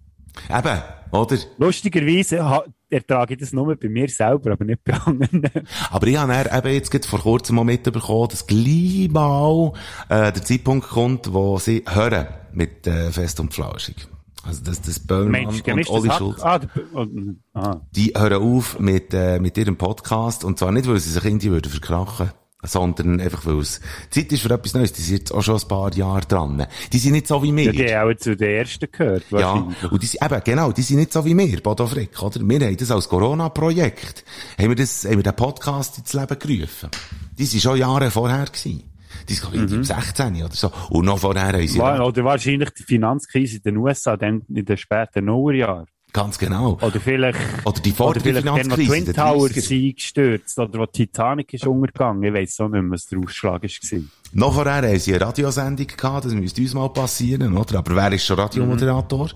Eben, 0.49 0.81
oder? 1.11 1.37
Lustigerweise 1.57 2.63
ertrage 2.89 3.33
ich 3.33 3.39
das 3.39 3.53
nur 3.53 3.75
bei 3.75 3.89
mir 3.89 4.09
selber, 4.09 4.51
aber 4.51 4.65
nicht 4.65 4.83
bei 4.83 4.93
anderen. 4.93 5.67
Aber 5.89 6.07
ich 6.07 6.17
habe 6.17 6.33
eben 6.33 6.73
jetzt 6.73 6.91
gerade 6.91 7.07
vor 7.07 7.19
kurzem 7.19 7.55
mal 7.55 7.63
mitbekommen, 7.63 8.29
dass 8.29 8.45
gleich 8.45 9.09
mal 9.09 9.71
äh, 10.09 10.31
der 10.31 10.43
Zeitpunkt 10.43 10.87
kommt, 10.87 11.33
wo 11.33 11.57
sie 11.57 11.83
hören 11.87 12.27
mit 12.53 12.85
äh, 12.85 13.11
Fest 13.11 13.39
und 13.39 13.53
Flauschig. 13.53 14.07
Also 14.45 14.61
das, 14.63 14.81
das 14.81 14.99
Böhmermann 14.99 15.53
Mensch, 15.65 15.89
und 15.89 15.89
Olli. 15.89 16.11
Schulz, 16.11 16.41
Ah, 16.41 16.59
und, 16.93 17.39
ah. 17.53 17.81
die 17.95 18.13
hören 18.15 18.41
auf 18.41 18.79
mit, 18.79 19.13
äh, 19.13 19.39
mit 19.39 19.57
ihrem 19.57 19.75
Podcast. 19.75 20.43
Und 20.43 20.59
zwar 20.59 20.71
nicht, 20.71 20.87
weil 20.87 20.99
sie 20.99 21.11
sich 21.11 21.25
irgendwie 21.25 21.51
würden 21.51 21.71
verkrachen 21.71 22.31
sondern 22.67 23.21
einfach, 23.21 23.45
weil 23.45 23.59
es 23.59 23.79
Zeit 24.09 24.31
ist 24.31 24.41
für 24.41 24.51
etwas 24.51 24.73
Neues. 24.73 24.93
Die 24.93 25.01
sind 25.01 25.17
jetzt 25.19 25.31
auch 25.31 25.41
schon 25.41 25.59
ein 25.59 25.67
paar 25.67 25.93
Jahre 25.93 26.21
dran. 26.21 26.65
Die 26.91 26.97
sind 26.97 27.13
nicht 27.13 27.27
so 27.27 27.41
wie 27.43 27.55
wir. 27.55 27.65
Ja, 27.65 27.71
die 27.71 27.95
haben 27.95 28.11
auch 28.11 28.17
zu 28.17 28.35
den 28.35 28.49
ersten 28.49 28.87
gehört, 28.91 29.23
Ja, 29.29 29.67
und 29.91 30.01
die 30.01 30.07
sind, 30.07 30.23
eben, 30.23 30.41
genau, 30.43 30.71
die 30.71 30.81
sind 30.81 30.97
nicht 30.97 31.13
so 31.13 31.23
wie 31.25 31.37
wir, 31.37 31.61
Bodo 31.61 31.87
Frick, 31.87 32.21
oder? 32.21 32.41
Wir 32.41 32.59
haben 32.65 32.77
das 32.77 32.91
als 32.91 33.09
Corona-Projekt, 33.09 34.23
haben 34.57 34.69
wir 34.69 34.75
das, 34.75 35.05
haben 35.05 35.17
wir 35.17 35.23
den 35.23 35.35
Podcast 35.35 35.97
ins 35.99 36.13
Leben 36.13 36.39
gerufen. 36.39 36.89
Die 37.37 37.45
sind 37.45 37.61
schon 37.61 37.77
Jahre 37.77 38.09
vorher 38.11 38.45
gewesen. 38.45 38.83
Die 39.29 39.33
sind, 39.33 39.41
glaube 39.51 39.65
ich, 39.65 39.71
Mhm. 39.71 39.77
im 39.77 39.83
16 39.83 40.35
oder 40.43 40.53
so. 40.53 40.71
Und 40.89 41.05
noch 41.05 41.19
vorher 41.19 41.47
haben 41.47 41.67
sie, 41.67 41.79
War, 41.79 42.05
oder 42.05 42.23
wahrscheinlich 42.23 42.69
die 42.71 42.83
Finanzkrise 42.83 43.57
in 43.57 43.63
den 43.63 43.77
USA, 43.77 44.17
dann 44.17 44.41
in 44.53 44.65
den 44.65 44.77
späten 44.77 45.25
Nullerjahren. 45.25 45.85
ganz 46.13 46.37
genau. 46.37 46.77
Oder 46.81 46.99
vielleicht, 47.01 47.37
Oder 47.65 47.81
die 47.81 47.91
vor 47.91 48.07
oder 48.11 48.19
der 48.21 48.33
vielleicht 48.33 48.47
dann, 48.47 48.55
Finanzkrise, 48.61 49.03
Twin 49.03 49.13
Towers 49.13 49.51
30er. 49.51 49.61
sind 49.61 49.83
eingestürzt, 49.85 50.59
oder 50.59 50.79
wo 50.79 50.85
Titanic 50.85 51.53
ist 51.53 51.67
untergegangen. 51.67 52.23
Ich 52.23 52.33
weiss 52.33 52.59
auch 52.61 52.69
nicht 52.69 52.81
mehr, 52.83 52.91
was 52.91 53.05
der 53.07 53.19
Ausschlag 53.19 53.63
war. 53.63 53.99
Noch 54.31 54.53
vorher 54.53 54.75
haben 54.89 54.99
sie 54.99 55.13
eine 55.15 55.25
Radiosendung 55.25 55.87
gehabt, 55.87 56.25
das 56.25 56.33
müsste 56.33 56.61
uns 56.61 56.73
mal 56.73 56.87
passieren, 56.89 57.57
oder? 57.57 57.79
Aber 57.79 57.95
wer 57.97 58.11
ist 58.13 58.25
schon 58.25 58.39
Radiomoderator? 58.39 59.29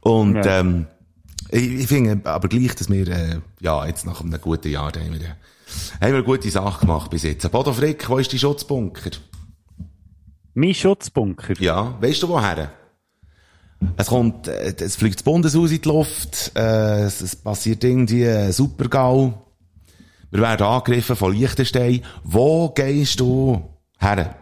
Und, 0.00 0.34
Ja. 0.36 0.60
ähm, 0.60 0.86
ich, 1.50 1.70
ich 1.80 1.86
finde 1.88 2.20
aber 2.30 2.46
gleich, 2.48 2.74
dass 2.76 2.88
wir, 2.88 3.08
äh, 3.08 3.40
ja, 3.60 3.84
jetzt 3.86 4.06
nach 4.06 4.20
einem 4.20 4.40
guten 4.40 4.68
Jahr, 4.70 4.92
haben 4.92 5.12
wir, 5.12 5.20
äh, 5.20 5.34
haben 6.00 6.12
wir 6.12 6.22
gute 6.22 6.50
Sache 6.50 6.80
gemacht 6.80 7.10
bis 7.10 7.22
jetzt. 7.22 7.50
Bodo 7.50 7.72
Frick, 7.72 8.08
wo 8.08 8.18
ist 8.18 8.32
die 8.32 8.38
Schutzbunker? 8.38 9.10
Mein 10.54 10.74
Schutzbunker. 10.74 11.60
Ja, 11.60 11.96
weißt 12.00 12.22
du 12.22 12.28
woher? 12.28 12.72
Es 13.96 14.06
kommt, 14.08 14.48
äh, 14.48 14.74
es 14.78 14.96
fliegt 14.96 15.16
das 15.16 15.22
Bundeshaus 15.22 15.70
in 15.70 15.80
die 15.80 15.88
Luft, 15.88 16.52
äh, 16.54 17.02
es, 17.02 17.20
es 17.20 17.36
passiert 17.36 17.82
irgendwie 17.84 18.26
ein 18.28 18.52
Supergau. 18.52 19.46
Wir 20.30 20.40
werden 20.40 20.66
angegriffen 20.66 21.16
von 21.16 21.34
Liechtenstein. 21.34 22.02
Wo 22.24 22.70
gehst 22.70 23.20
du 23.20 23.62
her? 23.98 24.41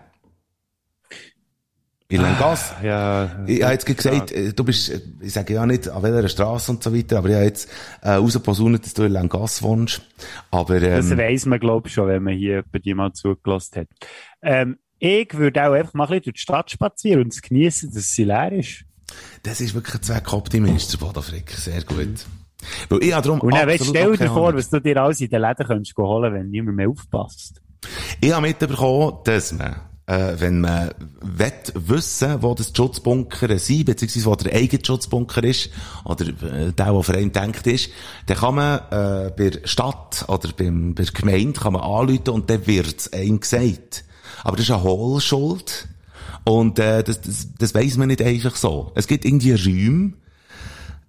In 2.10 2.22
Langas? 2.22 2.74
Ja, 2.82 3.44
Ich 3.46 3.62
habe 3.62 3.72
jetzt 3.72 3.86
gesagt, 3.86 4.32
äh, 4.32 4.52
du 4.52 4.64
bist, 4.64 4.90
äh, 4.90 5.00
ich 5.20 5.32
sage 5.32 5.54
ja 5.54 5.64
nicht 5.64 5.88
an 5.88 6.02
welcher 6.02 6.28
Straße 6.28 6.72
und 6.72 6.82
so 6.82 6.92
weiter, 6.92 7.18
aber 7.18 7.28
ich 7.28 7.34
habe 7.36 7.44
jetzt 7.44 7.70
äh, 8.02 8.10
rausposaunet, 8.10 8.84
dass 8.84 8.94
du 8.94 9.04
in 9.04 9.12
Langas 9.12 9.62
wohnst. 9.62 10.02
Aber 10.50 10.80
das 10.80 11.12
ähm, 11.12 11.18
weiss 11.18 11.46
man, 11.46 11.60
glaube 11.60 11.86
ich, 11.86 11.94
schon, 11.94 12.08
wenn 12.08 12.24
man 12.24 12.34
hier 12.34 12.64
jemand 12.82 13.14
mal 13.14 13.14
zugelassen 13.14 13.82
hat. 13.82 13.88
Ähm, 14.42 14.78
ich 14.98 15.32
würde 15.34 15.64
auch 15.64 15.72
einfach 15.72 15.94
mal 15.94 16.04
ein 16.04 16.08
bisschen 16.08 16.24
durch 16.24 16.34
die 16.34 16.40
Stadt 16.40 16.70
spazieren 16.72 17.22
und 17.22 17.32
es 17.32 17.40
genießen, 17.40 17.92
dass 17.94 18.10
sie 18.10 18.24
leer 18.24 18.52
ist. 18.52 18.84
das 19.44 19.60
ist 19.60 19.72
wirklich 19.74 19.94
ein 19.94 20.02
Zweckoptimist, 20.02 20.98
Bodo 20.98 21.22
Frick. 21.22 21.52
Sehr 21.52 21.84
gut. 21.84 22.26
Weil 22.88 23.04
ich 23.04 23.10
darum 23.10 23.40
Und 23.40 23.54
dann 23.54 23.70
stell 23.80 24.16
dir 24.16 24.26
vor, 24.26 24.52
was 24.52 24.68
du 24.68 24.80
dir 24.80 25.00
alles 25.00 25.20
in 25.20 25.30
den 25.30 25.42
Läden 25.42 25.64
könntest 25.64 25.96
holen 25.96 26.34
wenn 26.34 26.50
niemand 26.50 26.76
mehr 26.76 26.88
aufpasst. 26.88 27.62
Ich 28.20 28.32
habe 28.32 28.48
mitbekommen, 28.48 29.18
dass 29.24 29.52
man, 29.52 29.76
äh, 30.10 30.40
wenn 30.40 30.60
man 30.60 30.90
wett 31.20 31.72
wissen, 31.76 32.42
wo 32.42 32.54
das 32.54 32.72
Schutzbunker 32.76 33.56
sind, 33.60 33.84
beziehungsweise 33.84 34.26
wo 34.26 34.34
der 34.34 34.54
eigene 34.54 34.84
Schutzbunker 34.84 35.44
ist, 35.44 35.70
oder 36.04 36.26
äh, 36.26 36.72
der, 36.72 36.92
der 36.92 37.02
für 37.02 37.14
einen 37.14 37.30
denkt 37.30 37.66
ist, 37.68 37.90
dann 38.26 38.36
kann 38.36 38.54
man 38.56 38.78
äh, 38.90 39.30
bei 39.36 39.50
der 39.50 39.66
Stadt 39.68 40.24
oder 40.26 40.50
beim, 40.56 40.94
bei 40.94 41.04
der 41.04 41.12
Gemeinde 41.12 41.60
kann 41.60 41.74
man 41.74 41.82
anrufen 41.82 42.30
und 42.30 42.50
dann 42.50 42.66
wird's 42.66 43.12
einem 43.12 43.38
gesagt. 43.38 44.04
Aber 44.42 44.56
das 44.56 44.66
ist 44.66 44.72
eine 44.72 44.82
Hohlschuld. 44.82 45.86
Und 46.44 46.78
äh, 46.80 47.04
das, 47.04 47.20
das, 47.20 47.48
das 47.56 47.74
weiss 47.74 47.96
man 47.96 48.08
nicht 48.08 48.22
einfach 48.22 48.56
so. 48.56 48.90
Es 48.96 49.06
gibt 49.06 49.24
irgendwie 49.24 49.52
Räume, 49.52 50.14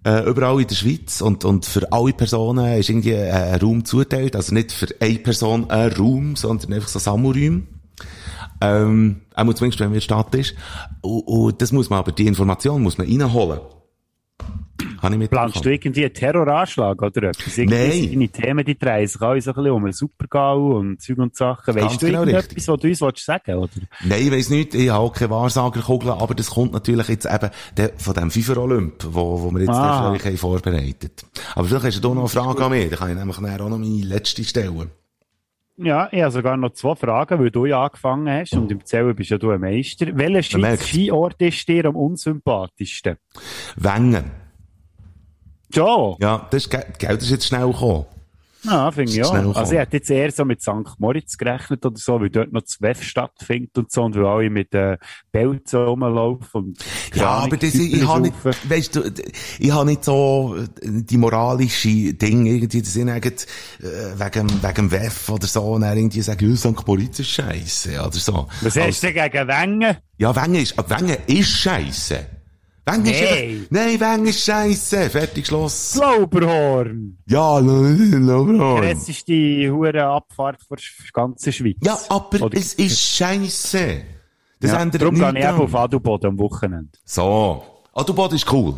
äh, 0.04 0.28
überall 0.28 0.60
in 0.60 0.68
der 0.68 0.74
Schweiz 0.76 1.20
und, 1.20 1.44
und 1.44 1.66
für 1.66 1.90
alle 1.92 2.12
Personen 2.12 2.78
ist 2.78 2.88
irgendwie 2.88 3.16
ein 3.16 3.60
Raum 3.60 3.84
zuteilt, 3.84 4.36
also 4.36 4.54
nicht 4.54 4.70
für 4.70 4.88
eine 5.00 5.18
Person 5.18 5.70
ein 5.70 5.90
Raum, 5.92 6.36
sondern 6.36 6.74
einfach 6.74 6.88
so 6.88 7.00
Sammelräume. 7.00 7.62
Ähm, 8.62 9.22
auch 9.34 9.54
zumindest, 9.54 9.80
wenn 9.80 9.88
wir 9.90 9.94
in 9.94 9.94
der 9.94 10.00
Stadt 10.00 10.34
ist. 10.34 10.54
Und, 11.00 11.20
und 11.22 11.62
das 11.62 11.72
muss 11.72 11.90
man 11.90 11.98
aber, 11.98 12.12
die 12.12 12.26
Information 12.26 12.82
muss 12.82 12.96
man 12.96 13.08
reinholen. 13.08 13.60
Habe 15.00 15.14
ich 15.14 15.18
mitbekommen. 15.18 15.50
Planst 15.50 15.64
du 15.64 15.70
irgendwie 15.70 16.04
einen 16.04 16.14
Terroranschlag 16.14 17.02
oder 17.02 17.28
etwas? 17.30 17.58
Irgendwie 17.58 17.76
Nein. 17.76 18.10
Deine 18.10 18.28
Themen, 18.28 18.64
die 18.64 18.78
drehen 18.78 19.06
sich 19.06 19.20
alle 19.20 19.40
so 19.40 19.50
ein 19.50 19.54
bisschen 19.54 19.70
um 19.72 19.84
einen 19.84 19.92
Supergau 19.92 20.78
und 20.78 21.00
Zeug 21.02 21.18
und 21.18 21.36
Sachen. 21.36 21.74
Ganz 21.74 21.92
Weißt 21.92 22.02
du 22.02 22.06
genau 22.06 22.20
irgendetwas, 22.20 22.50
richtig. 22.50 22.68
was 22.68 22.80
du 22.80 22.88
uns 22.88 23.00
willst 23.00 23.24
sagen 23.24 23.54
oder? 23.54 23.70
Nein, 24.04 24.22
ich 24.22 24.32
weiss 24.32 24.50
nicht, 24.50 24.74
ich 24.74 24.90
habe 24.90 25.00
auch 25.00 25.12
keine 25.12 25.30
Wahrsagerkugel, 25.30 26.10
aber 26.10 26.34
das 26.34 26.50
kommt 26.50 26.72
natürlich 26.72 27.08
jetzt 27.08 27.26
eben 27.26 27.50
der, 27.76 27.92
von 27.96 28.14
dem 28.14 28.30
FIFA-Olymp, 28.30 29.06
wo, 29.10 29.42
wo 29.42 29.50
wir 29.50 29.60
jetzt 29.60 29.70
Ah. 29.70 30.12
ah. 30.12 30.18
haben 30.24 30.36
vorbereitet. 30.36 31.24
Aber 31.54 31.66
vielleicht 31.66 31.84
hast 31.84 31.96
du 31.96 32.08
da 32.08 32.14
noch 32.14 32.20
eine 32.20 32.28
Frage 32.28 32.64
an 32.64 32.70
mich, 32.70 32.88
dann 32.90 32.98
kann 32.98 33.10
ich 33.10 33.16
nämlich 33.16 33.38
auch 33.38 33.68
noch 33.68 33.78
meine 33.78 34.04
letzte 34.04 34.44
stellen. 34.44 34.90
Ja, 35.78 36.08
ich 36.12 36.20
habe 36.20 36.30
sogar 36.30 36.56
noch 36.56 36.70
zwei 36.74 36.94
Fragen, 36.94 37.38
weil 37.40 37.50
du 37.50 37.64
ja 37.66 37.82
angefangen 37.84 38.28
hast 38.28 38.52
und 38.54 38.70
im 38.70 38.84
Zählen 38.84 39.16
bist 39.16 39.30
ja 39.30 39.38
du 39.38 39.50
ein 39.50 39.60
Meister. 39.60 40.06
Welcher 40.16 40.42
Schweizer. 40.42 40.84
Skiort 40.84 41.40
ist 41.40 41.66
dir 41.66 41.86
am 41.86 41.96
unsympathischsten? 41.96 43.16
Wengen. 43.76 44.30
Ja, 45.74 46.14
Ja, 46.20 46.46
das 46.50 46.64
ist, 46.64 46.70
ge- 46.70 46.84
gell, 46.98 47.14
das 47.14 47.24
ist 47.24 47.30
jetzt 47.30 47.46
schnell 47.46 47.66
gekommen. 47.68 48.04
Ja 48.64 48.90
finde 48.90 49.10
ich 49.10 49.18
ja. 49.18 49.24
kommen. 49.24 49.54
Also 49.54 49.72
ich 49.72 49.78
hätte 49.78 49.96
jetzt 49.96 50.10
eher 50.10 50.30
so 50.30 50.44
mit 50.44 50.62
St. 50.62 50.98
Moritz 50.98 51.36
gerechnet 51.36 51.84
oder 51.84 51.96
so, 51.96 52.20
weil 52.20 52.30
dort 52.30 52.52
noch 52.52 52.62
das 52.62 52.80
WEF 52.80 53.02
stattfindet 53.02 53.76
und 53.76 53.90
so 53.90 54.02
und 54.02 54.14
weil 54.16 54.26
alle 54.26 54.50
mit 54.50 54.74
äh, 54.74 54.98
Pelzen 55.30 55.80
rumlaufen 55.80 56.48
und 56.52 56.84
Ja, 57.14 57.28
aber 57.30 57.56
das, 57.56 57.74
ich, 57.74 57.94
ich 57.94 58.06
habe 58.06 58.22
nicht, 58.22 58.34
weißt 58.44 58.96
du, 58.96 59.12
ich 59.58 59.70
habe 59.72 59.86
nicht 59.86 60.04
so 60.04 60.56
äh, 60.56 60.66
die 60.82 61.18
moralische 61.18 62.14
Dinge 62.14 62.50
irgendwie, 62.50 62.82
dass 62.82 62.96
ich 62.96 63.04
nicht, 63.04 63.46
äh, 63.80 64.18
wegen, 64.18 64.62
wegen 64.62 64.90
WEF 64.90 65.28
oder 65.28 65.46
so, 65.46 65.62
und 65.62 65.82
dann 65.82 65.96
irgendwie 65.96 66.22
sagen, 66.22 66.48
ja, 66.48 66.56
St. 66.56 66.86
Moritz 66.86 67.18
ist 67.18 67.30
scheisse, 67.30 68.00
oder 68.00 68.12
so. 68.12 68.48
Was 68.60 68.76
hast 68.76 69.02
du 69.02 69.12
denn 69.12 69.30
gegen 69.30 69.48
Wengen? 69.48 69.96
Ja, 70.18 70.34
Wengen 70.36 70.62
ist, 70.62 70.76
Wengen 70.76 71.16
ist 71.26 71.48
scheisse. 71.48 72.41
Wengen 72.84 73.06
ist 73.06 73.20
Nee. 73.20 73.60
nein, 73.70 74.00
Wengen 74.00 74.26
ist 74.26 74.44
scheisse. 74.44 75.08
Fertig, 75.08 75.46
Schluss. 75.46 75.94
Lauberhorn! 75.96 77.16
Ja, 77.26 77.60
nein, 77.62 78.82
Das 78.82 79.08
ist 79.08 79.28
die 79.28 79.70
hure 79.70 80.02
Abfahrt 80.04 80.60
von 80.66 80.76
der 80.76 81.10
ganzen 81.12 81.52
Schweiz. 81.52 81.76
Ja, 81.84 81.96
aber 82.08 82.42
Oder- 82.46 82.58
es 82.58 82.74
ist 82.74 82.98
scheisse. 83.00 84.02
Das 84.60 84.72
ja, 84.72 84.80
ändert 84.80 85.02
darum 85.02 85.14
gehe 85.14 85.28
ich 85.28 85.44
dran. 85.44 85.60
auf 85.60 85.74
Adelboden 85.74 86.30
am 86.30 86.38
Wochenende. 86.38 86.90
So. 87.04 87.62
Adelboden 87.94 88.36
ist 88.36 88.50
cool. 88.52 88.74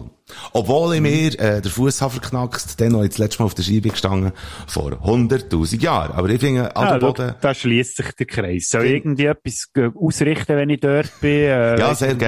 Obwohl 0.53 0.95
ich 0.95 1.01
Mhm. 1.01 1.07
mir 1.07 1.39
äh, 1.39 1.61
der 1.61 1.71
Fuß 1.71 2.01
habe 2.03 2.13
verknackst, 2.15 2.81
dann 2.81 2.93
noch 2.93 3.05
jetzt 3.05 3.19
letztes 3.19 3.39
Mal 3.39 3.45
auf 3.47 3.55
der 3.55 3.63
Scheibe 3.63 3.91
gestanden, 3.91 4.33
vor 4.67 4.93
100'000 5.05 5.81
Jahren. 5.83 6.13
Aber 6.13 6.29
ich 6.31 6.41
finde, 6.41 6.63
Ja, 6.63 6.77
Adelboden, 6.77 7.35
da 7.41 7.55
schließt 7.55 7.97
sich 7.97 8.13
der 8.13 8.27
Kreis. 8.27 8.69
Soll 8.71 8.85
ich 8.87 8.93
irgendwie 8.93 9.27
etwas 9.27 9.69
äh, 9.77 9.91
ausrichten, 9.95 10.57
wenn 10.57 10.71
ich 10.71 10.81
dort 10.81 11.11
bin? 11.21 11.31
Äh, 11.31 11.79
Ja, 11.79 11.95
sehr 11.95 12.15
nicht, 12.15 12.21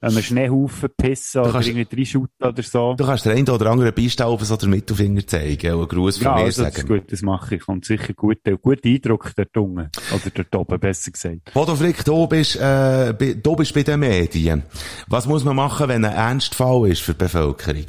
mal 0.00 0.08
An 0.08 0.08
einen, 0.08 0.10
an 0.10 0.14
einen 0.14 0.22
Schneehaufen 0.22 0.88
pissen 0.96 1.40
oder 1.42 1.52
kannst- 1.52 1.68
irgendwie 1.68 1.96
reinschuten 1.96 2.46
oder 2.48 2.62
so. 2.62 2.94
du 2.94 3.04
kannst 3.06 3.24
der 3.24 3.32
einen 3.34 3.48
oder 3.48 3.70
anderen 3.70 3.92
so 4.40 4.56
den 4.56 4.70
Mittelfinger 4.70 5.26
zeigen 5.26 5.72
und 5.72 5.78
einen 5.80 5.88
Gruß 5.88 6.18
von 6.18 6.24
Ja, 6.24 6.34
mir 6.36 6.44
also, 6.44 6.62
das 6.62 6.70
ist 6.72 6.76
sagen. 6.82 6.88
gut, 6.88 7.12
das 7.12 7.22
mache 7.22 7.54
ich. 7.56 7.60
Kommt 7.62 7.84
sicher 7.84 8.12
gut, 8.14 8.38
äh, 8.44 8.56
guter 8.60 8.88
Eindruck 8.88 9.32
dort 9.36 9.56
unten. 9.56 9.90
Oder 10.12 10.30
dort 10.34 10.54
oben, 10.56 10.80
besser 10.80 11.10
gesagt. 11.10 11.52
Bodo 11.54 11.74
Frick, 11.74 12.04
du 12.04 12.26
bist, 12.26 12.56
äh, 12.56 13.14
du 13.14 13.56
bist 13.56 13.74
bei 13.74 13.82
den 13.82 14.00
Medien. 14.00 14.62
Was 15.08 15.26
muss 15.26 15.44
man 15.44 15.56
machen, 15.56 15.88
wenn 15.88 16.04
ein 16.04 16.12
Ernstfall 16.12 16.90
ist 16.90 17.02
für 17.02 17.12
die 17.12 17.18
Bevölkerung? 17.18 17.84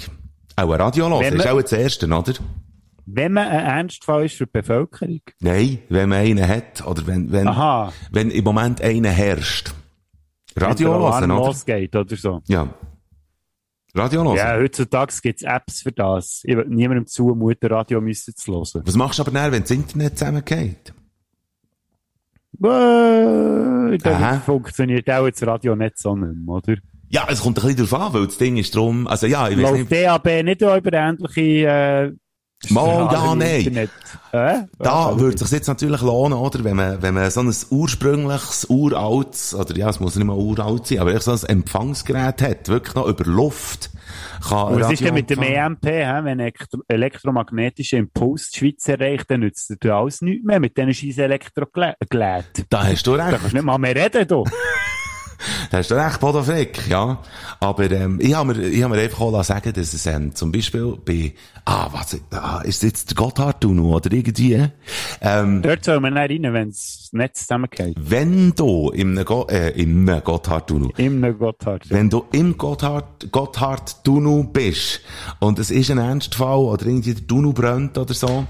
Auch 0.55 0.71
ein 0.71 0.81
Radio 0.81 1.09
hören, 1.09 1.19
Wenn 1.21 1.35
ist 1.35 1.45
man- 1.45 1.53
auch 1.55 1.61
das 1.61 1.71
Erste, 1.73 2.07
oder? 2.07 2.33
Wenn 3.09 3.31
man 3.33 3.47
ein 3.47 3.65
Ernstfall 3.65 4.25
ist 4.25 4.35
für 4.35 4.45
die 4.47 4.51
Bevölkerung. 4.51 5.21
Nein, 5.39 5.79
wenn 5.89 6.09
man 6.09 6.19
einen 6.19 6.45
hat, 6.47 6.85
oder 6.85 7.05
wenn, 7.07 7.31
wenn, 7.31 7.47
Aha. 7.47 7.93
wenn 8.11 8.31
im 8.31 8.43
Moment 8.43 8.81
einer 8.81 9.09
herrscht. 9.11 9.71
Radio 10.57 10.93
hören, 10.93 11.31
oder? 11.31 11.45
losgeht 11.45 11.95
oder 11.95 12.15
so. 12.15 12.41
Ja. 12.47 12.67
Radio 13.95 14.23
hören. 14.23 14.37
Ja, 14.37 14.55
heutzutage 14.57 15.13
gibt 15.21 15.41
es 15.41 15.47
Apps 15.47 15.81
für 15.81 15.91
das. 15.91 16.41
Ich 16.43 16.55
will 16.55 16.65
niemandem 16.67 17.07
zumuten, 17.07 17.69
Radio 17.69 18.01
müssen 18.01 18.35
zu 18.35 18.51
hören. 18.51 18.83
Was 18.85 18.95
machst 18.95 19.19
du 19.19 19.23
aber 19.23 19.31
dann, 19.31 19.51
wenn 19.51 19.61
das 19.61 19.71
Internet 19.71 20.17
zusammengeht? 20.17 20.93
Äh, 22.63 23.97
dann 23.99 24.41
funktioniert 24.41 25.09
auch 25.09 25.29
das 25.29 25.45
Radio 25.45 25.75
nicht 25.75 25.97
so 25.99 26.15
nicht 26.15 26.33
mehr, 26.35 26.55
oder? 26.55 26.75
Ja, 27.09 27.25
es 27.29 27.41
kommt 27.41 27.57
ein 27.59 27.67
bisschen 27.67 27.87
drauf 27.87 28.01
an, 28.01 28.13
weil 28.13 28.25
das 28.25 28.37
Ding 28.37 28.57
ist 28.57 28.75
drum, 28.75 29.07
also 29.07 29.27
ja, 29.27 29.47
ich 29.47 29.57
weiß 29.57 29.63
Läuft 29.63 29.91
nicht, 29.91 30.05
DAB 30.05 30.43
nicht 30.43 30.63
auch 30.63 30.77
über 30.77 30.91
ähnliche, 30.93 31.41
äh, 31.41 32.11
Mal, 32.69 33.07
ja, 33.13 33.35
nein. 33.35 33.77
Äh? 33.77 33.87
da 34.31 35.11
Ja, 35.11 35.19
würde 35.19 35.35
es 35.35 35.41
sich 35.41 35.51
jetzt 35.51 35.67
natürlich 35.67 36.01
lohnen, 36.01 36.37
oder? 36.37 36.63
Wenn 36.63 36.75
man, 36.75 37.01
wenn 37.01 37.13
man 37.13 37.29
so 37.29 37.41
ein 37.41 37.53
ursprüngliches, 37.69 38.65
uraltes, 38.69 39.53
oder 39.53 39.77
ja, 39.77 39.89
es 39.89 39.99
muss 39.99 40.15
nicht 40.15 40.25
mal 40.25 40.35
uralt 40.35 40.87
sein, 40.87 40.99
aber 40.99 41.13
echt 41.13 41.23
so 41.23 41.31
ein 41.31 41.43
Empfangsgerät 41.43 42.41
hat, 42.41 42.67
wirklich 42.67 42.95
noch 42.95 43.05
über 43.07 43.25
Luft, 43.25 43.91
kann 44.49 44.73
Und 44.73 44.81
was 44.81 44.91
ist 44.91 45.03
denn 45.03 45.13
mit 45.13 45.29
dem. 45.29 45.41
EMP, 45.41 45.85
hä? 45.85 46.19
wenn 46.23 46.39
elektro 46.39 46.81
elektromagnetischer 46.87 47.97
Impuls 47.97 48.49
die 48.49 48.59
Schweiz 48.59 48.87
erreicht, 48.87 49.29
dann 49.29 49.41
nützt 49.41 49.71
dir 49.83 49.93
alles 49.93 50.21
nichts 50.21 50.43
mehr 50.45 50.59
mit 50.59 50.75
diesen 50.77 50.93
scheiß 50.93 51.17
Elektrogeräten. 51.19 52.65
Da 52.69 52.85
hast 52.85 53.05
du 53.05 53.15
Da 53.15 53.25
recht. 53.25 53.37
kannst 53.39 53.51
du 53.53 53.57
nicht 53.57 53.65
mal 53.65 53.77
mehr 53.77 53.95
reden, 53.95 54.27
du. 54.27 54.43
Da 55.71 55.77
hast 55.77 55.91
du 55.91 55.95
recht, 55.95 56.19
Bodo 56.19 56.43
Frick, 56.43 56.87
ja. 56.87 57.21
Aber, 57.59 57.91
ähm, 57.91 58.19
ich 58.21 58.33
habe 58.33 58.53
mir, 58.53 58.67
ich 58.67 58.83
habe 58.83 58.95
mir 58.95 59.01
einfach 59.01 59.21
auch 59.21 59.43
sagen 59.43 59.73
dass 59.73 59.93
es, 59.93 60.05
ähm, 60.05 60.33
zum 60.33 60.51
Beispiel 60.51 60.97
bei, 61.03 61.33
ah, 61.65 61.89
was, 61.91 62.17
ah, 62.31 62.61
ist 62.63 62.83
jetzt 62.83 63.09
der 63.11 63.15
Gotthardtunnel 63.15 63.85
oder 63.85 64.11
irgendwie, 64.11 64.67
ähm, 65.21 65.61
Dort 65.61 65.83
soll 65.83 65.99
man 65.99 66.13
nicht 66.13 66.43
rein, 66.43 66.53
wenn 66.53 66.69
das 66.69 67.09
Netz 67.11 67.41
zusammengeht. 67.41 67.95
wenn 67.99 68.53
du 68.53 68.89
im, 68.91 69.23
Go 69.25 69.47
äh, 69.49 69.69
im 69.79 70.05
Gotthardtunnel, 70.23 70.91
Im 70.97 71.37
Gotthard. 71.37 71.89
wenn 71.89 72.09
du 72.09 72.25
im 72.31 72.57
Gotthard, 72.57 73.31
Gotthardtunnel 73.31 74.45
bist 74.45 75.01
und 75.39 75.59
es 75.59 75.71
ist 75.71 75.91
ein 75.91 75.97
Ernstfall 75.97 76.59
oder 76.59 76.85
irgendwie 76.85 77.13
der 77.13 77.27
Tunnel 77.27 77.53
brennt 77.53 77.97
oder 77.97 78.13
so, 78.13 78.45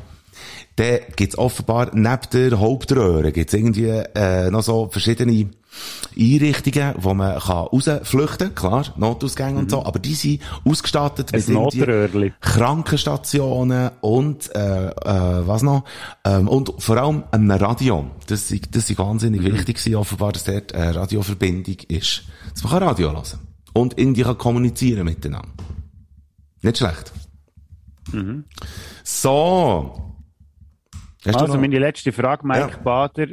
dann 0.76 1.00
gibt's 1.16 1.38
offenbar 1.38 1.90
neben 1.94 2.20
der 2.32 2.60
Hauptröhre 2.60 3.32
gibt's 3.32 3.54
irgendwie 3.54 3.88
äh, 3.88 4.52
noch 4.52 4.62
so 4.62 4.88
verschiedene 4.90 5.50
Einrichtungen, 6.18 6.96
wo 6.98 7.14
man 7.14 7.40
kann 7.40 7.68
rausflüchten 7.68 8.56
klar, 8.56 8.86
Notausgänge 8.98 9.60
und 9.60 9.70
so, 9.72 9.86
aber 9.86 10.00
die 10.00 10.16
sind 10.16 10.42
ausgestattet 10.66 11.34
Ein 11.34 11.40
mit 11.40 11.50
Notröhrli. 11.50 12.34
Krankenstationen 12.42 13.92
und 14.02 14.54
äh, 14.56 14.88
äh, 14.88 15.48
was 15.48 15.62
noch 15.62 15.84
ähm, 16.24 16.48
und 16.48 16.74
vor 16.80 16.98
allem 16.98 17.24
einem 17.32 17.52
Radio. 17.52 18.10
Das 18.28 18.50
ist 18.52 18.76
das 18.76 18.90
ist 18.90 18.98
wahnsinnig 18.98 19.44
wichtig 19.44 19.78
gewesen, 19.78 19.96
offenbar, 19.96 20.32
dass 20.32 20.46
dort 20.46 20.74
eine 20.74 20.96
Radioverbindung 20.96 21.78
ist. 21.88 22.24
Dass 22.54 22.64
man 22.64 22.74
kann 22.74 22.84
Radio 22.84 23.12
hören 23.12 23.24
und 23.74 23.98
irgendwie 23.98 24.24
kann 24.24 24.38
kommunizieren 24.38 25.06
miteinander. 25.06 25.50
Nicht 26.62 26.78
schlecht. 26.80 27.14
So. 29.04 30.14
Hast 31.26 31.36
Also 31.36 31.58
meine 31.58 31.80
letzte 31.80 32.12
Frage, 32.12 32.48
Mike 32.48 32.72
Ja. 32.72 32.78
Bader. 32.78 33.28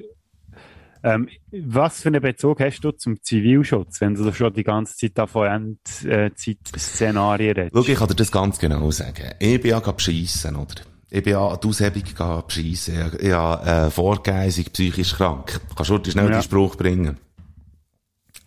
Ähm, 1.06 1.28
was 1.52 2.00
für 2.00 2.08
einen 2.08 2.22
Bezug 2.22 2.60
hast 2.60 2.80
du 2.80 2.90
zum 2.92 3.22
Zivilschutz, 3.22 4.00
wenn 4.00 4.14
du 4.14 4.32
schon 4.32 4.54
die 4.54 4.64
ganze 4.64 4.96
Zeit 4.96 5.12
da 5.16 5.26
von 5.26 5.46
Endzeit-Szenarien 5.46 7.56
redest? 7.56 7.76
Schau, 7.76 7.92
ich 7.92 7.98
kann 7.98 8.08
dir 8.08 8.14
das 8.14 8.32
ganz 8.32 8.58
genau 8.58 8.90
sagen. 8.90 9.32
Ich 9.38 9.60
bin 9.60 9.72
ja 9.72 9.80
beschissen, 9.80 10.56
oder? 10.56 10.74
Ich 11.10 11.22
bin 11.22 11.34
ja 11.34 11.46
an 11.46 11.58
die 11.62 11.68
Aushebung 11.68 12.02
beschissen. 12.46 13.10
Ich, 13.18 13.24
ich 13.26 13.32
habe 13.32 13.70
äh, 13.86 13.90
vorgegeben, 13.90 14.48
ich 14.48 14.72
psychisch 14.72 15.12
krank. 15.14 15.60
Kannst 15.76 15.90
du 15.90 15.98
dir 15.98 16.10
schnell 16.10 16.24
Ja. 16.30 16.38
den 16.38 16.42
Spruch 16.42 16.74
bringen? 16.76 17.18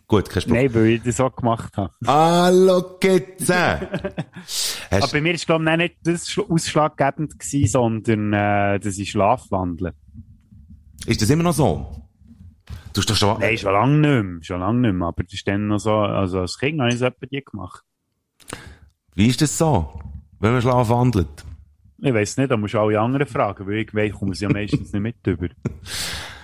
Gut, 0.07 0.27
kein 0.29 0.41
Spruch. 0.41 0.53
Nein, 0.55 0.73
weil 0.73 0.85
ich 0.87 1.03
das 1.03 1.17
so 1.17 1.29
gemacht 1.29 1.77
habe. 1.77 1.93
Hallo, 2.05 2.97
Kitze! 2.99 3.55
Aber 4.89 5.07
bei 5.11 5.21
mir 5.21 5.33
ist, 5.33 5.45
glaube 5.45 5.63
ich, 5.69 5.77
nicht 5.77 5.95
das 6.03 6.27
schla- 6.27 6.49
ausschlaggebend 6.49 7.37
gewesen, 7.37 7.67
sondern 7.69 8.33
äh, 8.33 8.79
das 8.79 8.97
ist 8.97 9.09
Schlafwandeln. 9.09 9.93
ist 11.05 11.21
das 11.21 11.29
immer 11.29 11.43
noch 11.43 11.53
so? 11.53 12.03
Du 12.97 13.01
hast 13.01 13.11
doch 13.11 13.15
schon... 13.15 13.39
Nein, 13.39 13.55
schon 13.59 13.73
lange 13.73 13.97
nicht 13.99 14.23
mehr. 14.23 14.43
Schon 14.43 14.59
lange 14.59 14.79
nicht 14.79 14.93
mehr. 14.95 15.07
Aber 15.09 15.23
das 15.23 15.31
ist 15.31 15.47
dann 15.47 15.67
noch 15.67 15.77
so, 15.77 15.93
also 15.93 16.39
als 16.39 16.57
Kind 16.57 16.79
habe 16.79 16.89
ich 16.89 16.95
es 16.95 17.01
etwa 17.01 17.27
die 17.27 17.43
gemacht. 17.43 17.83
Wie 19.13 19.27
ist 19.27 19.39
das 19.39 19.55
so? 19.55 20.01
Wenn 20.39 20.53
man 20.53 20.63
Schlaf 20.63 20.89
wandelt? 20.89 21.45
Ich 21.99 22.11
weiss 22.11 22.37
nicht, 22.37 22.49
da 22.49 22.57
musst 22.57 22.73
du 22.73 22.79
alle 22.79 22.99
anderen 22.99 23.27
fragen, 23.27 23.67
weil 23.67 23.77
ich 23.77 23.93
weiss, 23.93 24.13
komme 24.13 24.33
sie 24.33 24.45
ja 24.45 24.51
meistens 24.51 24.91
nicht 24.93 25.01
mit 25.01 25.27
über. 25.27 25.49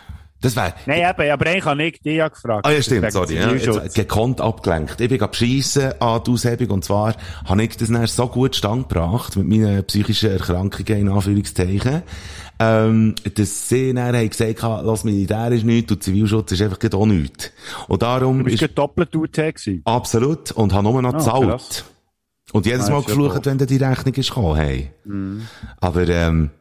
Das 0.43 0.55
wäre... 0.55 0.73
Nein, 0.85 0.99
eben, 0.99 1.31
aber 1.31 1.45
eigentlich 1.47 1.65
habe 1.65 1.83
ich 1.83 2.01
dich 2.01 2.15
ja 2.17 2.27
gefragt. 2.27 2.65
Ah 2.67 2.71
ja, 2.71 2.81
stimmt, 2.81 3.11
sorry. 3.11 3.35
Ja, 3.35 3.51
jetzt 3.53 3.95
gekonnt 3.95 4.41
abgelenkt. 4.41 4.99
Ich 5.01 5.09
bin 5.09 5.17
beschissen 5.17 5.99
an 6.01 6.21
die 6.25 6.31
Aushebung 6.31 6.69
und 6.69 6.85
zwar 6.85 7.15
habe 7.45 7.63
ich 7.63 7.77
das 7.77 7.87
dann 7.89 8.05
so 8.05 8.27
gut 8.27 8.55
stand 8.55 8.89
gebracht 8.89 9.35
mit 9.37 9.47
meinen 9.47 9.83
psychischen 9.85 10.31
Erkrankungen 10.31 10.99
in 11.01 11.09
Anführungszeichen, 11.09 12.03
ähm, 12.59 13.15
dass 13.35 13.69
sie 13.69 13.93
dann 13.93 14.15
haben 14.15 14.29
gesagt 14.29 14.61
haben, 14.61 14.85
lass 14.85 15.03
Militär 15.03 15.51
ist 15.53 15.63
nichts 15.65 15.91
und 15.91 16.03
Zivilschutz 16.03 16.51
ist 16.51 16.61
einfach 16.61 16.77
auch 16.93 17.05
nichts. 17.05 17.51
Und 17.87 18.01
darum 18.03 18.39
Du 18.39 18.43
bist 18.43 18.61
ist 18.61 18.77
doppelt 18.77 19.15
UT 19.15 19.33
gewesen. 19.33 19.81
absolut 19.85 20.51
und 20.51 20.73
habe 20.73 20.83
nur 20.83 21.01
noch 21.01 21.13
Ah, 21.13 21.17
gezahlt. 21.17 21.47
krass. 21.49 21.85
Und 22.51 22.65
jedes 22.65 22.87
Ah, 22.87 22.91
Mal 22.91 22.99
ja 22.99 23.05
geflucht, 23.05 23.45
wenn 23.45 23.57
dann 23.57 23.67
die 23.67 23.77
Rechnung 23.77 24.13
ist 24.13 24.27
gekommen, 24.27 24.55
hey. 24.57 24.91
Aber, 25.79 26.07
ähm, 26.07 26.51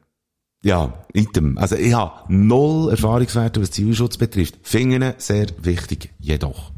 ja, 0.64 1.04
item. 1.12 1.58
Also 1.58 1.76
ich 1.76 1.92
habe 1.92 2.32
null 2.32 2.90
Erfahrungswerte, 2.90 3.60
was 3.60 3.72
Zivilschutz 3.72 4.16
betrifft. 4.16 4.58
Finden 4.62 5.14
sehr 5.18 5.46
wichtig, 5.58 6.10
jedoch. 6.18 6.72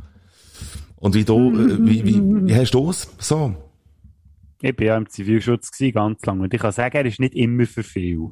Und 0.97 1.15
wie 1.15 1.25
du, 1.25 1.53
äh, 1.53 1.87
wie, 1.87 2.05
wie, 2.05 2.47
wie 2.47 2.55
hast 2.55 2.73
du 2.73 2.89
es? 2.89 3.09
So. 3.19 3.55
Ich 4.63 4.75
bin 4.75 4.87
ja 4.87 4.97
im 4.97 5.09
Zivilschutz 5.09 5.71
gewesen, 5.71 5.93
ganz 5.93 6.25
lange. 6.25 6.45
Und 6.45 6.55
ich 6.55 6.61
kann 6.61 6.73
sagen, 6.73 6.97
er 6.97 7.05
ist 7.05 7.21
nicht 7.21 7.35
immer 7.35 7.67
für 7.67 7.83
viel. 7.83 8.31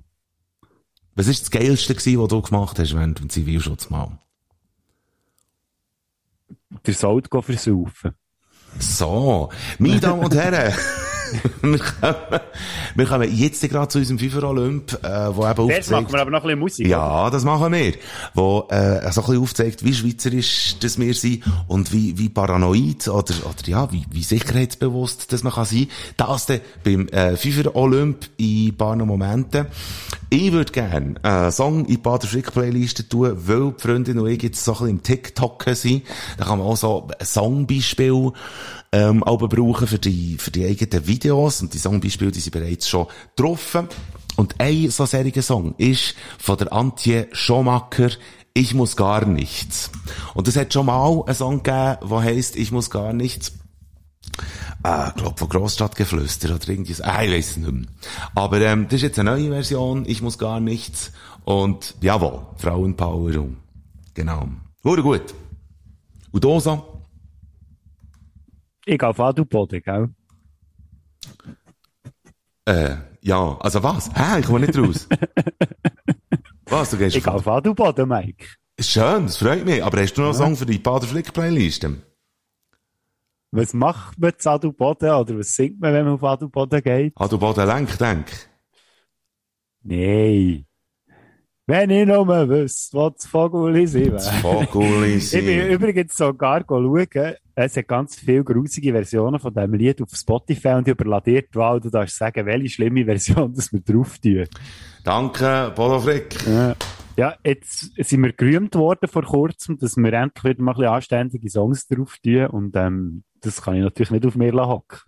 Was 1.14 1.28
ist 1.28 1.42
das 1.42 1.50
Geilste 1.50 1.94
gewesen, 1.94 2.20
was 2.22 2.28
du 2.28 2.40
gemacht 2.40 2.78
hast 2.78 2.94
während 2.94 3.20
dem 3.20 3.28
Zivilschutz 3.28 3.90
mal? 3.90 4.18
Der 6.86 6.94
go 7.28 7.42
versaufen. 7.42 8.12
So, 8.78 9.50
meine 9.78 10.00
Damen 10.00 10.24
und 10.24 10.34
Herren, 10.34 10.72
wir, 11.62 11.78
kommen, 11.78 12.40
wir 12.94 13.06
kommen 13.06 13.36
jetzt 13.36 13.68
gerade 13.68 13.88
zu 13.88 13.98
unserem 13.98 14.18
FIFA 14.18 14.46
Olymp, 14.48 14.92
äh, 15.02 15.34
wo 15.34 15.46
eben 15.46 15.68
Jetzt 15.68 15.90
machen 15.90 16.04
aufzeigt... 16.06 16.12
wir 16.12 16.20
aber 16.20 16.30
noch 16.30 16.40
ein 16.40 16.42
bisschen 16.42 16.58
Musik. 16.58 16.86
Ja, 16.86 17.30
das 17.30 17.44
machen 17.44 17.72
wir. 17.72 17.94
Wo 18.34 18.66
äh, 18.70 19.00
so 19.12 19.20
ein 19.20 19.26
bisschen 19.26 19.42
aufzeigt, 19.42 19.84
wie 19.84 19.94
schweizerisch 19.94 20.76
das 20.80 20.98
wir 20.98 21.14
sind 21.14 21.44
und 21.68 21.92
wie, 21.92 22.18
wie 22.18 22.28
paranoid 22.28 23.08
oder, 23.08 23.34
oder 23.44 23.66
ja, 23.66 23.90
wie, 23.92 24.04
wie 24.10 24.22
sicherheitsbewusst 24.22 25.32
das 25.32 25.42
man 25.42 25.52
kann 25.52 25.64
sein. 25.64 25.88
Das 26.16 26.46
dann 26.46 26.60
beim 26.84 27.08
äh, 27.08 27.36
FIFA 27.36 27.70
Olymp 27.74 28.28
in 28.36 28.68
ein 28.68 28.76
paar 28.76 28.96
Momenten. 28.96 29.66
Ich 30.30 30.52
würde 30.52 30.72
gerne 30.72 31.14
einen 31.22 31.52
Song 31.52 31.80
in 31.80 31.86
die 31.86 31.96
Bader 31.98 32.26
Frick 32.26 32.52
Playliste 32.52 33.08
tun, 33.08 33.32
weil 33.36 33.72
die 33.72 33.80
Freundin 33.80 34.18
und 34.18 34.28
ich 34.28 34.42
jetzt 34.42 34.64
so 34.64 34.72
ein 34.72 34.78
bisschen 34.78 34.90
im 34.90 35.02
TikTok 35.02 35.64
sind. 35.72 36.02
Da 36.38 36.44
kann 36.44 36.58
man 36.58 36.68
auch 36.68 36.76
so 36.76 37.08
ein 37.08 37.24
Songbeispiel 37.24 38.32
ähm, 38.94 39.24
aber 39.24 39.48
brauchen 39.48 39.86
für 39.86 39.98
die, 39.98 40.36
für 40.38 40.50
die 40.50 40.66
eigenen 40.66 41.06
Videos. 41.06 41.21
Und 41.30 41.72
die 41.72 41.78
Songbeispiele, 41.78 42.32
die 42.32 42.40
sind 42.40 42.52
bereits 42.52 42.88
schon 42.88 43.06
getroffen. 43.36 43.88
Und 44.36 44.60
ein 44.60 44.90
so 44.90 45.06
seriger 45.06 45.42
Song 45.42 45.74
ist 45.76 46.14
von 46.38 46.56
der 46.56 46.72
Antje 46.72 47.28
Schomacker, 47.32 48.10
Ich 48.54 48.74
muss 48.74 48.96
gar 48.96 49.24
nichts. 49.26 49.90
Und 50.34 50.48
es 50.48 50.56
hat 50.56 50.72
schon 50.72 50.86
mal 50.86 51.22
einen 51.24 51.34
Song 51.34 51.62
gegeben, 51.62 52.08
der 52.08 52.22
heisst, 52.22 52.56
Ich 52.56 52.72
muss 52.72 52.90
gar 52.90 53.12
nichts. 53.12 53.52
Äh, 54.84 55.08
ich 55.08 55.14
glaube, 55.14 55.38
von 55.38 55.48
Grossstadtgeflüster 55.48 56.54
oder 56.54 56.68
irgendwie 56.68 56.94
so. 56.94 57.04
Ah, 57.04 57.22
ich 57.22 57.32
weiss 57.32 57.50
es 57.50 57.56
nicht 57.58 57.72
mehr. 57.72 57.86
Aber 58.34 58.60
ähm, 58.60 58.84
das 58.84 58.94
ist 58.94 59.02
jetzt 59.02 59.18
eine 59.18 59.30
neue 59.30 59.50
Version, 59.50 60.04
Ich 60.06 60.22
muss 60.22 60.38
gar 60.38 60.60
nichts. 60.60 61.12
Und 61.44 61.94
jawohl, 62.00 62.46
Frauenpower. 62.56 63.48
Genau. 64.14 64.48
Hure 64.84 65.02
gut. 65.02 65.34
Und 66.30 66.44
Dosa? 66.44 66.82
Ich 68.84 68.98
gehe 68.98 69.08
auf 69.08 69.20
Adelboden, 69.20 69.82
gell? 69.82 70.10
Äh, 72.64 72.96
ja, 73.20 73.56
also 73.60 73.82
was? 73.82 74.10
Hä, 74.14 74.40
ich 74.40 74.46
komme 74.46 74.60
nicht 74.60 74.76
raus. 74.78 75.08
was, 76.66 76.90
du 76.90 76.98
gehst 76.98 77.16
Ich 77.16 77.24
gehe 77.24 77.32
auf 77.32 77.46
Adelboden, 77.46 78.08
Mike. 78.08 78.46
Schön, 78.78 79.26
das 79.26 79.36
freut 79.36 79.64
mich. 79.64 79.82
Aber 79.82 80.00
hast 80.00 80.14
du 80.14 80.22
noch 80.22 80.28
einen 80.28 80.36
Song 80.36 80.56
für 80.56 80.66
die 80.66 80.78
Bader 80.78 81.06
Flick 81.06 81.32
Playliste? 81.32 82.02
Was 83.50 83.74
macht 83.74 84.18
man 84.18 84.32
zu 84.38 84.50
Adelboden 84.50 85.10
oder 85.10 85.38
was 85.38 85.54
singt 85.54 85.80
man, 85.80 85.92
wenn 85.92 86.04
man 86.04 86.14
auf 86.14 86.24
Adelboden 86.24 86.82
geht? 86.82 87.14
Du 87.18 87.38
Baden 87.38 87.66
Lenk, 87.66 87.98
denk. 87.98 88.26
Nein. 89.82 90.66
Wenn 91.66 91.90
ich 91.90 92.06
nur 92.06 92.26
wüsste, 92.26 92.96
was 92.96 93.26
Vogel 93.26 93.86
sind. 93.86 94.20
Vogel 94.20 95.04
Ich 95.16 95.30
bin 95.30 95.70
übrigens 95.70 96.16
sogar 96.16 96.64
schauen, 96.66 97.36
es 97.54 97.76
hat 97.76 97.88
ganz 97.88 98.16
viele 98.16 98.44
grusige 98.44 98.92
Versionen 98.92 99.38
von 99.38 99.52
diesem 99.52 99.74
Lied 99.74 100.00
auf 100.02 100.10
Spotify 100.14 100.68
und 100.68 100.88
ich 100.88 100.92
überlade 100.92 101.30
dir 101.30 101.42
die 101.42 101.54
Wahl, 101.54 101.80
du 101.80 101.90
darfst 101.90 102.16
sagen, 102.16 102.46
welche 102.46 102.68
schlimme 102.70 103.04
Version 103.04 103.52
das 103.54 103.72
wir 103.72 103.80
drauf 103.80 104.18
tun. 104.18 104.46
Danke, 105.04 105.72
Bodo 105.74 106.00
Frick. 106.00 106.36
Ja. 106.46 106.74
Ja, 107.14 107.34
jetzt 107.44 107.90
sind 107.94 108.22
wir 108.22 108.32
gerühmt 108.32 108.74
worden 108.74 109.06
vor 109.06 109.24
kurzem, 109.24 109.78
dass 109.78 109.98
wir 109.98 110.12
endlich 110.14 110.44
wieder 110.44 110.62
mal 110.62 110.72
ein 110.72 110.76
bisschen 110.76 110.92
anständige 110.94 111.50
Songs 111.50 111.86
drauf 111.86 112.16
tun 112.24 112.46
und 112.46 112.74
ähm, 112.74 113.22
das 113.42 113.60
kann 113.60 113.74
ich 113.74 113.82
natürlich 113.82 114.12
nicht 114.12 114.24
auf 114.24 114.34
mir 114.34 114.52
hocken. 114.54 114.98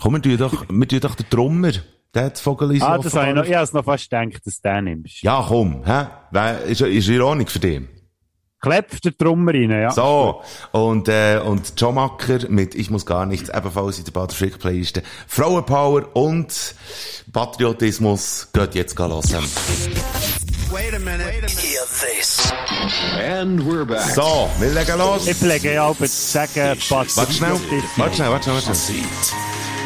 Komm, 0.00 0.14
wir 0.14 0.22
tun 0.22 0.36
doch, 0.38 0.66
wir 0.68 0.88
tun 0.88 1.00
doch 1.00 1.14
den 1.14 1.26
Drummer. 1.30 1.70
Der 2.14 2.24
hat 2.24 2.38
Vogel 2.38 2.82
Ah, 2.82 2.98
das 2.98 3.14
habe 3.14 3.28
ich 3.28 3.34
noch, 3.34 3.44
ich 3.44 3.54
habe 3.54 3.64
es 3.64 3.72
noch 3.72 3.84
fast 3.84 4.10
gedacht, 4.10 4.44
dass 4.44 4.60
du 4.60 4.68
den 4.68 4.84
nimmst. 4.84 5.22
Ja, 5.22 5.44
komm, 5.46 5.82
hä? 5.84 6.70
Ist, 6.70 6.82
ist 6.82 7.08
Ironik 7.08 7.50
für 7.50 7.58
dich. 7.58 7.80
Klepf 8.62 9.00
der 9.00 9.16
Trummer 9.16 9.52
rein, 9.52 9.70
ja. 9.70 9.90
So, 9.90 10.40
und, 10.70 11.08
äh, 11.08 11.40
und 11.44 11.72
John 11.76 11.96
Macker 11.96 12.48
mit 12.48 12.76
Ich 12.76 12.90
muss 12.90 13.04
gar 13.04 13.26
nichts, 13.26 13.48
ebenfalls 13.48 13.98
in 13.98 14.04
der 14.04 14.12
Bader 14.12 14.32
Frick 14.32 14.60
Playliste. 14.60 15.02
Frauenpower 15.26 16.14
und 16.14 16.76
Patriotismus 17.32 18.48
geht 18.52 18.76
jetzt 18.76 18.96
hören. 18.96 19.44
Wait 20.70 20.94
a 20.94 20.98
minute. 21.00 21.24
Hear 21.60 21.82
this. 22.00 22.52
And 23.18 23.60
we're 23.62 23.84
back. 23.84 24.14
So, 24.14 24.48
wir 24.60 24.70
legen 24.70 24.96
los. 24.96 25.26
Ich 25.26 25.36
pflege 25.36 25.74
ja 25.74 25.86
auch 25.88 25.96
zu 25.96 26.06
sagen, 26.06 26.78
Patrick. 26.88 27.16
Warte 27.16 27.32
schnell, 27.32 27.60
warte 27.96 28.14
schnell, 28.14 28.30
warte 28.30 28.44
schnell, 28.44 28.56
warte 28.56 28.74
schnell. 28.74 29.04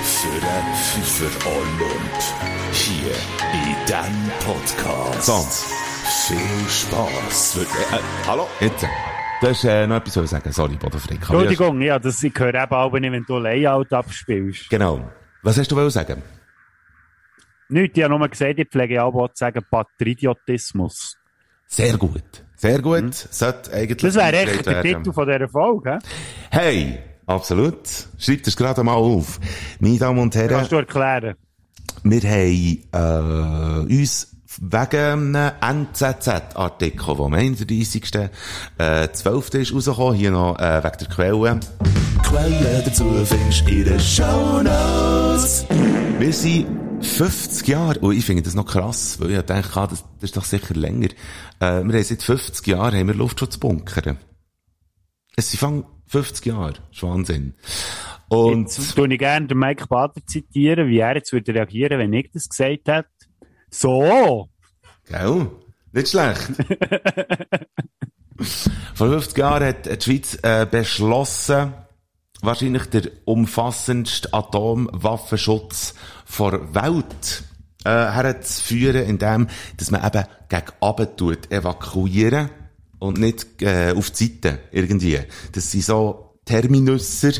Für 0.04 0.40
den 0.40 1.02
FIFA 1.02 1.48
Olymp. 1.48 2.22
Hier 2.72 3.14
in 3.52 3.86
diesem 3.86 4.30
Podcast. 4.44 5.24
So, 5.24 5.46
Viel. 6.26 6.36
Wird, 6.36 7.68
äh, 7.68 8.02
hallo? 8.26 8.48
jetzt. 8.60 8.84
Du 9.40 9.46
hast 9.46 9.62
äh, 9.62 9.86
noch 9.86 9.98
etwas 9.98 10.14
zu 10.14 10.26
sagen. 10.26 10.50
Sorry, 10.50 10.74
Bodo 10.74 10.98
Frick. 10.98 11.22
Aber 11.22 11.42
Entschuldigung, 11.42 11.80
ja, 11.82 12.00
das, 12.00 12.20
ich 12.20 12.36
höre 12.36 12.52
eben 12.52 12.72
auch 12.72 12.92
nicht, 12.92 13.12
wenn 13.12 13.22
du 13.22 13.38
Layout 13.38 13.92
abspielst. 13.92 14.68
Genau. 14.68 15.08
Was 15.44 15.56
hast 15.56 15.70
du 15.70 15.76
wollen 15.76 15.90
sagen? 15.90 16.24
Nicht, 17.68 17.96
ich 17.96 18.02
habe 18.02 18.18
nur 18.18 18.28
gesagt, 18.28 18.58
ich 18.58 18.68
pflege 18.68 19.04
auch 19.04 19.28
zu 19.28 19.36
sagen, 19.36 19.64
Patriotismus. 19.70 21.16
Sehr 21.68 21.96
gut. 21.96 22.24
Sehr 22.56 22.82
gut. 22.82 23.14
Sollte 23.14 23.72
eigentlich 23.72 23.98
Das 23.98 24.16
wäre 24.16 24.36
echt 24.36 24.66
der. 24.66 24.82
Titel 24.82 25.12
von 25.12 25.28
dieser 25.28 25.48
Folge, 25.48 25.98
hä? 26.50 26.58
Hey, 26.58 26.98
absolut. 27.26 27.86
Schreib 28.18 28.42
das 28.42 28.56
gerade 28.56 28.82
mal 28.82 28.94
auf. 28.94 29.38
Meine 29.78 29.98
Damen 29.98 30.18
und 30.18 30.34
Herren, 30.34 30.48
Kannst 30.48 30.72
du 30.72 30.76
erklären? 30.76 31.36
wir 32.02 32.20
haben 32.20 33.88
äh, 33.88 34.00
uns 34.00 34.35
wegen 34.60 35.36
einem 35.36 35.86
NZZ-Artikel, 35.92 37.16
der 37.16 37.24
am 37.24 37.34
31. 37.34 38.04
Äh, 38.78 39.08
12. 39.12 39.54
ist 39.54 39.74
rausgekommen, 39.74 40.16
hier 40.16 40.30
noch 40.30 40.58
äh, 40.58 40.82
wegen 40.82 40.98
der 40.98 41.08
Quelle. 41.08 41.60
Quellen 42.22 42.82
dazu 42.84 43.04
findest 43.24 43.66
du 43.66 43.70
in 43.70 43.84
den 43.84 44.00
Shownotes. 44.00 45.66
Wir 46.18 46.32
sind 46.32 46.66
50 47.02 47.68
Jahre, 47.68 47.98
und 48.00 48.16
ich 48.16 48.24
finde 48.24 48.42
das 48.42 48.54
noch 48.54 48.66
krass, 48.66 49.20
weil 49.20 49.32
ich 49.32 49.42
denke, 49.42 49.68
ah, 49.74 49.86
das, 49.86 50.02
das 50.14 50.22
ist 50.22 50.36
doch 50.36 50.44
sicher 50.44 50.74
länger. 50.74 51.08
Äh, 51.60 51.82
wir 51.84 51.94
haben 51.94 52.02
seit 52.02 52.22
50 52.22 52.66
Jahren 52.66 52.98
haben 52.98 53.08
wir 53.08 53.14
Luftschutzbunker. 53.14 54.16
Es 55.36 55.50
sind 55.50 55.60
fang 55.60 55.84
50 56.06 56.46
Jahre. 56.46 56.72
Das 56.72 56.96
ist 56.96 57.02
Wahnsinn. 57.02 57.54
Und, 58.28 58.62
Jetzt 58.62 58.96
tue 58.96 59.12
ich 59.12 59.18
gerne 59.18 59.46
den 59.46 59.58
Mike 59.58 59.86
Bader 59.86 60.20
zitieren, 60.26 60.88
wie 60.88 60.98
er 60.98 61.14
jetzt 61.14 61.32
würde 61.32 61.54
reagieren, 61.54 61.98
wenn 61.98 62.12
ich 62.12 62.30
das 62.32 62.48
gesagt 62.48 62.88
hätte. 62.88 63.06
So! 63.78 64.48
gell? 65.06 65.50
Nicht 65.92 66.08
schlecht. 66.08 66.48
Vor 68.94 69.08
50 69.08 69.36
Jahren 69.36 69.68
hat 69.68 69.84
die 69.84 70.02
Schweiz 70.02 70.38
äh, 70.42 70.66
beschlossen, 70.70 71.74
wahrscheinlich 72.40 72.86
der 72.86 73.10
umfassendste 73.26 74.32
Atomwaffenschutz 74.32 75.94
vor 76.24 76.74
Welt 76.74 77.44
äh, 77.84 77.90
herzuführen, 77.90 79.04
indem 79.04 79.48
dass 79.76 79.90
man 79.90 80.06
eben 80.06 80.24
gegen 80.48 80.72
Abend 80.80 81.18
tut, 81.18 81.50
evakuieren 81.52 82.48
und 82.98 83.18
nicht 83.18 83.62
äh, 83.62 83.92
auf 83.94 84.10
die 84.10 84.26
Seite 84.26 84.60
irgendwie. 84.70 85.20
Das 85.52 85.70
sind 85.70 85.84
so 85.84 86.25
Terminusser, 86.46 87.32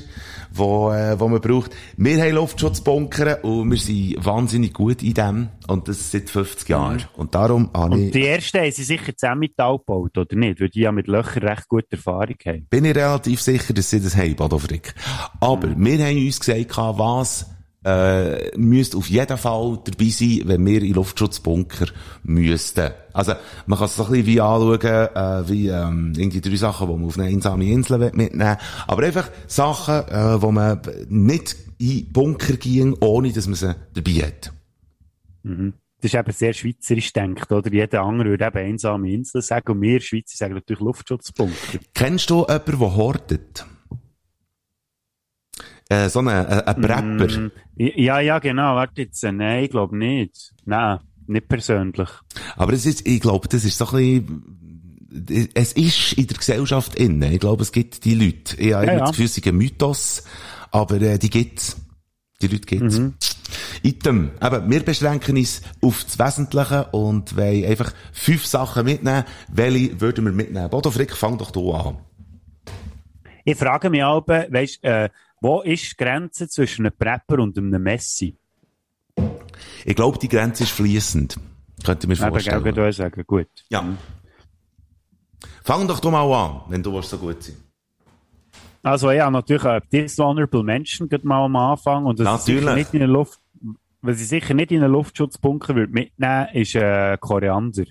wo, 0.53 0.91
äh, 0.91 1.19
wo 1.19 1.29
man 1.29 1.41
braucht. 1.41 1.71
Wir 1.97 2.21
haben 2.21 2.35
Luftschutzbunker 2.35 3.45
und 3.45 3.71
wir 3.71 3.79
sind 3.79 4.17
wahnsinnig 4.25 4.73
gut 4.73 5.03
in 5.03 5.15
dem 5.15 5.49
und 5.69 5.87
das 5.87 6.11
seit 6.11 6.29
50 6.29 6.69
Jahren. 6.69 7.05
Und 7.17 7.35
darum 7.35 7.71
habe 7.73 7.95
Und 7.95 8.03
ich, 8.03 8.11
die 8.11 8.27
ersten 8.27 8.59
haben 8.59 8.73
sie 8.73 8.83
sicher 8.83 9.17
zusammen 9.17 9.41
mit 9.41 9.57
gebaut, 9.57 10.19
oder 10.19 10.37
nicht? 10.37 10.61
Weil 10.61 10.71
die 10.71 10.81
ja 10.81 10.93
mit 10.93 11.07
Löchern 11.07 11.45
recht 11.45 11.69
gute 11.69 11.93
Erfahrung 11.93 12.37
haben. 12.45 12.67
bin 12.69 12.85
ich 12.85 12.97
relativ 12.97 13.41
sicher, 13.41 13.73
dass 13.73 13.91
sie 13.91 14.01
das 14.01 14.17
haben, 14.17 14.35
Badofrik. 14.35 14.93
Aber 15.41 15.69
wir 15.77 16.05
haben 16.05 16.27
uns 16.27 16.41
gesagt, 16.41 16.77
was 16.77 17.56
äh, 17.87 18.51
müsste 18.57 18.97
auf 18.97 19.09
jeden 19.09 19.39
Fall 19.39 19.79
dabei 19.85 20.09
sein, 20.09 20.43
wenn 20.45 20.67
wir 20.67 20.83
in 20.83 20.95
Luftschutzbunker 20.95 21.87
müssten. 22.25 22.91
Also, 23.13 23.35
man 23.67 23.79
kann 23.79 23.87
es 23.87 23.97
so 23.97 24.05
ein 24.05 24.11
bisschen 24.11 24.27
wie 24.27 24.41
anschauen, 24.41 24.81
äh, 24.81 25.49
wie 25.49 25.69
ähm, 25.69 26.13
irgendwie 26.17 26.41
drei 26.41 26.57
Sachen, 26.57 26.89
die 26.89 26.95
man 26.95 27.05
auf 27.05 27.19
eine 27.19 27.29
einsame 27.29 27.65
Insel 27.67 27.99
mitnehmen 27.99 28.41
will. 28.41 28.57
Aber 28.89 29.03
einfach 29.05 29.31
Sachen, 29.47 30.09
äh, 30.09 30.43
wo 30.43 30.51
man 30.51 30.81
nicht 31.09 31.57
in 31.79 32.13
Bunker 32.13 32.57
ging, 32.57 32.97
ohne 33.01 33.33
dass 33.33 33.47
man 33.47 33.55
sie 33.55 33.77
dabei 33.95 34.27
hat. 34.27 34.53
Das 35.45 36.13
ist 36.13 36.15
eben 36.15 36.33
sehr 36.33 36.53
schweizerisch 36.53 37.13
denkt, 37.13 37.53
oder? 37.53 37.73
Jeder 37.73 38.03
andere 38.03 38.31
würde 38.31 38.47
eben 38.47 38.59
einsame 38.59 39.13
Insel 39.13 39.43
sagen 39.43 39.73
und 39.73 39.83
wir 39.83 40.01
Schweizer 40.01 40.37
sagen 40.37 40.55
natürlich 40.55 40.81
Luftschutzbunker. 40.81 41.79
Kennst 41.95 42.31
du 42.31 42.41
jemanden, 42.49 42.79
der 42.81 42.97
hortet? 42.97 43.67
Äh, 45.89 46.09
so 46.09 46.19
ein, 46.21 46.29
ein, 46.29 46.47
ein 46.47 46.81
Prepper. 46.81 47.41
Mm, 47.41 47.51
Ja, 47.77 48.21
ja, 48.21 48.39
genau. 48.39 48.75
Warte 48.75 49.03
jetzt. 49.03 49.23
äh, 49.23 49.33
Nein, 49.33 49.65
ich 49.65 49.71
glaube 49.71 49.97
nicht. 49.97 50.53
Nein, 50.65 50.99
nicht 51.27 51.49
persönlich. 51.49 52.09
Aber 52.57 52.73
es 52.73 52.87
ist, 52.87 53.07
ich 53.07 53.21
glaube, 53.21 53.47
das 53.49 53.65
ist 53.65 53.79
so 53.79 53.87
ein 53.91 54.25
bisschen, 55.07 55.51
es 55.55 55.73
ist 55.75 56.15
in 56.15 56.27
der 56.27 56.37
Gesellschaft 56.39 56.95
innen. 56.97 57.33
Ich 57.33 57.41
glaube, 57.41 57.63
es 57.63 57.71
gibt 57.73 58.05
die 58.05 58.15
Leute. 58.15 58.57
Ich 58.61 58.73
habe 58.75 58.87
Ja, 58.87 58.93
immer 58.93 58.93
ja. 58.93 58.99
das 59.01 59.11
Gefühl, 59.11 59.27
es 59.27 59.39
ist 59.39 59.47
ein 59.47 59.57
Mythos, 59.57 60.25
aber 60.73 61.01
äh, 61.01 61.19
die 61.19 61.31
gibt's. 61.31 61.77
Die 62.43 62.49
Leute 62.49 62.67
gibt's. 62.67 63.01
Item. 63.83 64.33
Eben, 64.43 64.71
wir 64.71 64.85
beschränken 64.85 65.37
uns 65.39 65.63
auf 65.81 66.05
das 66.05 66.19
Wesentliche 66.19 66.87
und 66.91 67.37
wollen 67.37 67.65
einfach 67.65 67.93
fünf 68.13 68.45
Sachen 68.45 68.85
mitnehmen. 68.85 69.25
Welche 69.49 70.01
würden 70.01 70.25
wir 70.25 70.33
mitnehmen? 70.33 70.69
Bodo 70.69 70.91
Frick, 70.91 71.17
fang 71.17 71.39
doch 71.39 71.51
du 71.53 71.73
an. 71.73 71.99
Ich 73.45 73.57
frage 73.57 73.89
mich 73.89 74.03
aber, 74.03 74.47
weißt, 74.51 74.83
äh, 74.85 75.09
wo 75.47 75.63
ist 75.63 75.93
die 75.93 76.05
Grenze 76.05 76.49
zwischen 76.49 76.87
einem 76.87 76.97
Prepper 76.99 77.39
und 77.39 77.57
einem 77.57 77.81
Messi? 77.81 78.37
Ich 79.85 79.95
glaube, 79.95 80.19
die 80.19 80.29
Grenze 80.29 80.65
ist 80.65 80.73
fließend. 80.73 81.39
Könnte 81.85 82.09
mir 82.09 82.17
vorstellen. 82.17 82.65
würde 82.65 82.89
ich 82.89 82.97
sagen, 82.97 83.23
gut. 83.25 83.47
Ja. 83.69 83.85
Fang 85.63 85.87
doch 85.87 86.01
du 86.01 86.11
mal 86.11 86.27
an, 86.33 86.63
wenn 86.69 86.83
du 86.83 87.01
so 87.01 87.17
gut 87.19 87.43
sein. 87.45 87.57
Also 88.83 89.13
ja, 89.13 89.31
natürlich 89.31 89.65
äh, 89.65 89.81
Dishonorable 89.93 90.65
Menschen 90.65 91.09
geht 91.09 91.25
mal 91.25 91.45
am 91.45 91.55
Anfang 91.55 92.07
und 92.07 92.19
das 92.19 92.47
Natürlich. 92.47 92.75
nicht 92.75 92.95
in 92.95 93.01
der 93.01 93.09
Luft, 93.09 93.41
was 94.01 94.21
ich 94.21 94.29
sicher 94.29 94.55
nicht 94.55 94.73
in 94.73 94.83
einen 94.83 94.93
Luftschutzbunker 94.93 95.77
würde 95.77 95.93
mitnehmen, 95.93 96.49
ist 96.55 96.75
äh, 96.75 97.17
Koriander. 97.21 97.85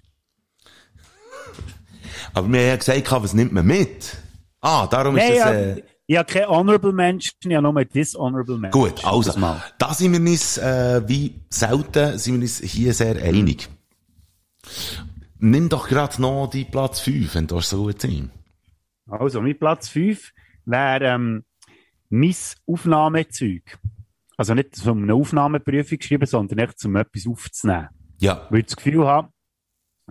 Aber 2.33 2.47
wir 2.49 2.59
haben 2.59 2.67
ja 2.67 2.75
gesagt, 2.75 3.11
was 3.11 3.33
nimmt 3.33 3.53
man 3.53 3.65
mit? 3.65 4.17
Ah, 4.61 4.87
darum 4.87 5.15
ist 5.17 5.23
Nein, 5.23 5.37
das, 5.37 5.45
ja, 5.45 5.53
äh, 5.53 5.83
ich 6.07 6.17
habe 6.17 6.31
keine 6.31 6.47
Honorable 6.47 6.93
Menschen, 6.93 7.33
ich 7.43 7.55
habe 7.55 7.71
nur 7.71 7.85
Dishonorable 7.85 8.57
Menschen. 8.57 8.79
gut. 8.79 9.03
Also, 9.05 9.37
mal. 9.39 9.63
da 9.77 9.93
sind 9.93 10.11
wir 10.11 10.19
uns, 10.19 10.57
äh, 10.57 11.01
wie 11.07 11.41
selten, 11.49 12.17
sind 12.17 12.35
wir 12.35 12.41
uns 12.41 12.59
hier 12.59 12.93
sehr 12.93 13.21
einig. 13.21 13.69
Nimm 15.39 15.69
doch 15.69 15.87
gerade 15.87 16.21
noch 16.21 16.47
die 16.47 16.65
Platz 16.65 16.99
5, 17.01 17.35
wenn 17.35 17.47
du 17.47 17.59
so 17.61 17.83
gut 17.83 18.01
sein. 18.01 18.31
Also, 19.07 19.41
mein 19.41 19.57
Platz 19.57 19.89
5 19.89 20.31
wäre 20.65 21.05
ähm, 21.05 21.43
mein 22.09 22.35
Aufnahmezeug. 22.67 23.77
Also 24.37 24.53
nicht 24.53 24.85
um 24.85 25.03
eine 25.03 25.13
Aufnahmeprüfung 25.13 25.97
geschrieben, 25.97 26.25
sondern 26.25 26.59
echt 26.59 26.83
um 26.85 26.95
etwas 26.95 27.27
aufzunehmen. 27.27 27.89
Ja. 28.19 28.47
Weil 28.49 28.59
ich 28.59 28.65
das 28.65 28.75
Gefühl 28.75 29.05
habe, 29.05 29.29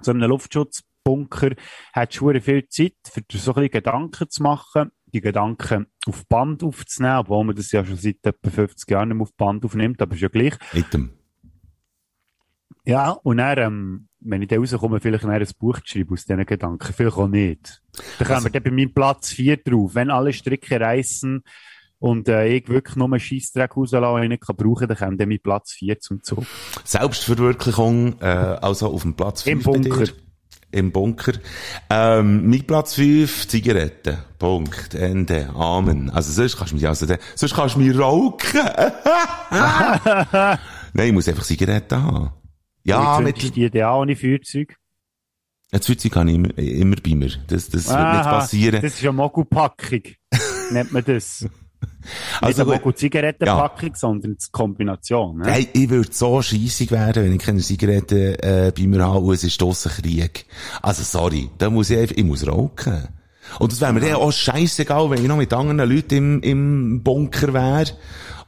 so 0.00 0.12
einem 0.12 0.28
Luftschutzbunker 0.28 1.50
hat 1.92 2.14
schon 2.14 2.40
viel 2.40 2.66
Zeit, 2.68 2.94
für 3.04 3.22
so 3.30 3.50
ein 3.50 3.54
bisschen 3.54 3.70
Gedanken 3.70 4.30
zu 4.30 4.42
machen, 4.42 4.90
die 5.14 5.20
Gedanken 5.20 5.86
auf 6.06 6.26
Band 6.26 6.62
aufzunehmen, 6.62 7.18
obwohl 7.18 7.44
man 7.44 7.56
das 7.56 7.72
ja 7.72 7.84
schon 7.84 7.96
seit 7.96 8.18
etwa 8.22 8.50
50 8.50 8.90
Jahren 8.90 9.08
nicht 9.08 9.16
mehr 9.16 9.22
auf 9.22 9.34
Band 9.34 9.64
aufnimmt, 9.64 10.02
aber 10.02 10.14
ist 10.14 10.20
ja 10.20 10.28
gleich. 10.28 10.54
Item. 10.72 11.10
Ja, 12.84 13.10
und 13.10 13.38
dann, 13.38 13.58
ähm, 13.58 14.08
wenn 14.20 14.42
ich 14.42 14.48
da 14.48 14.56
rauskomme, 14.56 15.00
vielleicht 15.00 15.24
ein 15.24 15.46
Buch 15.58 15.80
zu 15.80 15.86
schreiben 15.86 16.12
aus 16.12 16.26
diesen 16.26 16.44
Gedanken, 16.44 16.92
vielleicht 16.92 17.16
auch 17.16 17.28
nicht. 17.28 17.82
Dann 18.18 18.28
kommen 18.28 18.44
wir 18.44 18.50
dann 18.50 18.62
bei 18.62 18.70
meinem 18.70 18.92
Platz 18.92 19.30
4 19.30 19.56
drauf. 19.58 19.94
Wenn 19.94 20.10
alle 20.10 20.32
Stricke 20.34 20.78
reißen 20.78 21.42
und 21.98 22.28
äh, 22.28 22.48
ich 22.48 22.68
wirklich 22.68 22.96
nur 22.96 23.06
einen 23.06 23.20
Scheissdreck 23.20 23.74
rauslasse, 23.74 24.14
den 24.14 24.24
ich 24.24 24.28
nicht 24.28 24.46
kann 24.46 24.56
brauchen 24.56 24.86
kann, 24.86 24.88
dann 24.88 24.98
kommt 24.98 25.20
dann 25.20 25.28
mein 25.30 25.40
Platz 25.40 25.72
4 25.72 26.00
zum 26.00 26.22
Zug. 26.22 26.44
Selbstverwirklichung, 26.84 28.20
äh, 28.20 28.26
also 28.26 28.88
auf 28.88 29.02
dem 29.02 29.14
Platz 29.14 29.42
5 29.42 29.66
Im 29.66 29.72
Bunker. 29.72 30.04
Im 30.74 30.90
Bunker. 30.90 31.34
Ähm, 31.88 32.48
mit 32.48 32.66
Platz 32.66 32.94
5 32.94 33.46
Zigaretten. 33.46 34.18
Punkt. 34.40 34.96
Ende. 34.96 35.48
Amen. 35.54 36.10
Also 36.10 36.32
sonst 36.32 36.56
kannst 36.56 36.72
du 36.72 36.76
mich, 36.76 36.88
also, 36.88 37.06
sonst 37.36 37.54
kannst 37.54 37.76
du 37.76 37.78
mich 37.78 37.96
rauchen. 37.96 38.38
Nein, 40.92 41.06
ich 41.06 41.12
muss 41.12 41.28
einfach 41.28 41.44
Zigaretten 41.44 42.02
haben. 42.02 42.32
Ja, 42.82 43.20
mit, 43.20 43.54
die 43.54 43.70
denn 43.70 43.84
an 43.84 43.94
ohne 43.94 44.16
Feuerzeug? 44.16 44.74
das 45.70 45.86
Feuerzeug 45.86 46.16
habe 46.16 46.30
ich 46.30 46.36
immer, 46.36 46.58
immer 46.58 46.96
bei 46.96 47.14
mir. 47.14 47.30
Das, 47.46 47.68
das 47.68 47.88
wird 47.88 48.12
nicht 48.12 48.24
passieren. 48.24 48.82
Das 48.82 48.94
ist 48.94 49.02
ja 49.02 49.12
Mogu-Packung. 49.12 50.02
Nennt 50.72 50.90
man 50.90 51.04
das. 51.04 51.46
Nicht 52.00 52.42
Also 52.42 52.62
eine 52.62 52.72
gut. 52.72 52.84
Mogu-Zigarettenpackung, 52.84 53.94
sondern 53.94 54.36
die 54.36 54.50
Kombination. 54.50 55.38
Ne? 55.38 55.46
Hey, 55.46 55.68
ich 55.72 55.88
würde 55.90 56.10
so 56.12 56.42
scheissig 56.42 56.90
werden, 56.90 57.24
wenn 57.24 57.32
ich 57.32 57.42
keine 57.42 57.60
Zigaretten 57.60 58.34
äh, 58.34 58.72
bei 58.76 58.86
mir 58.86 59.04
habe 59.04 59.24
und 59.24 59.34
es 59.34 59.44
ist 59.44 59.60
draussen 59.60 59.92
Krieg. 59.92 60.46
Also 60.82 61.02
sorry, 61.02 61.50
da 61.58 61.70
muss 61.70 61.90
ich 61.90 61.98
einfach, 61.98 62.16
ich 62.16 62.24
muss 62.24 62.46
rauchen. 62.46 63.08
Und 63.58 63.72
das 63.72 63.80
wäre 63.80 63.92
mir 63.92 64.00
dann 64.00 64.14
auch 64.14 64.32
scheissegal, 64.32 65.10
wenn 65.10 65.22
ich 65.22 65.28
noch 65.28 65.36
mit 65.36 65.52
anderen 65.52 65.88
Leuten 65.88 66.14
im, 66.14 66.42
im 66.42 67.02
Bunker 67.02 67.52
wäre 67.52 67.90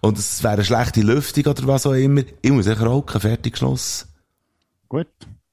und 0.00 0.18
es 0.18 0.42
wäre 0.42 0.54
eine 0.54 0.64
schlechte 0.64 1.02
Lüftung 1.02 1.46
oder 1.46 1.66
was 1.66 1.86
auch 1.86 1.92
immer. 1.92 2.22
Ich 2.42 2.50
muss 2.50 2.68
einfach 2.68 2.86
rauchen, 2.86 3.20
fertig, 3.20 3.56
Schluss. 3.58 4.06
Gut. 4.88 5.08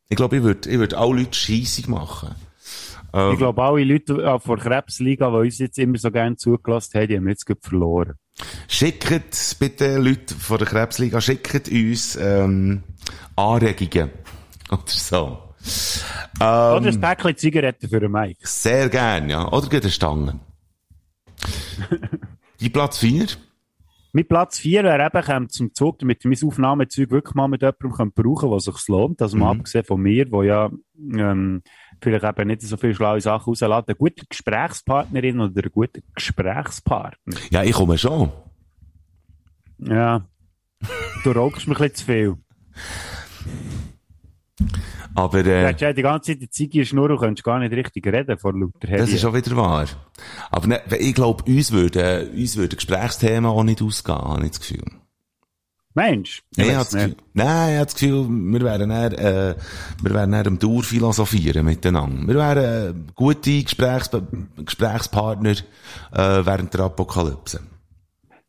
Ich 0.10 0.16
glaube, 0.16 0.38
ich 0.38 0.44
würde 0.44 0.70
ich 0.70 0.78
würd 0.78 0.94
alle 0.94 1.22
Leute 1.22 1.34
scheissig 1.34 1.88
machen. 1.88 2.36
Ähm, 3.14 3.32
Ich 3.34 3.38
glaube, 3.38 3.62
alle 3.62 3.84
Leute 3.84 4.22
äh, 4.24 4.40
vor 4.40 4.58
Krebsliga, 4.58 5.30
die 5.30 5.38
uns 5.38 5.60
jetzt 5.60 5.78
immer 5.78 5.98
so 5.98 6.12
gerne 6.12 6.36
zugelassen 6.36 7.00
haben, 7.00 7.08
die 7.08 7.18
haben 7.18 7.28
jetzt 7.28 7.46
verloren. 7.62 8.16
Schickt 8.68 9.10
bitte 9.60 9.98
Leute 10.00 10.34
von 10.34 10.58
der 10.58 10.68
Krebsliga, 10.68 11.22
schickt 11.22 11.70
uns 11.70 12.16
ähm, 12.16 12.84
Anregungen 13.36 14.10
oder 14.72 14.82
so. 14.88 15.40
Oder 16.40 16.78
Ähm, 16.78 16.88
ein 16.88 17.00
Päckchen 17.00 17.38
Zigaretten 17.38 17.88
für 17.88 18.00
den 18.00 18.12
Mike. 18.12 18.40
Sehr 18.42 18.90
gern, 18.90 19.30
ja. 19.30 19.50
Oder 19.52 19.70
geht 19.70 19.84
eine 19.84 19.92
Stange. 19.92 20.40
Die 22.60 22.70
Platz 22.70 22.98
4? 22.98 23.28
Mit 24.14 24.30
Platz 24.30 24.60
4 24.60 24.84
wäre 24.84 25.06
eben 25.06 25.26
kommt 25.26 25.52
zum 25.52 25.74
Zug, 25.74 26.00
damit 26.00 26.24
ich 26.24 26.42
mein 26.42 26.48
Aufnahmezeug 26.48 27.12
wirklich 27.12 27.34
mal 27.34 27.48
mit 27.48 27.62
jemandem 27.62 28.12
brauchen 28.12 28.36
kann, 28.42 28.52
was 28.52 28.66
sich 28.66 28.88
lohnt. 28.88 29.22
Also 29.22 29.38
mal 29.38 29.52
abgesehen 29.52 29.86
von 29.86 30.02
mir, 30.02 30.32
wo 30.32 30.44
ja 30.44 30.70
ähm, 30.98 31.64
vielleicht 32.02 32.24
eben 32.24 32.48
nicht 32.48 32.62
so 32.62 32.78
viele 32.78 32.96
schlaue 32.96 33.22
Sachen 33.22 33.46
rauslässt. 33.50 33.88
Eine 33.88 33.96
gute 33.96 34.26
Gesprächspartnerin 34.28 35.40
oder 35.40 35.64
ein 35.64 35.72
guter 35.72 36.02
Gesprächspartner. 36.16 37.36
Ja, 37.52 37.64
ich 37.64 37.74
komme 37.74 37.98
schon. 37.98 38.32
Ja. 39.80 40.26
Du 41.24 41.32
rauchst 41.32 41.68
mir 41.68 41.76
ein 41.76 41.82
bisschen 41.82 41.96
zu 41.96 42.06
viel. 42.06 42.36
Aber 45.16 45.44
Du 45.44 45.50
äh, 45.52 45.66
hättest 45.66 45.82
ja 45.82 45.94
die 45.94 46.02
ganze 46.02 46.32
Zeit 46.32 46.42
die 46.42 46.50
Ziege 46.50 46.86
Schnur 46.86 47.10
und 47.12 47.20
könntest 47.20 47.44
gar 47.44 47.60
nicht 47.60 47.72
richtig 47.72 48.06
reden 48.08 48.38
vor 48.38 48.54
lauter 48.54 48.74
das 48.82 48.90
Heli. 48.90 49.14
ist 49.14 49.22
schon 49.22 49.34
wieder 49.34 49.56
wahr. 49.56 49.86
Aber 50.50 50.68
ne, 50.68 50.82
ich 51.00 51.14
glaube, 51.14 51.44
uns 51.44 51.72
würde, 51.72 52.30
uns 52.36 52.58
würde 52.58 52.76
Gesprächsthema 52.76 53.50
auch 53.50 53.64
nicht 53.64 53.82
ausgehen, 53.82 54.18
habe 54.18 54.44
ich 54.46 54.52
das 54.52 54.60
Gefühl. 54.62 54.84
Mensch, 55.96 56.42
Ich 56.56 56.68
das 56.68 56.90
Gefühl, 56.90 57.16
nein, 57.34 57.74
ich 57.74 57.76
habe 57.76 57.86
das 57.86 57.94
Gefühl, 57.94 58.28
wir 58.30 58.62
wären 58.62 58.90
dann, 58.90 59.12
äh, 59.14 59.56
wir 60.02 60.14
wären 60.14 60.32
dann 60.32 60.48
am 60.48 60.60
Dauer 60.60 60.84
philosophieren 60.84 61.66
miteinander. 61.66 62.28
Wir 62.28 62.36
wären 62.36 63.06
äh, 63.08 63.12
gute 63.14 63.64
Gesprächs 63.64 64.10
Gesprächspartner 64.58 65.52
äh, 65.52 66.46
während 66.46 66.74
der 66.74 66.82
Apokalypse. 66.82 67.60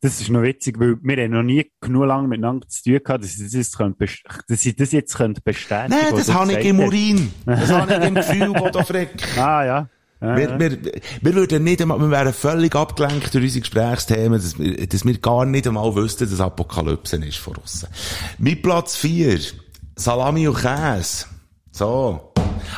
Das 0.01 0.20
ist 0.20 0.28
noch 0.28 0.42
witzig, 0.42 0.78
weil 0.78 0.99
wir 1.03 1.24
haben 1.24 1.30
noch 1.30 1.42
nie 1.42 1.70
genug 1.80 2.07
lange 2.07 2.28
miteinander 2.28 2.68
zu 2.68 2.82
tun 2.82 3.01
gehabt, 3.03 3.24
dass 3.24 3.36
ich 3.38 3.42
das 3.42 3.55
jetzt, 3.55 3.76
könnte 3.76 4.07
dass 4.49 4.66
ich 4.66 4.76
das 4.76 4.92
jetzt 4.92 5.14
könnte 5.14 5.40
bestätigen 5.42 5.99
Nein, 5.99 6.12
was 6.12 6.26
das 6.26 6.34
habe 6.34 6.53
ich 6.53 6.66
im. 6.66 6.80
Urin. 6.80 7.30
Das 7.47 7.70
habe 7.70 7.95
ich 7.95 8.09
im 8.09 8.14
Gefühl, 8.14 8.53
Bodo 8.53 8.84
Frick. 8.84 9.11
Ah, 9.38 9.64
ja. 9.64 9.88
Ja, 10.25 10.37
Wir, 10.37 10.59
wir, 10.59 10.79
wir 11.20 11.35
würden 11.35 11.64
nicht 11.64 11.83
einmal, 11.83 11.99
wir 12.01 12.11
wären 12.11 12.33
völlig 12.33 12.75
abgelenkt 12.75 13.33
durch 13.35 13.45
unsere 13.45 13.61
Gesprächsthemen, 13.61 14.41
dass 14.41 14.59
wir, 14.59 14.87
dass 14.87 15.05
wir 15.05 15.18
gar 15.18 15.45
nicht 15.45 15.66
einmal 15.66 15.95
wüssten, 15.95 16.29
dass 16.29 16.41
Apokalypse 16.41 17.16
ist 17.16 17.39
von 17.39 17.57
aussen. 17.57 17.89
Mit 18.39 18.62
Platz 18.62 18.97
4, 18.97 19.39
Salami 19.97 20.49
und 20.49 20.57
Käse. 20.57 21.27
So. 21.72 22.33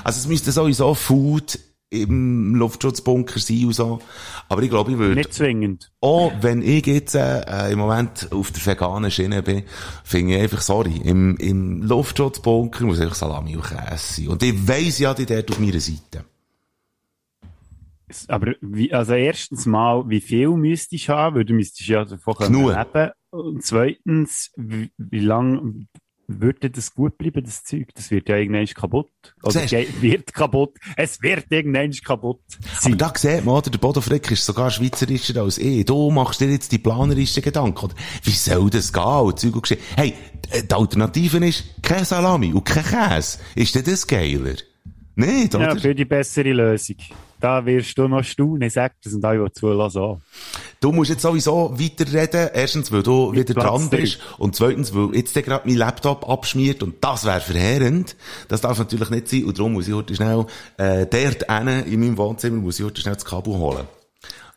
Also 0.04 0.20
es 0.20 0.26
müsste 0.26 0.52
sowieso 0.52 0.94
Food 0.94 1.58
im 1.88 2.54
Luftschutzbunker 2.56 3.38
sein 3.38 3.66
und 3.66 3.72
so. 3.74 4.00
Aber 4.48 4.62
ich 4.62 4.70
glaube, 4.70 4.92
ich 4.92 4.98
würde, 4.98 5.14
Nicht 5.14 5.34
zwingend. 5.34 5.90
auch 6.00 6.32
wenn 6.40 6.60
ich 6.60 6.84
jetzt 6.86 7.14
äh, 7.14 7.70
im 7.70 7.78
Moment 7.78 8.28
auf 8.32 8.50
der 8.50 8.66
veganen 8.66 9.10
Schiene 9.10 9.42
bin, 9.42 9.62
finde 10.02 10.34
ich 10.34 10.42
einfach, 10.42 10.60
sorry, 10.60 11.00
im, 11.04 11.36
im 11.36 11.82
Luftschutzbunker 11.82 12.84
muss 12.84 13.00
einfach 13.00 13.14
Salami 13.14 13.56
und 13.56 13.64
Käse 13.64 14.14
sein. 14.22 14.28
Und 14.28 14.42
ich 14.42 14.66
weiss 14.66 14.98
ja, 14.98 15.14
die 15.14 15.26
dort 15.26 15.50
auf 15.50 15.58
meiner 15.60 15.80
Seite. 15.80 16.24
Aber 18.28 18.54
wie, 18.60 18.92
also 18.92 19.14
erstens 19.14 19.66
mal, 19.66 20.04
wie 20.08 20.20
viel 20.20 20.50
müsstest 20.50 21.08
du 21.08 21.12
haben, 21.12 21.36
weil 21.36 21.44
du 21.44 21.54
müsstest 21.54 21.88
ja 21.88 22.04
davon 22.04 22.34
leben. 22.40 23.10
Und 23.30 23.64
zweitens, 23.64 24.50
wie, 24.56 24.90
wie 24.96 25.18
lang 25.20 25.88
würde 26.28 26.70
das 26.70 26.92
gut 26.94 27.18
bleiben, 27.18 27.44
das 27.44 27.62
Zeug? 27.62 27.88
Das 27.94 28.10
wird 28.10 28.28
ja 28.28 28.36
irgendwann 28.36 28.66
kaputt. 28.66 29.10
Oder 29.42 29.60
Siehst- 29.60 30.02
wird 30.02 30.32
kaputt. 30.32 30.76
Es 30.96 31.22
wird 31.22 31.46
irgendwann 31.50 31.92
kaputt 31.92 32.40
Aber 32.48 32.80
sein. 32.80 32.98
da 32.98 33.12
sieht 33.14 33.44
man, 33.44 33.54
oder? 33.56 33.70
Der 33.70 33.78
Bodo 33.78 34.00
Frick 34.00 34.30
ist 34.32 34.44
sogar 34.44 34.70
schweizerischer 34.70 35.40
als 35.42 35.58
ich. 35.58 35.84
Du 35.84 36.10
machst 36.10 36.40
dir 36.40 36.50
jetzt 36.50 36.72
die 36.72 36.78
planerischen 36.78 37.42
Gedanken, 37.42 37.84
oder? 37.84 37.94
Wie 38.24 38.30
soll 38.30 38.70
das 38.70 38.92
gehen? 38.92 39.02
Und 39.04 39.38
Zeug 39.38 39.54
und. 39.56 39.76
Hey, 39.96 40.14
die 40.68 40.74
Alternative 40.74 41.46
ist 41.46 41.64
kein 41.82 42.04
Salami 42.04 42.52
und 42.52 42.64
kein 42.64 42.84
Käse. 42.84 43.38
Ist 43.54 43.74
denn 43.74 43.84
das 43.84 44.06
geiler? 44.06 44.54
Nicht, 45.14 45.54
oder? 45.54 45.74
Ja, 45.74 45.76
für 45.76 45.94
die 45.94 46.04
bessere 46.04 46.52
Lösung. 46.52 46.96
Da 47.40 47.64
wirst 47.66 47.96
du 47.98 48.08
noch 48.08 48.22
staunen. 48.22 48.62
Ich 48.62 48.72
sag 48.72 48.94
das 49.02 49.12
und 49.12 49.24
alle, 49.24 49.44
die 49.44 49.52
zulassen, 49.52 49.98
auch. 49.98 50.20
Du 50.80 50.92
musst 50.92 51.10
jetzt 51.10 51.22
sowieso 51.22 51.78
weiterreden. 51.78 52.50
Erstens, 52.52 52.90
weil 52.92 53.02
du 53.02 53.32
wieder 53.32 53.54
Platz 53.54 53.64
dran 53.64 53.90
bist. 53.90 54.18
Und 54.38 54.56
zweitens, 54.56 54.94
weil 54.94 55.14
jetzt 55.14 55.34
gerade 55.34 55.66
mein 55.66 55.76
Laptop 55.76 56.28
abschmiert. 56.28 56.82
Und 56.82 57.02
das 57.02 57.24
wäre 57.24 57.40
verheerend. 57.40 58.16
Das 58.48 58.60
darf 58.60 58.78
natürlich 58.78 59.10
nicht 59.10 59.28
sein. 59.28 59.44
Und 59.44 59.58
darum 59.58 59.74
muss 59.74 59.88
ich 59.88 59.94
heute 59.94 60.14
schnell, 60.14 60.46
äh, 60.78 61.06
dort 61.06 61.50
hinten 61.50 61.92
in 61.92 62.00
meinem 62.00 62.16
Wohnzimmer, 62.16 62.60
muss 62.60 62.78
ich 62.78 62.84
heute 62.84 63.00
schnell 63.00 63.14
das 63.14 63.24
Kabel 63.24 63.54
holen. 63.54 63.86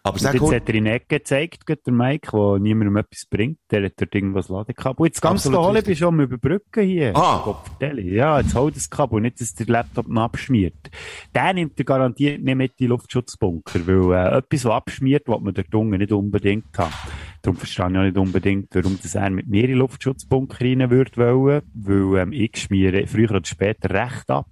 Aber 0.10 0.16
Und 0.16 0.22
sag 0.22 0.34
jetzt 0.34 0.53
hat 0.53 0.70
er 0.70 0.76
in 0.76 0.86
die 0.86 0.89
Ecke 0.89 1.20
gezeigt, 1.20 1.64
der 1.68 1.93
Mike, 1.93 2.34
wo 2.34 2.57
niemandem 2.57 2.97
etwas 2.97 3.26
bringt. 3.30 3.60
Der 3.70 3.86
hat 3.86 3.93
dort 3.97 4.16
irgendwas 4.16 4.49
Ladekabel. 4.49 5.05
Jetzt 5.05 5.22
ganz 5.22 5.41
Absolut 5.45 5.60
toll, 5.60 5.70
ich 5.70 5.76
richtig. 5.78 5.86
bin 5.86 5.95
schon 5.97 6.14
am 6.16 6.20
Überbrücken 6.22 6.84
hier. 6.84 7.16
Ah. 7.16 7.62
Ja, 7.80 8.39
jetzt 8.39 8.55
hol 8.55 8.72
das 8.72 8.89
Kabel, 8.89 9.22
nicht, 9.22 9.39
dass 9.39 9.53
der 9.53 9.68
Laptop 9.68 10.07
noch 10.07 10.24
abschmiert. 10.24 10.89
Der 11.36 11.53
nimmt 11.53 11.78
er 11.78 11.86
garantiert 11.86 12.41
nicht 12.41 12.55
mit 12.55 12.72
in 12.78 12.86
den 12.86 12.89
Luftschutzbunker, 12.89 13.86
weil 13.86 14.14
äh, 14.14 14.38
etwas, 14.39 14.66
was 14.66 14.72
abschmiert, 14.74 15.28
was 15.28 15.41
man 15.41 15.53
dort 15.53 15.74
unten 15.76 15.97
nicht 15.97 16.12
unbedingt 16.12 16.76
haben. 16.78 16.93
Darum 17.41 17.57
verstehe 17.57 17.89
ich 17.89 17.97
auch 17.97 18.01
nicht 18.01 18.18
unbedingt, 18.18 18.76
warum 18.76 18.99
das 19.01 19.16
er 19.16 19.30
mit 19.30 19.47
mir 19.47 19.64
in 19.64 19.70
den 19.70 19.78
Luftschutzbunker 19.78 20.66
rein 20.66 20.89
würde 20.89 21.16
wollen, 21.16 21.62
weil 21.74 22.22
ähm, 22.22 22.34
ich 22.34 22.57
schmiere 22.57 23.07
früher 23.07 23.32
oder 23.32 23.45
später 23.45 23.89
recht 23.91 24.30
ab. 24.30 24.49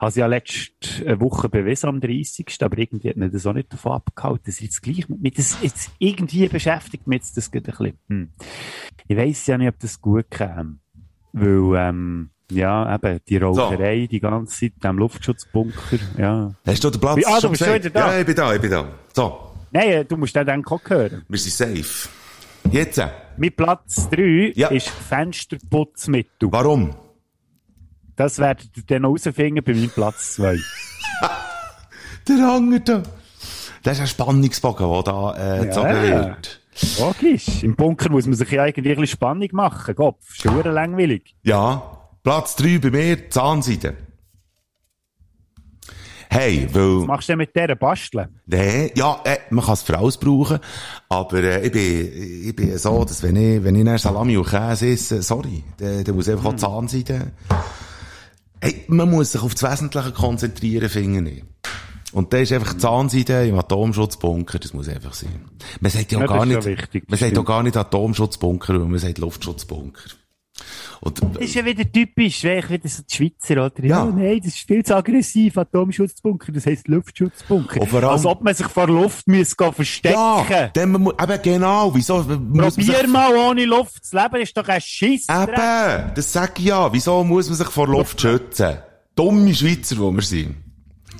Habe 0.00 0.10
sie 0.10 0.20
ja 0.20 0.26
letzte 0.26 1.20
Woche 1.20 1.48
bewiesen 1.48 1.88
am 1.88 2.00
30. 2.00 2.46
Aber 2.60 2.78
irgendwie 2.78 3.10
hat 3.10 3.16
mir 3.16 3.30
das 3.30 3.46
auch 3.46 3.52
nicht 3.52 3.72
davon 3.72 3.92
abgehalten. 3.92 4.42
Das 4.46 4.54
ist 4.54 4.60
jetzt 4.60 4.77
gleich 4.82 5.08
mit. 5.08 5.38
Das 5.38 5.58
jetzt 5.62 5.90
irgendwie 5.98 6.48
beschäftigt 6.48 7.06
mich 7.06 7.18
jetzt 7.18 7.36
das 7.36 7.50
gerade 7.50 7.70
ein 7.70 7.76
bisschen. 7.76 7.98
Hm. 8.08 8.28
Ich 9.06 9.16
weiss 9.16 9.46
ja 9.46 9.58
nicht, 9.58 9.68
ob 9.68 9.78
das 9.78 10.00
gut 10.00 10.30
käme. 10.30 10.76
Weil, 11.32 11.88
ähm, 11.88 12.30
ja, 12.50 12.94
eben, 12.94 13.20
die 13.28 13.36
Raucherei 13.36 14.06
die 14.10 14.20
ganze 14.20 14.58
Zeit 14.60 14.72
diesem 14.82 14.98
Luftschutzbunker, 14.98 15.98
ja. 16.16 16.54
hast 16.66 16.82
du 16.84 16.90
den 16.90 17.00
Platz 17.00 17.22
ah, 17.26 17.40
du 17.40 17.50
bist 17.50 17.64
schon 17.64 17.74
wieder 17.74 17.90
da. 17.90 18.12
Ja, 18.12 18.20
ich 18.20 18.26
bin 18.26 18.34
da, 18.34 18.54
ich 18.54 18.60
bin 18.60 18.70
da. 18.70 18.88
So, 19.14 19.48
Nein, 19.70 19.88
äh, 19.88 20.04
du 20.04 20.16
musst 20.16 20.34
den 20.34 20.46
dann 20.46 20.64
auch 20.64 20.80
hören. 20.88 21.24
wir 21.28 21.38
sind 21.38 21.52
safe. 21.52 22.08
Jetzt, 22.70 23.00
Mit 23.36 23.56
Platz 23.56 24.08
3 24.10 24.52
Ja. 24.54 24.68
ist 24.68 24.88
Fensterputzmittel. 24.88 26.50
warum? 26.50 26.94
Das 28.16 28.38
werdet 28.38 28.76
ihr 28.76 28.82
dann 28.86 29.02
herausfinden 29.02 29.62
bei 29.64 29.72
meinem 29.74 29.90
Platz 29.90 30.34
2. 30.34 30.58
Der 32.28 32.36
Hanger 32.38 32.80
da. 32.80 33.02
Das 33.88 33.96
ist 33.96 34.02
ein 34.02 34.06
Spannungsbogen, 34.08 34.86
der 34.86 35.02
da 35.02 35.60
äh, 35.60 35.64
gezogen 35.64 35.88
Ja. 35.88 36.26
wird. 36.26 36.60
Logisch. 36.98 37.62
Im 37.62 37.74
Bunker 37.74 38.10
muss 38.10 38.26
man 38.26 38.34
sich 38.34 38.50
ja 38.50 38.64
eigentlich 38.64 38.76
ein 38.76 38.82
bisschen 38.82 39.06
Spannung 39.06 39.48
machen. 39.52 39.94
Kopf, 39.96 40.28
ist 40.28 40.42
verdammt 40.42 40.74
langweilig. 40.74 41.34
Ja, 41.42 41.98
Platz 42.22 42.54
3 42.56 42.80
bei 42.80 42.90
mir, 42.90 43.30
Zahnseide. 43.30 43.96
Hey, 46.28 46.68
weil... 46.70 46.98
Was 47.00 47.06
machst 47.06 47.28
du 47.30 47.32
denn 47.32 47.38
mit 47.38 47.56
dieser 47.56 47.76
Basteln? 47.76 48.28
Nee, 48.44 48.92
ja, 48.94 49.22
äh, 49.24 49.38
man 49.48 49.64
kann 49.64 49.72
es 49.72 49.80
für 49.80 49.96
alles 49.96 50.18
brauchen, 50.18 50.58
aber 51.08 51.42
äh, 51.42 51.66
ich, 51.66 51.72
bin, 51.72 52.46
ich 52.48 52.54
bin 52.54 52.76
so, 52.76 53.06
dass 53.06 53.22
wenn 53.22 53.36
ich, 53.36 53.64
wenn 53.64 53.74
ich 53.74 53.86
dann 53.86 53.96
Salami 53.96 54.36
und 54.36 54.46
Käse 54.46 54.86
esse, 54.88 55.22
sorry, 55.22 55.64
dann, 55.78 56.04
dann 56.04 56.14
muss 56.14 56.28
einfach 56.28 56.50
auch 56.52 56.56
Zahnseide. 56.56 57.32
Hey, 58.60 58.84
man 58.88 59.08
muss 59.10 59.32
sich 59.32 59.40
auf 59.42 59.54
das 59.54 59.62
Wesentliche 59.62 60.12
konzentrieren, 60.12 60.90
finde 60.90 61.30
ich. 61.30 61.44
Und 62.12 62.32
da 62.32 62.38
ist 62.38 62.52
einfach 62.52 62.72
die 62.72 62.78
Zahnseide 62.78 63.46
im 63.46 63.58
Atomschutzbunker, 63.58 64.58
das 64.58 64.72
muss 64.72 64.88
einfach 64.88 65.12
sein. 65.12 65.44
Man 65.80 65.90
sagt 65.90 66.10
ja, 66.12 66.20
Ja, 66.20 66.26
gar 66.26 66.46
nicht, 66.46 66.64
wichtig, 66.64 67.04
man 67.08 67.18
sagt 67.18 67.36
auch 67.36 67.44
gar 67.44 67.62
nicht 67.62 67.76
Atomschutzbunker, 67.76 68.72
man 68.78 68.98
sagt 68.98 69.18
Luftschutzbunker. 69.18 70.10
Und, 71.00 71.20
Das 71.22 71.42
ist 71.44 71.54
ja 71.54 71.64
wieder 71.64 71.84
typisch, 71.90 72.42
wäre 72.42 72.68
wieder 72.70 72.88
so 72.88 73.02
die 73.08 73.14
Schweizer, 73.14 73.66
oder? 73.66 73.84
Ja. 73.84 74.04
Ja, 74.06 74.10
nein, 74.10 74.38
das 74.42 74.54
ist 74.54 74.66
viel 74.66 74.84
zu 74.84 74.96
aggressiv, 74.96 75.56
Atomschutzbunker, 75.56 76.50
das 76.50 76.66
heisst 76.66 76.88
Luftschutzbunker. 76.88 77.80
Und 77.80 77.94
allem- 77.94 78.08
Als 78.08 78.26
ob 78.26 78.42
man 78.42 78.54
sich 78.54 78.66
vor 78.66 78.88
Luft 78.88 79.28
müsste 79.28 79.54
gehen 79.56 79.72
verstecken. 79.72 80.14
ja, 80.18 80.68
dann, 80.72 80.90
man 80.90 81.02
mu- 81.02 81.12
eben 81.12 81.42
genau, 81.42 81.94
wieso 81.94 82.16
muss 82.24 82.26
man 82.28 82.70
sich 82.70 82.86
Probier 82.88 83.06
mal 83.08 83.36
ohne 83.36 83.66
Luft 83.66 84.04
zu 84.04 84.16
leben, 84.16 84.36
ist 84.42 84.56
doch 84.56 84.66
ein 84.66 84.80
Schiss. 84.80 85.26
Eben, 85.30 86.12
das 86.14 86.32
sag 86.32 86.58
ich 86.58 86.64
ja. 86.64 86.92
Wieso 86.92 87.22
muss 87.22 87.48
man 87.48 87.56
sich 87.56 87.68
vor 87.68 87.86
Luft 87.86 88.20
schützen? 88.20 88.78
Dumme 89.14 89.54
Schweizer, 89.54 89.98
wo 89.98 90.10
wir 90.10 90.22
sind. 90.22 90.56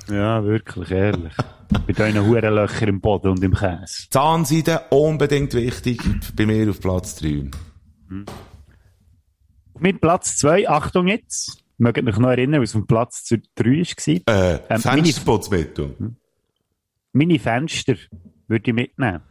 Ja, 0.09 0.43
wirklich, 0.43 0.91
ehrlich. 0.91 1.33
Bei 1.69 1.93
diesen 1.93 2.25
Hurenlöchern 2.25 2.89
im 2.89 3.01
Boden 3.01 3.29
und 3.29 3.43
im 3.43 3.53
Käse. 3.53 4.09
Zahnseide, 4.09 4.81
unbedingt 4.89 5.53
wichtig, 5.53 6.01
bei 6.35 6.45
mir 6.45 6.69
auf 6.69 6.79
Platz 6.79 7.15
3. 7.17 7.51
Mit 9.77 10.01
Platz 10.01 10.37
2, 10.37 10.67
Achtung 10.67 11.07
jetzt. 11.07 11.63
Mögt 11.77 12.05
euch 12.05 12.17
noch 12.17 12.29
erinnern, 12.29 12.61
was 12.61 12.75
auf 12.75 12.85
Platz 12.87 13.23
3 13.55 13.65
war? 13.65 14.35
Äh, 14.35 14.59
Ähm, 14.69 14.81
Fensterputzmittel. 14.81 15.95
Meine 17.13 17.39
Fenster 17.39 17.95
würde 18.47 18.69
ich 18.69 18.73
mitnehmen. 18.75 19.21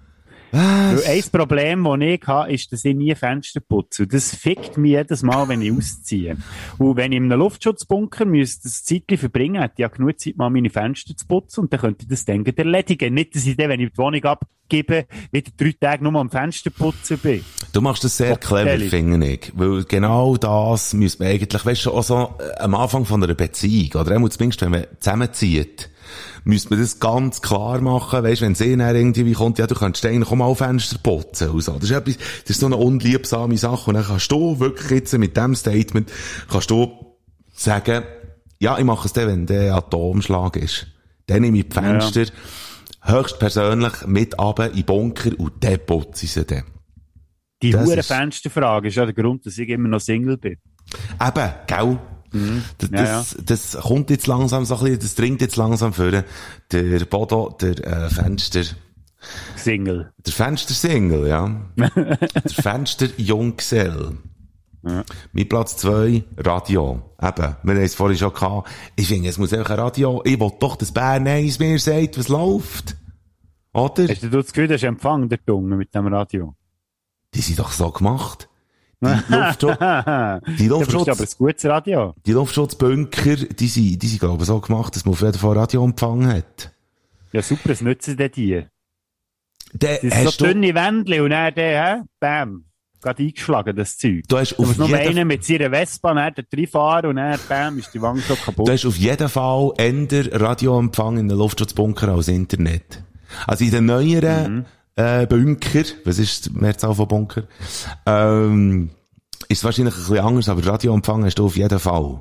Weil 0.51 1.03
ein 1.05 1.23
Problem, 1.31 1.85
das 1.85 2.01
ich 2.01 2.27
habe, 2.27 2.53
ist, 2.53 2.73
dass 2.73 2.85
ich 2.85 2.97
nie 2.97 3.15
Fenster 3.15 3.61
putze. 3.61 4.05
Und 4.05 4.15
das 4.15 4.35
fickt 4.35 4.79
mich 4.79 4.93
jedes 4.93 5.23
Mal, 5.23 5.49
wenn 5.49 5.63
ich 5.63 5.73
ausziehe. 5.73 6.37
Und 6.79 6.97
wenn 6.97 7.13
ich 7.13 7.19
in 7.19 7.25
einem 7.25 7.41
Luftschutzbunker 7.41 8.25
müsste 8.25 8.65
das 8.65 8.85
Zeitchen 8.85 9.19
verbringen, 9.19 9.61
hätte 9.61 9.75
ich 9.77 9.83
ja 9.83 9.89
genug 9.89 10.19
Zeit, 10.19 10.37
mal 10.37 10.51
meine 10.51 10.71
Fenster 10.71 11.17
zu 11.17 11.27
putzen 11.27 11.61
und 11.61 11.73
dann 11.73 11.81
könnte 11.81 12.03
ich 12.03 12.09
das 12.09 12.25
dann 12.25 12.45
erledigen. 12.45 13.15
Nicht, 13.15 13.35
dass 13.35 13.47
ich 13.47 13.57
dann, 13.57 13.69
wenn 13.69 13.81
ich 13.81 13.91
die 13.91 13.99
Wohnung 13.99 14.25
abgebe, 14.25 15.07
wieder 15.31 15.51
drei 15.57 15.75
Tage 15.79 16.05
nur 16.05 16.15
am 16.21 16.31
Fenster 16.31 16.71
putzen 16.71 17.19
bin. 17.19 17.45
Du 17.73 17.81
machst 17.81 18.05
das 18.05 18.17
sehr 18.17 18.37
clever, 18.37 18.79
finde 18.89 19.27
ich. 19.27 19.53
Weil 19.55 19.85
genau 19.85 20.37
das 20.37 20.95
müsste 20.95 21.23
man 21.23 21.33
eigentlich, 21.33 21.65
weißt 21.65 21.87
du, 21.87 21.93
auch 21.93 22.03
so 22.03 22.35
äh, 22.39 22.59
am 22.61 22.75
Anfang 22.75 23.05
von 23.05 23.23
einer 23.23 23.35
Beziehung, 23.35 24.01
oder 24.01 24.17
zumindest, 24.31 24.63
wenn 24.63 24.71
man 24.71 24.87
zusammenzieht, 24.99 25.91
müsste 26.45 26.71
man 26.71 26.81
das 26.81 27.01
ganz 27.01 27.43
klar 27.43 27.81
machen, 27.81 28.23
weißt, 28.23 28.41
wenn 28.43 28.55
sie 28.55 28.77
dann 28.77 28.95
irgendwie 28.97 29.33
kommt, 29.33 29.59
ja, 29.59 29.67
du 29.67 29.75
kannst 29.75 30.05
eigentlich 30.07 30.31
auch 30.31 30.37
mal 30.37 30.55
Fenster 30.55 30.99
putzen 30.99 31.51
und 31.51 31.61
so. 31.63 31.73
Das 31.75 31.85
ist 31.85 31.91
etwas, 31.91 32.17
das 32.43 32.51
ist 32.51 32.61
so 32.61 32.67
eine 32.67 32.77
unliebsame 32.77 33.57
Sache. 33.59 33.91
Und 33.91 33.95
dann 33.95 34.05
kannst 34.05 34.31
du 34.33 34.59
wirklich 34.61 34.91
jetzt 34.91 35.17
mit 35.19 35.37
dem 35.37 35.55
Statement, 35.55 36.11
kannst 36.51 36.71
du 36.71 37.17
sagen, 37.55 38.05
ja, 38.59 38.77
ich 38.79 38.85
mache 38.85 39.07
es 39.07 39.13
dann, 39.13 39.29
wenn 39.29 39.47
der 39.47 39.75
Atomschlag 39.75 40.57
ist. 40.57 40.87
Dann 41.27 41.43
nehme 41.43 41.59
ich 41.59 41.69
die 41.69 41.75
Fenster 41.75 42.25
höchstpersönlich 43.03 44.07
mit 44.07 44.39
runter 44.39 44.69
in 44.71 44.77
den 44.77 44.85
Bunker 44.85 45.31
und 45.39 45.53
dann 45.65 45.79
putze 45.87 46.25
ich 46.27 46.33
sie 46.33 46.45
dann. 46.45 46.65
Die 47.63 47.71
ist- 47.71 48.07
Fensterfrage 48.07 48.89
ist 48.89 48.95
ja 48.97 49.05
der 49.05 49.15
Grund, 49.15 49.45
dass 49.47 49.59
ich 49.59 49.69
immer 49.69 49.89
noch 49.89 50.01
Single 50.01 50.37
bin. 50.37 50.57
Eben, 51.21 51.51
gell? 51.67 51.99
Das, 52.31 52.41
Mhm. 52.41 52.63
Ja, 52.93 53.03
das, 53.05 53.37
das 53.45 53.79
kommt 53.83 54.11
jetzt 54.11 54.27
langsam 54.27 54.65
so 54.65 54.77
ein 54.77 54.81
bisschen, 54.85 54.99
das 55.01 55.15
dringt 55.15 55.41
jetzt 55.41 55.57
langsam 55.57 55.93
für 55.93 56.25
der 56.73 57.05
Bodo, 57.07 57.57
der 57.61 57.79
äh, 57.87 58.09
Fenster, 58.11 58.63
Single. 59.57 60.13
der 60.27 60.33
Fenstersingle, 60.33 61.29
ja. 61.29 61.61
der 61.77 62.19
Fensterjunggesell. 62.63 64.19
Mein 65.33 65.49
Platz 65.49 65.77
zwei 65.77 66.25
Radio. 66.37 67.03
Eben, 67.21 67.57
wir 67.63 67.75
haben 67.75 67.83
es 67.83 67.95
vorhin 67.95 68.17
schon 68.17 68.33
gehabt. 68.33 68.69
Ich 68.97 69.09
finde, 69.09 69.29
es 69.29 69.37
muss 69.37 69.53
einfach 69.53 69.71
ein 69.71 69.79
Radio, 69.81 70.23
ich 70.25 70.39
will 70.39 70.53
doch, 70.61 70.77
dass 70.77 70.93
Bern 70.93 71.27
eins 71.27 71.59
mir 71.59 71.79
sagt, 71.79 72.17
was 72.19 72.29
läuft. 72.29 72.97
Oder? 73.73 74.09
Hast 74.09 74.23
du 74.23 74.31
das 74.31 74.47
Gefühl, 74.47 74.69
das 74.69 74.77
ist 74.83 74.85
Empfang, 74.89 75.29
der 75.29 75.39
Dunge, 75.39 75.77
mit 75.77 75.95
dem 75.95 76.07
Radio? 76.07 76.55
Die 77.35 77.41
sind 77.41 77.59
doch 77.59 77.73
so 77.73 77.91
gemacht. 77.91 78.48
Die, 79.01 79.07
Luftschutz, 79.29 79.79
die, 80.59 80.67
Luftschutz, 80.69 81.09
aber 81.09 81.21
ein 81.23 81.29
gutes 81.39 81.65
Radio. 81.67 82.15
die 82.27 82.33
Luftschutzbunker, 82.33 83.37
die 83.37 83.69
sind, 83.69 84.03
die 84.03 84.07
sind, 84.07 84.19
glaube 84.21 84.43
ich, 84.43 84.47
so 84.49 84.61
gemacht, 84.61 84.97
dass 84.97 85.05
man 85.05 85.13
auf 85.13 85.21
jeden 85.23 85.39
Fall 85.39 85.57
Radioempfang 85.57 86.27
hat. 86.27 86.73
Ja, 87.33 87.43
super, 87.43 87.69
das 87.69 87.81
nützen 87.81 88.17
denn 88.17 88.31
die. 88.35 88.65
Der, 89.73 89.99
Das 90.03 90.15
hast 90.15 90.39
so 90.39 90.47
dünne 90.47 90.75
Wände 90.75 91.23
und 91.23 91.31
dann 91.31 91.55
der, 91.55 91.85
hä? 91.99 92.03
Bam. 92.19 92.65
Geht 93.01 93.19
eingeschlagen, 93.21 93.77
das 93.77 93.97
Zeug. 93.97 94.25
du 94.27 94.39
hast 94.39 94.59
auf 94.59 94.77
nur 94.77 94.93
einen 94.93 95.29
mit 95.29 95.45
seiner 95.45 95.71
Vespa, 95.71 96.15
dann 96.15 96.35
der 96.35 96.45
reinfahren 96.53 97.11
und 97.11 97.17
dann, 97.17 97.39
bam, 97.49 97.79
ist 97.79 97.95
die 97.95 98.03
Wange 98.03 98.21
schon 98.23 98.37
kaputt. 98.37 98.67
du 98.67 98.73
hast 98.73 98.85
auf 98.87 98.97
jeden 98.97 99.29
Fall 99.29 99.73
eher 99.79 100.41
Radioempfang 100.41 101.19
in 101.19 101.29
den 101.29 101.39
Luftschutzbunker 101.39 102.09
als 102.09 102.27
Internet. 102.27 103.05
Also 103.47 103.65
in 103.65 103.71
den 103.71 103.87
neueren, 103.87 104.53
Mhm. 104.57 104.65
Äh, 104.99 105.27
Bunker, 105.27 105.85
was 106.05 106.19
ist 106.19 106.47
die 106.47 106.51
Mehrzahl 106.51 106.95
von 106.95 107.09
Bunker? 107.09 107.45
Ähm, 108.07 108.91
ist 109.49 109.65
wahrscheinlich 109.65 109.95
ein 109.95 110.01
bisschen 110.01 110.19
anders, 110.19 110.49
aber 110.49 110.67
Radioempfang 110.67 111.25
hast 111.25 111.39
du 111.39 111.47
auf 111.47 111.57
jeden 111.57 111.79
Fall. 111.79 112.21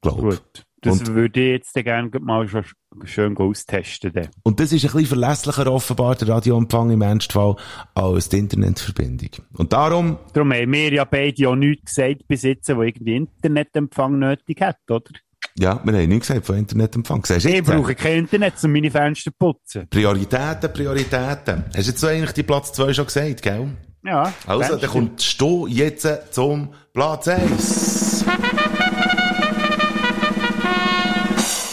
Glaub. 0.00 0.18
Gut. 0.20 0.42
Das 0.80 1.00
Und- 1.00 1.14
würde 1.14 1.40
ich 1.40 1.50
jetzt 1.52 1.72
gerne 1.74 2.10
mal 2.20 2.46
schon 2.46 2.64
schön 3.04 3.34
austesten. 3.38 4.12
Dann. 4.12 4.28
Und 4.42 4.60
das 4.60 4.70
ist 4.72 4.84
ein 4.84 4.90
bisschen 4.92 5.06
verlässlicher 5.06 5.72
offenbar, 5.72 6.14
der 6.16 6.28
Radioempfang 6.28 6.90
im 6.90 7.00
Ernstfall, 7.00 7.56
als 7.94 8.28
die 8.28 8.38
Internetverbindung. 8.38 9.30
Und 9.56 9.72
darum, 9.72 10.18
Darum 10.34 10.52
haben 10.52 10.72
wir 10.72 10.92
ja 10.92 11.04
beide 11.04 11.48
auch 11.48 11.54
nichts 11.56 11.94
gesagt 11.94 12.28
bis 12.28 12.42
jetzt, 12.42 12.68
wo 12.76 12.82
irgendwie 12.82 13.16
Internetempfang 13.16 14.18
nötig 14.18 14.60
hat, 14.60 14.76
oder? 14.90 15.10
Ja, 15.56 15.80
wir 15.84 15.92
haben 15.92 16.08
nichts 16.08 16.26
gesagt 16.26 16.46
von 16.46 16.56
Internetempfang. 16.56 17.22
Du 17.22 17.34
Ich 17.34 17.62
brauche 17.62 17.94
kein 17.94 18.18
Internet, 18.18 18.54
um 18.64 18.72
meine 18.72 18.90
Fenster 18.90 19.30
zu 19.30 19.36
putzen. 19.38 19.88
Prioritäten, 19.88 20.72
Prioritäten. 20.72 21.64
Hast 21.66 21.86
du 21.86 21.90
jetzt 21.90 22.00
so 22.00 22.08
eigentlich 22.08 22.32
die 22.32 22.42
Platz 22.42 22.72
2 22.72 22.92
schon 22.92 23.06
gesagt, 23.06 23.42
gell? 23.42 23.68
Ja. 24.04 24.32
Also, 24.46 24.76
dann 24.76 24.90
kommst 24.90 25.40
du 25.40 25.66
jetzt 25.68 26.34
zum 26.34 26.74
Platz 26.92 27.28
1. 27.28 28.24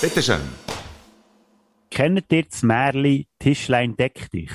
Bitteschön. 0.02 0.42
Kennt 1.90 2.32
ihr 2.32 2.44
das 2.44 2.64
Märli 2.64 3.28
Tischlein 3.40 3.96
deck 3.96 4.30
dich? 4.32 4.52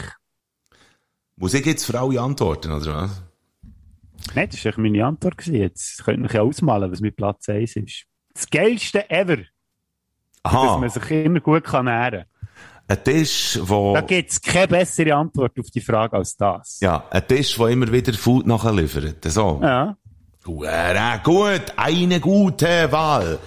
Muss 1.36 1.52
ich 1.52 1.66
jetzt 1.66 1.84
für 1.84 2.00
alle 2.00 2.20
antworten, 2.20 2.72
oder 2.72 2.94
was? 2.94 3.22
Nein, 4.34 4.48
das 4.50 4.64
war 4.64 4.72
meine 4.78 5.04
Antwort. 5.04 5.44
Jetzt 5.46 6.04
könnt 6.04 6.20
ihr 6.20 6.24
euch 6.26 6.34
ja 6.34 6.42
ausmalen, 6.42 6.90
was 6.90 7.00
mit 7.00 7.16
Platz 7.16 7.48
1 7.48 7.76
ist. 7.76 8.06
Das 8.36 8.50
geilste 8.50 9.08
ever, 9.10 9.38
dass 10.42 10.52
Aha. 10.52 10.76
man 10.76 10.90
sich 10.90 11.10
immer 11.10 11.40
gut 11.40 11.64
kann 11.64 11.86
ernähren 11.86 12.26
Ein 12.86 13.02
Tisch, 13.02 13.58
wo, 13.62 13.94
Da 13.94 14.02
gibt's 14.02 14.42
keine 14.42 14.68
bessere 14.68 15.14
Antwort 15.14 15.58
auf 15.58 15.70
die 15.70 15.80
Frage 15.80 16.18
als 16.18 16.36
das. 16.36 16.78
ja, 16.80 17.04
ein 17.10 17.26
Tisch, 17.26 17.58
wo 17.58 17.66
immer 17.66 17.90
wieder 17.90 18.12
Food 18.12 18.46
nachliefert. 18.46 19.24
So. 19.24 19.58
Ja. 19.62 19.96
Gut, 20.44 20.68
gut, 21.24 21.72
eine 21.76 22.20
gute 22.20 22.92
Wahl. 22.92 23.38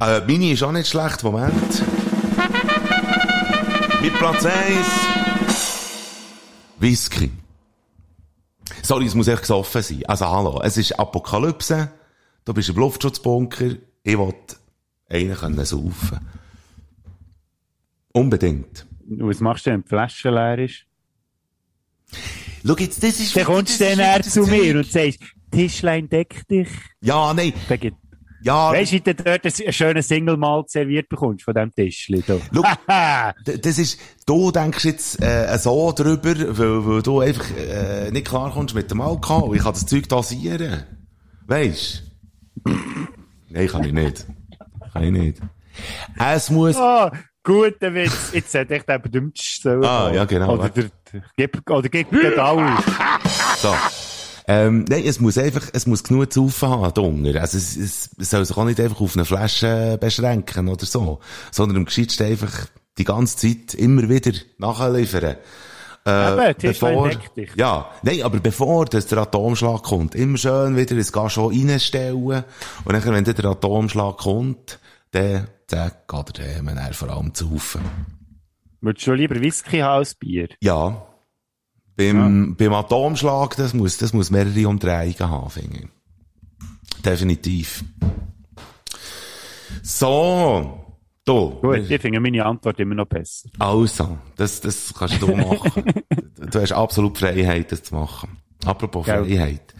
Äh, 0.00 0.20
meine 0.26 0.50
ist 0.50 0.64
auch 0.64 0.72
nicht 0.72 0.88
schlecht, 0.88 1.22
Moment. 1.22 1.82
Mit 4.02 4.14
Platz 4.18 4.44
1. 4.44 4.54
Whisky. 6.80 7.30
Sorry, 8.82 9.06
es 9.06 9.14
muss 9.14 9.28
echt 9.28 9.42
gesoffen 9.42 9.80
sein. 9.80 10.02
Also 10.06 10.28
hallo, 10.28 10.60
es 10.60 10.76
ist 10.76 10.98
Apokalypse, 10.98 11.92
du 12.44 12.52
bist 12.52 12.68
im 12.68 12.76
Luftschutzbunker, 12.76 13.76
ich 14.04 14.16
will 14.18 14.34
einen 15.08 15.34
können 15.34 15.64
saufen. 15.64 16.20
Unbedingt. 18.12 18.86
Und 19.08 19.28
was 19.28 19.40
machst 19.40 19.66
du, 19.66 19.70
wenn 19.70 19.82
die 19.82 19.88
Flasche 19.88 20.30
leer 20.30 20.58
ist? 20.58 20.84
Schau 22.64 22.76
jetzt, 22.76 23.02
das 23.02 23.18
ist... 23.20 23.36
Dann 23.36 23.44
kommst 23.44 23.80
du 23.80 23.84
dann 23.84 23.98
das 24.22 24.30
zu 24.32 24.46
mir 24.46 24.76
und 24.76 24.86
sagst, 24.86 25.18
Tischlein 25.50 26.08
deck 26.08 26.46
dich. 26.48 26.68
Ja, 27.00 27.34
nein, 27.34 27.52
ja... 28.42 28.70
weißt 28.72 28.92
du, 28.92 28.96
wie 28.96 29.00
du 29.00 29.14
dort 29.14 29.44
einen 29.44 29.72
schönen 29.72 30.02
Single-Malt 30.02 30.70
serviert 30.70 31.08
bekommst 31.08 31.44
von 31.44 31.54
diesem 31.54 31.74
Tischli 31.74 32.22
da? 32.26 32.38
Schau, 32.52 33.32
D- 33.46 33.58
Das 33.58 33.78
ist, 33.78 33.98
du 34.26 34.50
denkst 34.50 34.84
jetzt 34.84 35.22
äh, 35.22 35.56
so 35.58 35.92
drüber, 35.92 36.34
weil, 36.58 36.86
weil 36.86 37.02
du 37.02 37.20
einfach 37.20 37.50
äh, 37.56 38.10
nicht 38.10 38.26
klarkommst 38.26 38.74
mit 38.74 38.90
dem 38.90 39.00
Alkohol. 39.00 39.56
Ich 39.56 39.62
kann 39.62 39.72
das 39.72 39.86
Zeug 39.86 40.08
dosieren. 40.08 40.84
Weisst? 41.46 42.02
Nein, 43.54 43.68
kann 43.68 43.84
ich 43.84 43.92
nicht. 43.92 44.26
Kann 44.92 45.04
ich 45.04 45.12
nicht. 45.12 45.38
Es 46.18 46.50
muss... 46.50 46.76
Ah, 46.76 47.12
guter 47.44 47.94
Witz. 47.94 48.32
Jetzt 48.32 48.52
hätte 48.52 48.74
ich 48.74 48.82
den 48.82 49.00
bedümmt 49.00 49.38
so. 49.38 49.70
Ah, 49.82 50.10
ja, 50.12 50.24
genau. 50.24 50.54
Oder, 50.54 50.70
der, 50.70 50.90
gib, 51.36 51.70
oder 51.70 51.88
gib 51.88 52.10
den 52.10 52.38
auf. 52.38 52.84
So. 53.58 53.72
Ähm, 54.48 54.84
nein, 54.88 55.04
es 55.06 55.20
muss 55.20 55.38
einfach, 55.38 55.70
es 55.72 55.86
muss 55.86 56.02
genug 56.02 56.32
zu 56.32 56.50
haben, 56.62 56.92
drunter. 56.92 57.40
Also, 57.40 57.56
es, 57.56 57.76
es, 57.76 58.10
es 58.18 58.30
soll 58.30 58.44
sich 58.44 58.56
auch 58.56 58.64
nicht 58.64 58.80
einfach 58.80 59.00
auf 59.00 59.14
eine 59.14 59.24
Flasche 59.24 59.98
beschränken 60.00 60.68
oder 60.68 60.84
so. 60.84 61.20
Sondern 61.52 61.78
am 61.78 61.84
gescheitsten 61.84 62.26
einfach 62.26 62.66
die 62.98 63.04
ganze 63.04 63.36
Zeit 63.36 63.74
immer 63.74 64.08
wieder 64.08 64.32
nachliefern. 64.58 65.36
Äh, 66.06 66.50
Eben, 66.50 67.18
dich. 67.34 67.50
ja, 67.56 67.90
nein, 68.02 68.22
aber 68.22 68.38
bevor 68.38 68.84
dass 68.84 69.06
der 69.06 69.18
Atomschlag 69.18 69.82
kommt, 69.82 70.14
immer 70.14 70.36
schön 70.36 70.76
wieder 70.76 70.96
ins 70.96 71.12
Gashon 71.12 71.54
reinstellen. 71.68 72.16
Und 72.24 72.44
dann, 72.92 73.04
wenn 73.06 73.24
dann 73.24 73.34
der 73.34 73.44
Atomschlag 73.46 74.18
kommt, 74.18 74.78
dann, 75.12 75.48
zack, 75.66 76.06
geht 76.06 76.38
er 76.40 76.62
dann 76.62 76.76
dann 76.76 76.92
vor 76.92 77.08
allem 77.08 77.32
zu 77.32 77.48
saufen. 77.48 77.80
Würdest 78.82 79.06
du 79.06 79.14
lieber 79.14 79.40
Whisky 79.40 79.78
haben 79.78 79.98
als 79.98 80.14
Bier? 80.14 80.48
Ja. 80.60 81.06
Beim, 81.96 82.54
beim 82.56 82.74
Atomschlag, 82.74 83.56
das 83.56 83.72
muss, 83.72 83.96
das 83.96 84.12
muss 84.12 84.30
mehrere 84.30 84.68
Umdrehungen 84.68 85.30
haben, 85.30 85.48
finde 85.48 85.78
ich. 85.78 87.02
Definitiv. 87.02 87.82
So. 89.82 90.83
Du. 91.24 91.50
Gut, 91.62 91.90
ich 91.90 92.00
finde 92.00 92.20
meine 92.20 92.44
Antwort 92.44 92.78
immer 92.80 92.94
noch 92.94 93.06
besser. 93.06 93.48
Also, 93.58 94.18
das, 94.36 94.60
das 94.60 94.92
kannst 94.96 95.22
du 95.22 95.34
machen. 95.34 95.84
du 96.36 96.60
hast 96.60 96.72
absolut 96.72 97.16
Freiheit, 97.16 97.72
das 97.72 97.84
zu 97.84 97.94
machen. 97.94 98.36
Apropos 98.66 99.06
Gell. 99.06 99.24
Freiheit. 99.24 99.74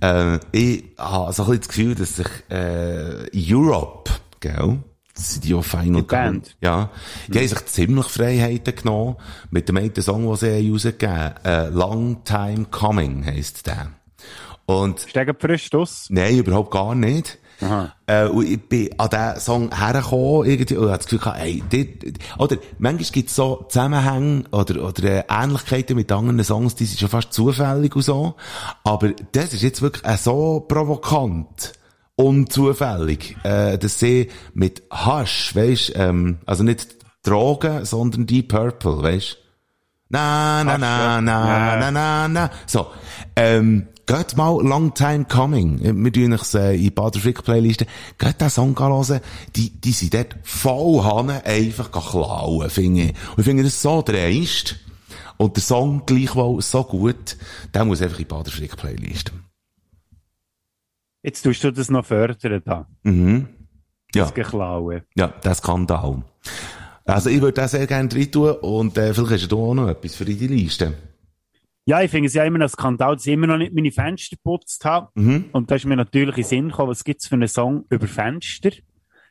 Äh, 0.00 0.38
ich 0.52 0.84
habe 0.96 1.32
so 1.32 1.44
ein 1.44 1.58
bisschen 1.58 1.60
das 1.60 1.68
Gefühl, 1.68 1.94
dass 1.96 2.16
sich 2.16 2.28
äh, 2.48 3.28
Europe, 3.34 4.10
gell? 4.40 4.78
Das 5.14 5.34
sind 5.34 5.44
die 5.44 5.54
auch 5.54 5.64
Final 5.64 6.02
Die 6.02 6.08
Band. 6.08 6.56
Ja. 6.60 6.90
Die 7.28 7.38
haben 7.38 7.48
sich 7.48 7.66
ziemlich 7.66 8.06
Freiheiten 8.06 8.74
genommen 8.74 9.16
mit 9.50 9.68
dem 9.68 9.76
einen 9.76 9.94
Song, 9.94 10.26
den 10.26 10.36
sie 10.36 10.70
rausgegeben 10.70 11.16
haben. 11.16 11.44
Äh, 11.44 11.68
Long 11.70 12.24
Time 12.24 12.66
Coming 12.70 13.24
heisst 13.24 13.66
der. 13.66 13.90
Und 14.66 15.00
Steigen 15.08 15.36
frisch 15.38 15.72
aus? 15.74 16.06
Nein, 16.08 16.38
überhaupt 16.38 16.70
gar 16.70 16.94
nicht. 16.94 17.38
Aha. 17.60 17.92
Äh, 18.06 18.26
und 18.26 18.46
ich 18.46 18.60
bin 18.68 18.90
an 18.98 19.08
diesen 19.10 19.40
Song 19.40 19.76
hergekommen, 19.76 20.48
irgendwie, 20.48 20.76
und 20.76 20.90
hab 20.90 20.98
das 20.98 21.06
Gefühl 21.06 21.18
gehabt, 21.18 21.40
ey, 21.40 21.62
dort, 21.70 22.18
oder, 22.38 22.60
manchmal 22.78 23.10
gibt's 23.10 23.34
so 23.34 23.64
Zusammenhänge 23.68 24.44
oder, 24.50 24.84
oder 24.84 25.04
äh, 25.04 25.24
Ähnlichkeiten 25.28 25.96
mit 25.96 26.10
anderen 26.12 26.42
Songs, 26.44 26.74
die 26.74 26.84
sind 26.84 27.00
schon 27.00 27.08
fast 27.08 27.32
zufällig 27.32 27.94
und 27.96 28.02
so. 28.02 28.34
Aber 28.82 29.10
das 29.32 29.52
ist 29.52 29.62
jetzt 29.62 29.82
wirklich 29.82 30.04
äh, 30.04 30.16
so 30.16 30.64
provokant 30.66 31.72
und 32.16 32.52
zufällig, 32.52 33.36
äh, 33.44 33.78
dass 33.78 33.98
sie 33.98 34.30
mit 34.52 34.82
Hush, 34.90 35.54
weisst, 35.54 35.92
ähm, 35.94 36.38
also 36.46 36.62
nicht 36.62 36.96
Drogen, 37.22 37.84
sondern 37.84 38.26
Deep 38.26 38.48
Purple, 38.48 39.02
weisst. 39.02 39.38
Na, 40.10 40.62
na, 40.62 40.78
na, 40.78 41.20
na, 41.20 41.76
na, 41.76 41.90
na, 41.90 42.28
na. 42.28 42.50
So, 42.66 42.88
ähm, 43.34 43.88
geht 44.06 44.36
mal 44.36 44.62
Long 44.62 44.94
Time 44.94 45.24
Coming. 45.24 45.80
Wir 46.04 46.12
tun 46.12 46.32
euch 46.32 46.54
äh, 46.54 46.86
in 46.86 46.94
Bader 46.94 47.20
Frick 47.20 47.42
Playlisten. 47.42 47.86
Geht 48.18 48.40
den 48.40 48.50
Song 48.50 48.78
hören. 48.78 49.20
Die, 49.56 49.70
die 49.70 49.92
sind 49.92 50.14
dort 50.14 50.36
voll 50.42 51.02
Hanne 51.02 51.44
einfach 51.44 51.90
klauen, 51.90 52.70
finde 52.70 53.02
ich. 53.02 53.14
Und 53.30 53.38
ich 53.38 53.44
finde 53.44 53.62
das 53.62 53.80
so 53.80 54.02
dreist. 54.02 54.76
Und 55.36 55.56
der 55.56 55.62
Song 55.62 56.02
gleichwohl 56.06 56.62
so 56.62 56.84
gut, 56.84 57.36
der 57.72 57.84
muss 57.84 58.02
einfach 58.02 58.20
in 58.20 58.26
Bader 58.26 58.50
Frick 58.50 58.76
Playlist. 58.76 59.32
Jetzt 61.22 61.42
tust 61.42 61.64
du 61.64 61.72
das 61.72 61.90
noch 61.90 62.04
fördern 62.04 62.62
da. 62.64 62.86
Mhm. 63.02 63.48
Ja. 64.14 64.24
Das 64.24 64.34
Geklauen. 64.34 65.02
Ja, 65.16 65.28
der 65.28 65.54
Skandal. 65.54 66.22
Also 67.06 67.30
ich 67.30 67.40
würde 67.40 67.54
das 67.54 67.72
sehr 67.72 67.86
gerne 67.86 68.14
rein 68.14 68.30
tun 68.30 68.52
und 68.52 68.96
äh, 68.96 69.12
vielleicht 69.12 69.42
hast 69.42 69.52
du 69.52 69.62
auch 69.62 69.74
noch 69.74 69.88
etwas 69.88 70.14
für 70.14 70.24
in 70.24 70.38
die 70.38 70.46
Liste. 70.46 70.94
Ja, 71.86 72.00
ich 72.00 72.10
finde 72.10 72.28
es 72.28 72.34
ja 72.34 72.44
immer 72.44 72.58
noch 72.58 72.66
ein 72.66 72.70
Skandal, 72.70 73.14
dass 73.14 73.26
ich 73.26 73.32
immer 73.32 73.46
noch 73.46 73.58
nicht 73.58 73.74
meine 73.74 73.92
Fenster 73.92 74.36
geputzt 74.36 74.84
habe. 74.84 75.10
Mhm. 75.14 75.46
Und 75.52 75.70
da 75.70 75.74
ist 75.74 75.84
mir 75.84 75.96
natürlich 75.96 76.36
in 76.36 76.42
den 76.42 76.48
Sinn 76.48 76.68
gekommen, 76.68 76.90
was 76.90 77.04
gibt's 77.04 77.26
für 77.26 77.34
einen 77.34 77.48
Song 77.48 77.84
über 77.90 78.06
Fenster? 78.06 78.70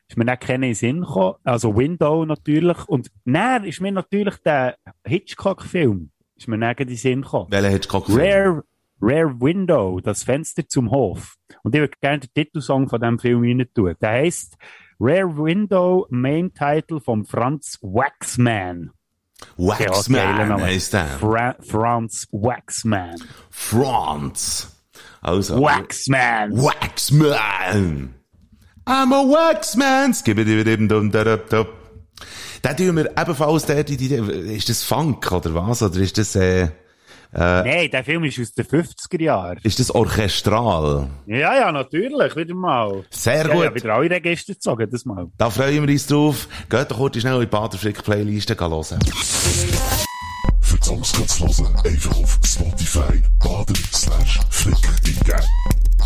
Ist 0.06 0.16
mir 0.16 0.24
nicht 0.24 0.40
keiner 0.40 0.66
in 0.66 0.70
den 0.70 0.74
Sinn 0.74 1.00
gekommen. 1.00 1.34
Also 1.42 1.76
Window 1.76 2.24
natürlich. 2.24 2.84
Und 2.86 3.10
näher 3.24 3.64
ist 3.64 3.80
mir 3.80 3.90
natürlich 3.90 4.36
der 4.38 4.76
Hitchcock-Film. 5.04 6.10
Ist 6.36 6.46
mir 6.46 6.58
nicht 6.58 6.80
in 6.80 6.88
den 6.88 6.96
Sinn 6.96 7.22
gekommen. 7.22 7.50
Du 7.50 7.56
gerade 7.88 8.06
Rare, 8.08 8.64
Rare 9.00 9.40
Window, 9.40 10.00
das 10.00 10.22
Fenster 10.22 10.68
zum 10.68 10.90
Hof. 10.90 11.36
Und 11.62 11.74
ich 11.74 11.80
würde 11.80 11.96
gerne 12.00 12.20
den 12.20 12.34
Titelsong 12.34 12.88
von 12.88 13.00
diesem 13.00 13.18
Film 13.18 13.42
rein 13.42 13.66
tun. 13.74 13.94
Der 14.00 14.10
heißt 14.10 14.56
Rare 15.00 15.36
Window, 15.36 16.06
Main 16.10 16.52
Title 16.54 17.00
von 17.00 17.24
Franz 17.24 17.78
Waxman. 17.82 18.92
Waxman 19.56 20.60
heisst 20.60 20.92
der. 20.92 21.06
Fra 21.20 21.54
Franz 21.60 22.26
Waxman. 22.30 23.16
Franz. 23.50 24.68
Also. 25.20 25.60
Waxman. 25.60 26.52
Waxman. 26.52 28.14
I'm 28.86 29.12
a 29.12 29.22
Waxman. 29.22 30.14
Den 32.64 32.76
tun 32.76 32.96
wir 32.96 33.10
ebenfalls 33.18 33.66
dort 33.66 33.90
in 33.90 33.98
die, 33.98 34.14
ist 34.56 34.68
das 34.70 34.82
Funk 34.82 35.30
oder 35.30 35.54
was? 35.54 35.82
Oder 35.82 36.00
ist 36.00 36.16
das, 36.16 36.34
äh, 36.34 36.68
Nein, 37.38 37.90
der 37.90 38.04
Film 38.04 38.24
ist 38.24 38.38
aus 38.40 38.52
den 38.54 38.64
50er 38.64 39.20
Jahren. 39.22 39.58
ist 39.62 39.78
das 39.80 39.90
orchestral? 39.90 41.08
Ja, 41.26 41.54
ja, 41.56 41.72
natürlich, 41.72 42.36
wieder 42.36 42.54
mal. 42.54 43.04
Sehr 43.10 43.46
Ja, 43.46 43.52
gut. 43.54 43.64
ja, 43.64 43.74
wieder 43.74 43.94
alle 43.94 44.10
Register 44.10 44.54
gezogen, 44.54 44.88
das 44.90 45.04
mal. 45.04 45.26
Da 45.36 45.50
freuen 45.50 45.86
wir 45.86 45.92
uns 45.92 46.06
drauf. 46.06 46.48
Geht 46.68 46.90
doch 46.90 46.96
kurz 46.98 47.18
schnell 47.20 47.34
in 47.34 47.40
die 47.40 47.46
Baderfrick-Playliste 47.46 48.56
hören. 48.58 48.98
Songs 51.02 51.12
kannst 51.12 51.40
du 51.40 51.64
hören, 51.64 51.76
einfach 51.84 52.16
auf 52.16 52.38
Spotify 52.44 53.22
baden 53.40 53.76
slash 53.92 54.40
flick 54.50 54.76
eingeben. 55.04 55.44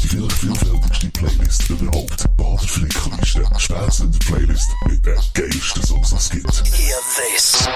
Die 0.01 0.09
vielleicht 0.09 0.33
vielfältigste 0.33 1.09
Playlist 1.09 1.71
überhaupt. 1.71 2.37
Bader 2.37 2.59
Flickliste. 2.59 3.45
Spätzende 3.59 4.19
Playlist 4.19 4.69
mit 4.87 5.05
den 5.05 5.19
geilsten 5.35 5.83
Songs, 5.83 6.11
die 6.11 6.17
es 6.17 6.31
gibt. 6.31 7.69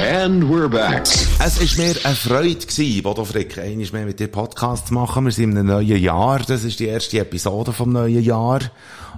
And 0.00 0.44
we're 0.44 0.68
back. 0.68 1.02
Es 1.44 1.58
ist 1.58 1.76
mir 1.76 1.94
eine 2.04 2.14
Freude 2.14 2.54
gewesen, 2.54 3.02
Bodo 3.02 3.24
Frick, 3.24 3.58
einmal 3.58 3.88
mehr 3.92 4.06
mit 4.06 4.20
dir 4.20 4.28
Podcast 4.28 4.88
zu 4.88 4.94
machen. 4.94 5.24
Wir 5.24 5.32
sind 5.32 5.52
in 5.52 5.58
einem 5.58 5.66
neuen 5.68 6.00
Jahr. 6.00 6.38
Das 6.38 6.64
ist 6.64 6.80
die 6.80 6.86
erste 6.86 7.18
Episode 7.18 7.72
vom 7.72 7.92
neuen 7.92 8.22
Jahr. 8.22 8.60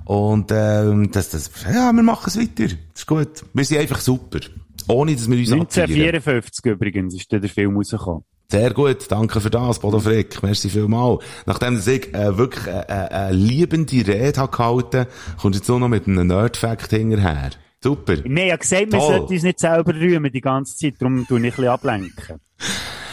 Und, 0.07 0.51
ähm, 0.51 1.11
das, 1.13 1.31
das, 1.31 1.51
ja, 1.65 1.93
wir 1.93 2.03
machen 2.03 2.25
es 2.27 2.39
weiter. 2.39 2.75
Das 2.93 3.03
ist 3.03 3.07
gut. 3.07 3.45
Wir 3.53 3.65
sind 3.65 3.79
einfach 3.79 4.01
super. 4.01 4.41
Ohne, 4.89 5.15
dass 5.15 5.31
wir 5.31 5.39
uns 5.39 5.53
abziehen. 5.53 5.83
1954 5.85 6.65
übrigens 6.65 7.15
ist 7.15 7.31
der 7.31 7.43
Film 7.43 7.77
rausgekommen. 7.77 8.25
Sehr 8.51 8.73
gut, 8.73 9.11
danke 9.11 9.43
für 9.43 9.51
das, 9.51 9.79
Bodo 9.79 10.01
Frick. 10.01 10.43
Merci 10.43 10.71
vielmal. 10.71 11.19
Nachdem 11.45 11.79
ich 11.79 12.15
äh, 12.15 12.39
wirklich 12.39 12.67
äh, 12.67 12.81
äh, 12.89 12.93
eine 12.93 13.33
liebende 13.33 14.07
Rede 14.07 14.41
habe 14.41 14.57
gehalten, 14.57 15.07
kommst 15.39 15.57
du 15.57 15.61
jetzt 15.61 15.69
nur 15.69 15.81
noch 15.81 15.89
mit 15.89 16.07
einem 16.07 16.27
Nerd-Fact 16.27 16.91
hinterher. 16.91 17.51
Super. 17.83 18.25
Wir 18.25 18.31
haben 18.31 18.49
ja 18.49 18.57
gesagt, 18.57 18.91
wir 18.91 19.01
sollten 19.01 19.35
uns 19.35 19.43
nicht 19.43 19.61
selber 19.61 19.95
rühmen 19.95 20.33
die 20.33 20.41
ganze 20.41 20.77
Zeit, 20.77 20.95
darum 20.99 21.27
tue 21.29 21.39
ich 21.39 21.45
ein 21.45 21.51
bisschen 21.51 21.69
ablenken. 21.69 22.41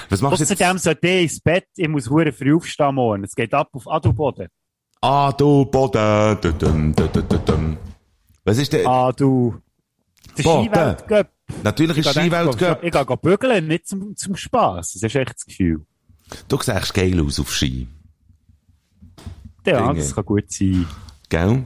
Was 0.10 0.22
machst 0.22 0.40
du 0.40 0.44
jetzt? 0.44 0.54
Außerdem 0.54 0.78
sollte 0.78 1.08
ich 1.08 1.24
ins 1.24 1.40
Bett, 1.42 1.68
ich 1.76 1.88
muss 1.90 2.10
hure 2.10 2.32
früh 2.32 2.56
aufstehen 2.56 2.96
morgen. 2.96 3.26
Es 3.26 3.36
geht 3.36 3.54
ab 3.54 3.70
auf 3.74 3.90
Adelboden. 3.90 4.48
Ah, 5.02 5.34
du 5.34 5.66
Boden. 5.66 6.38
Dum, 6.42 6.58
dum, 6.58 6.96
dum, 6.96 7.28
dum, 7.28 7.46
dum. 7.46 7.78
Was 8.46 8.58
ist 8.58 8.72
denn? 8.72 8.88
Ah, 8.88 9.12
du. 9.12 9.56
Der. 10.38 10.44
Skiweltcup. 10.44 11.35
Natürlich 11.64 11.98
ist 11.98 12.08
Ich 12.08 12.14
gehe 12.14 12.24
Skiweltcup. 12.24 12.84
Ich 12.84 12.92
gehe 12.92 13.18
bügeln, 13.18 13.68
nicht 13.68 13.88
zum, 13.88 14.16
zum 14.16 14.36
Spass. 14.36 14.94
Das 14.94 15.04
ist 15.04 15.16
echt 15.16 15.34
das 15.36 15.46
Gefühl. 15.46 15.86
Du 16.48 16.58
siehst 16.62 16.94
geil 16.94 17.20
aus 17.22 17.40
auf 17.40 17.54
Ski. 17.54 17.88
Ja, 19.66 19.88
Dinge. 19.88 20.00
das 20.00 20.16
kann 20.16 20.26
gut 20.26 20.52
sein. 20.52 20.88
Gell? 21.30 21.66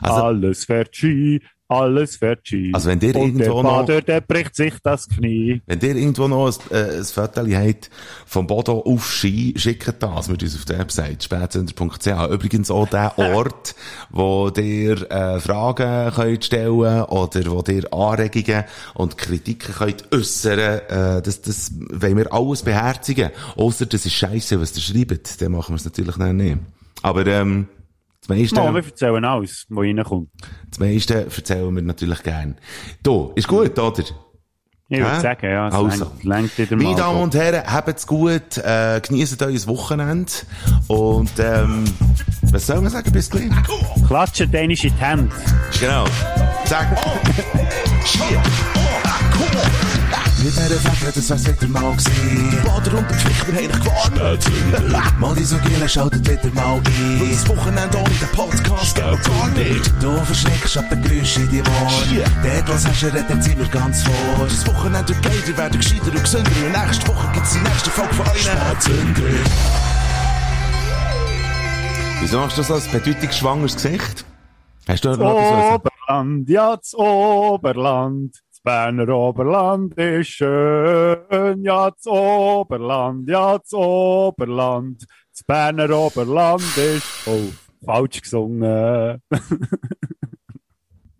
Also, 0.00 0.22
alles 0.22 0.64
fährt 0.64 0.94
Ski, 0.94 1.42
alles 1.70 2.18
Ski. 2.44 2.70
Also 2.74 2.88
wenn 2.88 2.98
dir 2.98 3.14
Und 3.16 3.38
der 3.38 3.46
irgendwo 3.46 3.62
noch- 3.62 3.86
Bader, 3.86 4.02
der 4.02 4.20
bricht 4.20 4.56
sich 4.56 4.74
das 4.82 5.08
Knie. 5.08 5.62
wenn 5.66 5.80
ihr 5.80 5.96
irgendwo 5.96 6.28
noch 6.28 6.46
ein, 6.46 6.76
äh, 6.76 6.98
ein 6.98 7.04
Foto 7.04 7.42
habt 7.46 7.90
vom 8.26 8.46
Bodo 8.46 8.80
auf 8.80 9.10
Ski, 9.10 9.54
schickt 9.56 10.02
das 10.02 10.28
mit 10.28 10.42
uns 10.42 10.56
auf 10.56 10.64
der 10.64 10.78
Website 10.80 11.22
spätsender.ch. 11.22 12.06
Übrigens 12.30 12.70
auch 12.70 12.88
der 12.88 13.16
Ort, 13.18 13.74
wo 14.10 14.50
ihr 14.56 15.10
äh, 15.10 15.40
Fragen 15.40 16.12
könnt 16.14 16.44
stellen 16.44 16.70
oder 17.04 17.40
wo 17.50 17.62
ihr 17.68 17.92
Anregungen 17.92 18.64
und 18.94 19.16
Kritiken 19.16 19.74
könnt 19.74 20.12
äußern. 20.12 20.58
Äh, 20.58 21.22
das, 21.22 21.42
das 21.42 21.72
wollen 21.92 22.16
wir 22.16 22.32
alles 22.32 22.62
beherzigen. 22.62 23.30
Ausser 23.56 23.86
das 23.86 24.06
ist 24.06 24.14
scheiße, 24.14 24.60
was 24.60 24.74
ihr 24.76 24.82
schreibt. 24.82 25.40
Dann 25.40 25.52
machen 25.52 25.72
wir 25.72 25.76
es 25.76 25.84
natürlich 25.84 26.16
noch 26.16 26.32
nicht. 26.32 26.58
Aber 27.02 27.26
ähm, 27.26 27.66
meiste... 28.28 28.54
Mal, 28.56 28.74
wir 28.74 28.84
erzählen 28.84 29.24
alles, 29.24 29.66
was 29.68 29.78
reinkommt. 29.84 30.28
Das 30.70 30.78
meiste 30.78 31.24
erzählen 31.24 31.74
wir 31.74 31.82
natürlich 31.82 32.22
gern. 32.22 32.56
Du, 33.02 33.32
ist 33.34 33.48
gut, 33.48 33.78
oder? 33.78 34.04
Ich 34.92 34.98
würde 34.98 35.14
Hä? 35.16 35.20
sagen, 35.20 35.46
ja, 35.50 35.68
Also. 35.68 36.04
lenkt- 36.04 36.24
lenkt 36.24 36.58
wieder 36.58 36.76
mal. 36.76 36.82
Meine 36.84 36.96
Damen 36.96 37.20
und 37.22 37.34
Herren, 37.36 37.64
habt's 37.72 38.06
gut, 38.08 38.58
äh, 38.58 39.00
genießt 39.00 39.40
euer 39.42 39.66
Wochenende 39.68 40.32
und 40.88 41.30
ähm, 41.38 41.84
was 42.50 42.66
soll 42.66 42.80
man 42.80 42.90
sagen, 42.90 43.12
bis 43.12 43.30
gleich? 43.30 43.50
Klatschen 44.08 44.50
dänisch 44.50 44.82
in 44.84 44.92
die 44.92 45.00
Hände. 45.00 45.32
Genau. 45.78 46.04
Sag. 50.40 50.44
Mit 50.44 50.56
dieser 50.56 50.84
Wette, 50.84 51.12
das 51.14 51.30
wär's 51.30 51.46
wieder 51.46 51.68
mal 51.68 51.92
gewesen. 51.92 52.50
Die 52.50 52.56
Bader 52.66 52.98
und 52.98 53.10
der 53.10 53.18
Pflicht, 53.18 53.46
wir 53.46 53.54
haben 53.54 53.66
nicht 53.66 53.84
gewartet. 53.84 55.18
Mal 55.18 55.34
die 55.34 55.44
so 55.44 55.56
Giele 55.58 55.88
schaltet 55.88 56.28
wieder 56.28 56.54
mal 56.54 56.74
ein. 56.74 57.20
Und 57.20 57.32
das 57.32 57.48
Wochenende 57.48 57.98
ohne 57.98 58.08
den 58.08 58.28
Podcast 58.32 58.94
geht 58.94 59.04
gar 59.04 59.48
nicht. 59.48 59.92
Du 60.02 60.16
verschreckst 60.24 60.78
ab 60.78 60.88
den 60.90 61.02
Geräuschen 61.02 61.44
in 61.44 61.50
die 61.50 61.60
Ohren. 61.60 62.24
Dort, 62.42 62.68
was 62.68 62.86
hast 62.86 63.02
du, 63.02 63.06
redet 63.06 63.44
sind 63.44 63.58
wir 63.58 63.66
ganz 63.66 64.02
vor. 64.02 64.14
Das 64.44 64.66
Wochenende 64.66 65.14
geil, 65.14 65.42
ihr 65.46 65.56
werdet 65.56 65.80
gescheiter 65.80 66.10
und 66.10 66.22
gesünder. 66.22 66.50
Und 66.50 66.72
nächste 66.86 67.08
Woche 67.08 67.28
gibt's 67.34 67.52
die 67.52 67.58
nächste 67.58 67.90
Folge 67.90 68.14
von 68.14 68.26
euch. 68.28 68.42
Spätzünder. 68.42 69.22
Wieso 72.20 72.38
machst 72.38 72.58
du 72.58 72.62
so 72.62 72.74
ein 72.74 72.82
bedeutungsschwangeres 72.92 73.74
Gesicht? 73.74 74.24
Hast 74.88 75.04
du 75.04 75.10
noch 75.16 75.38
etwas 75.38 75.80
Oberland, 75.80 76.48
ja, 76.48 76.76
das 76.76 76.94
Oberland. 76.94 78.34
Das 78.62 78.74
Berner 78.74 79.08
Oberland 79.08 79.94
ist 79.94 80.28
schön. 80.28 81.62
Ja, 81.62 81.90
das 81.90 82.06
Oberland, 82.06 83.26
ja, 83.26 83.56
das 83.56 83.72
Oberland. 83.72 85.06
Das 85.32 85.42
Berner 85.44 85.88
Oberland 85.96 86.76
ist, 86.76 87.26
oh, 87.26 87.50
falsch 87.82 88.20
gesungen. 88.20 89.22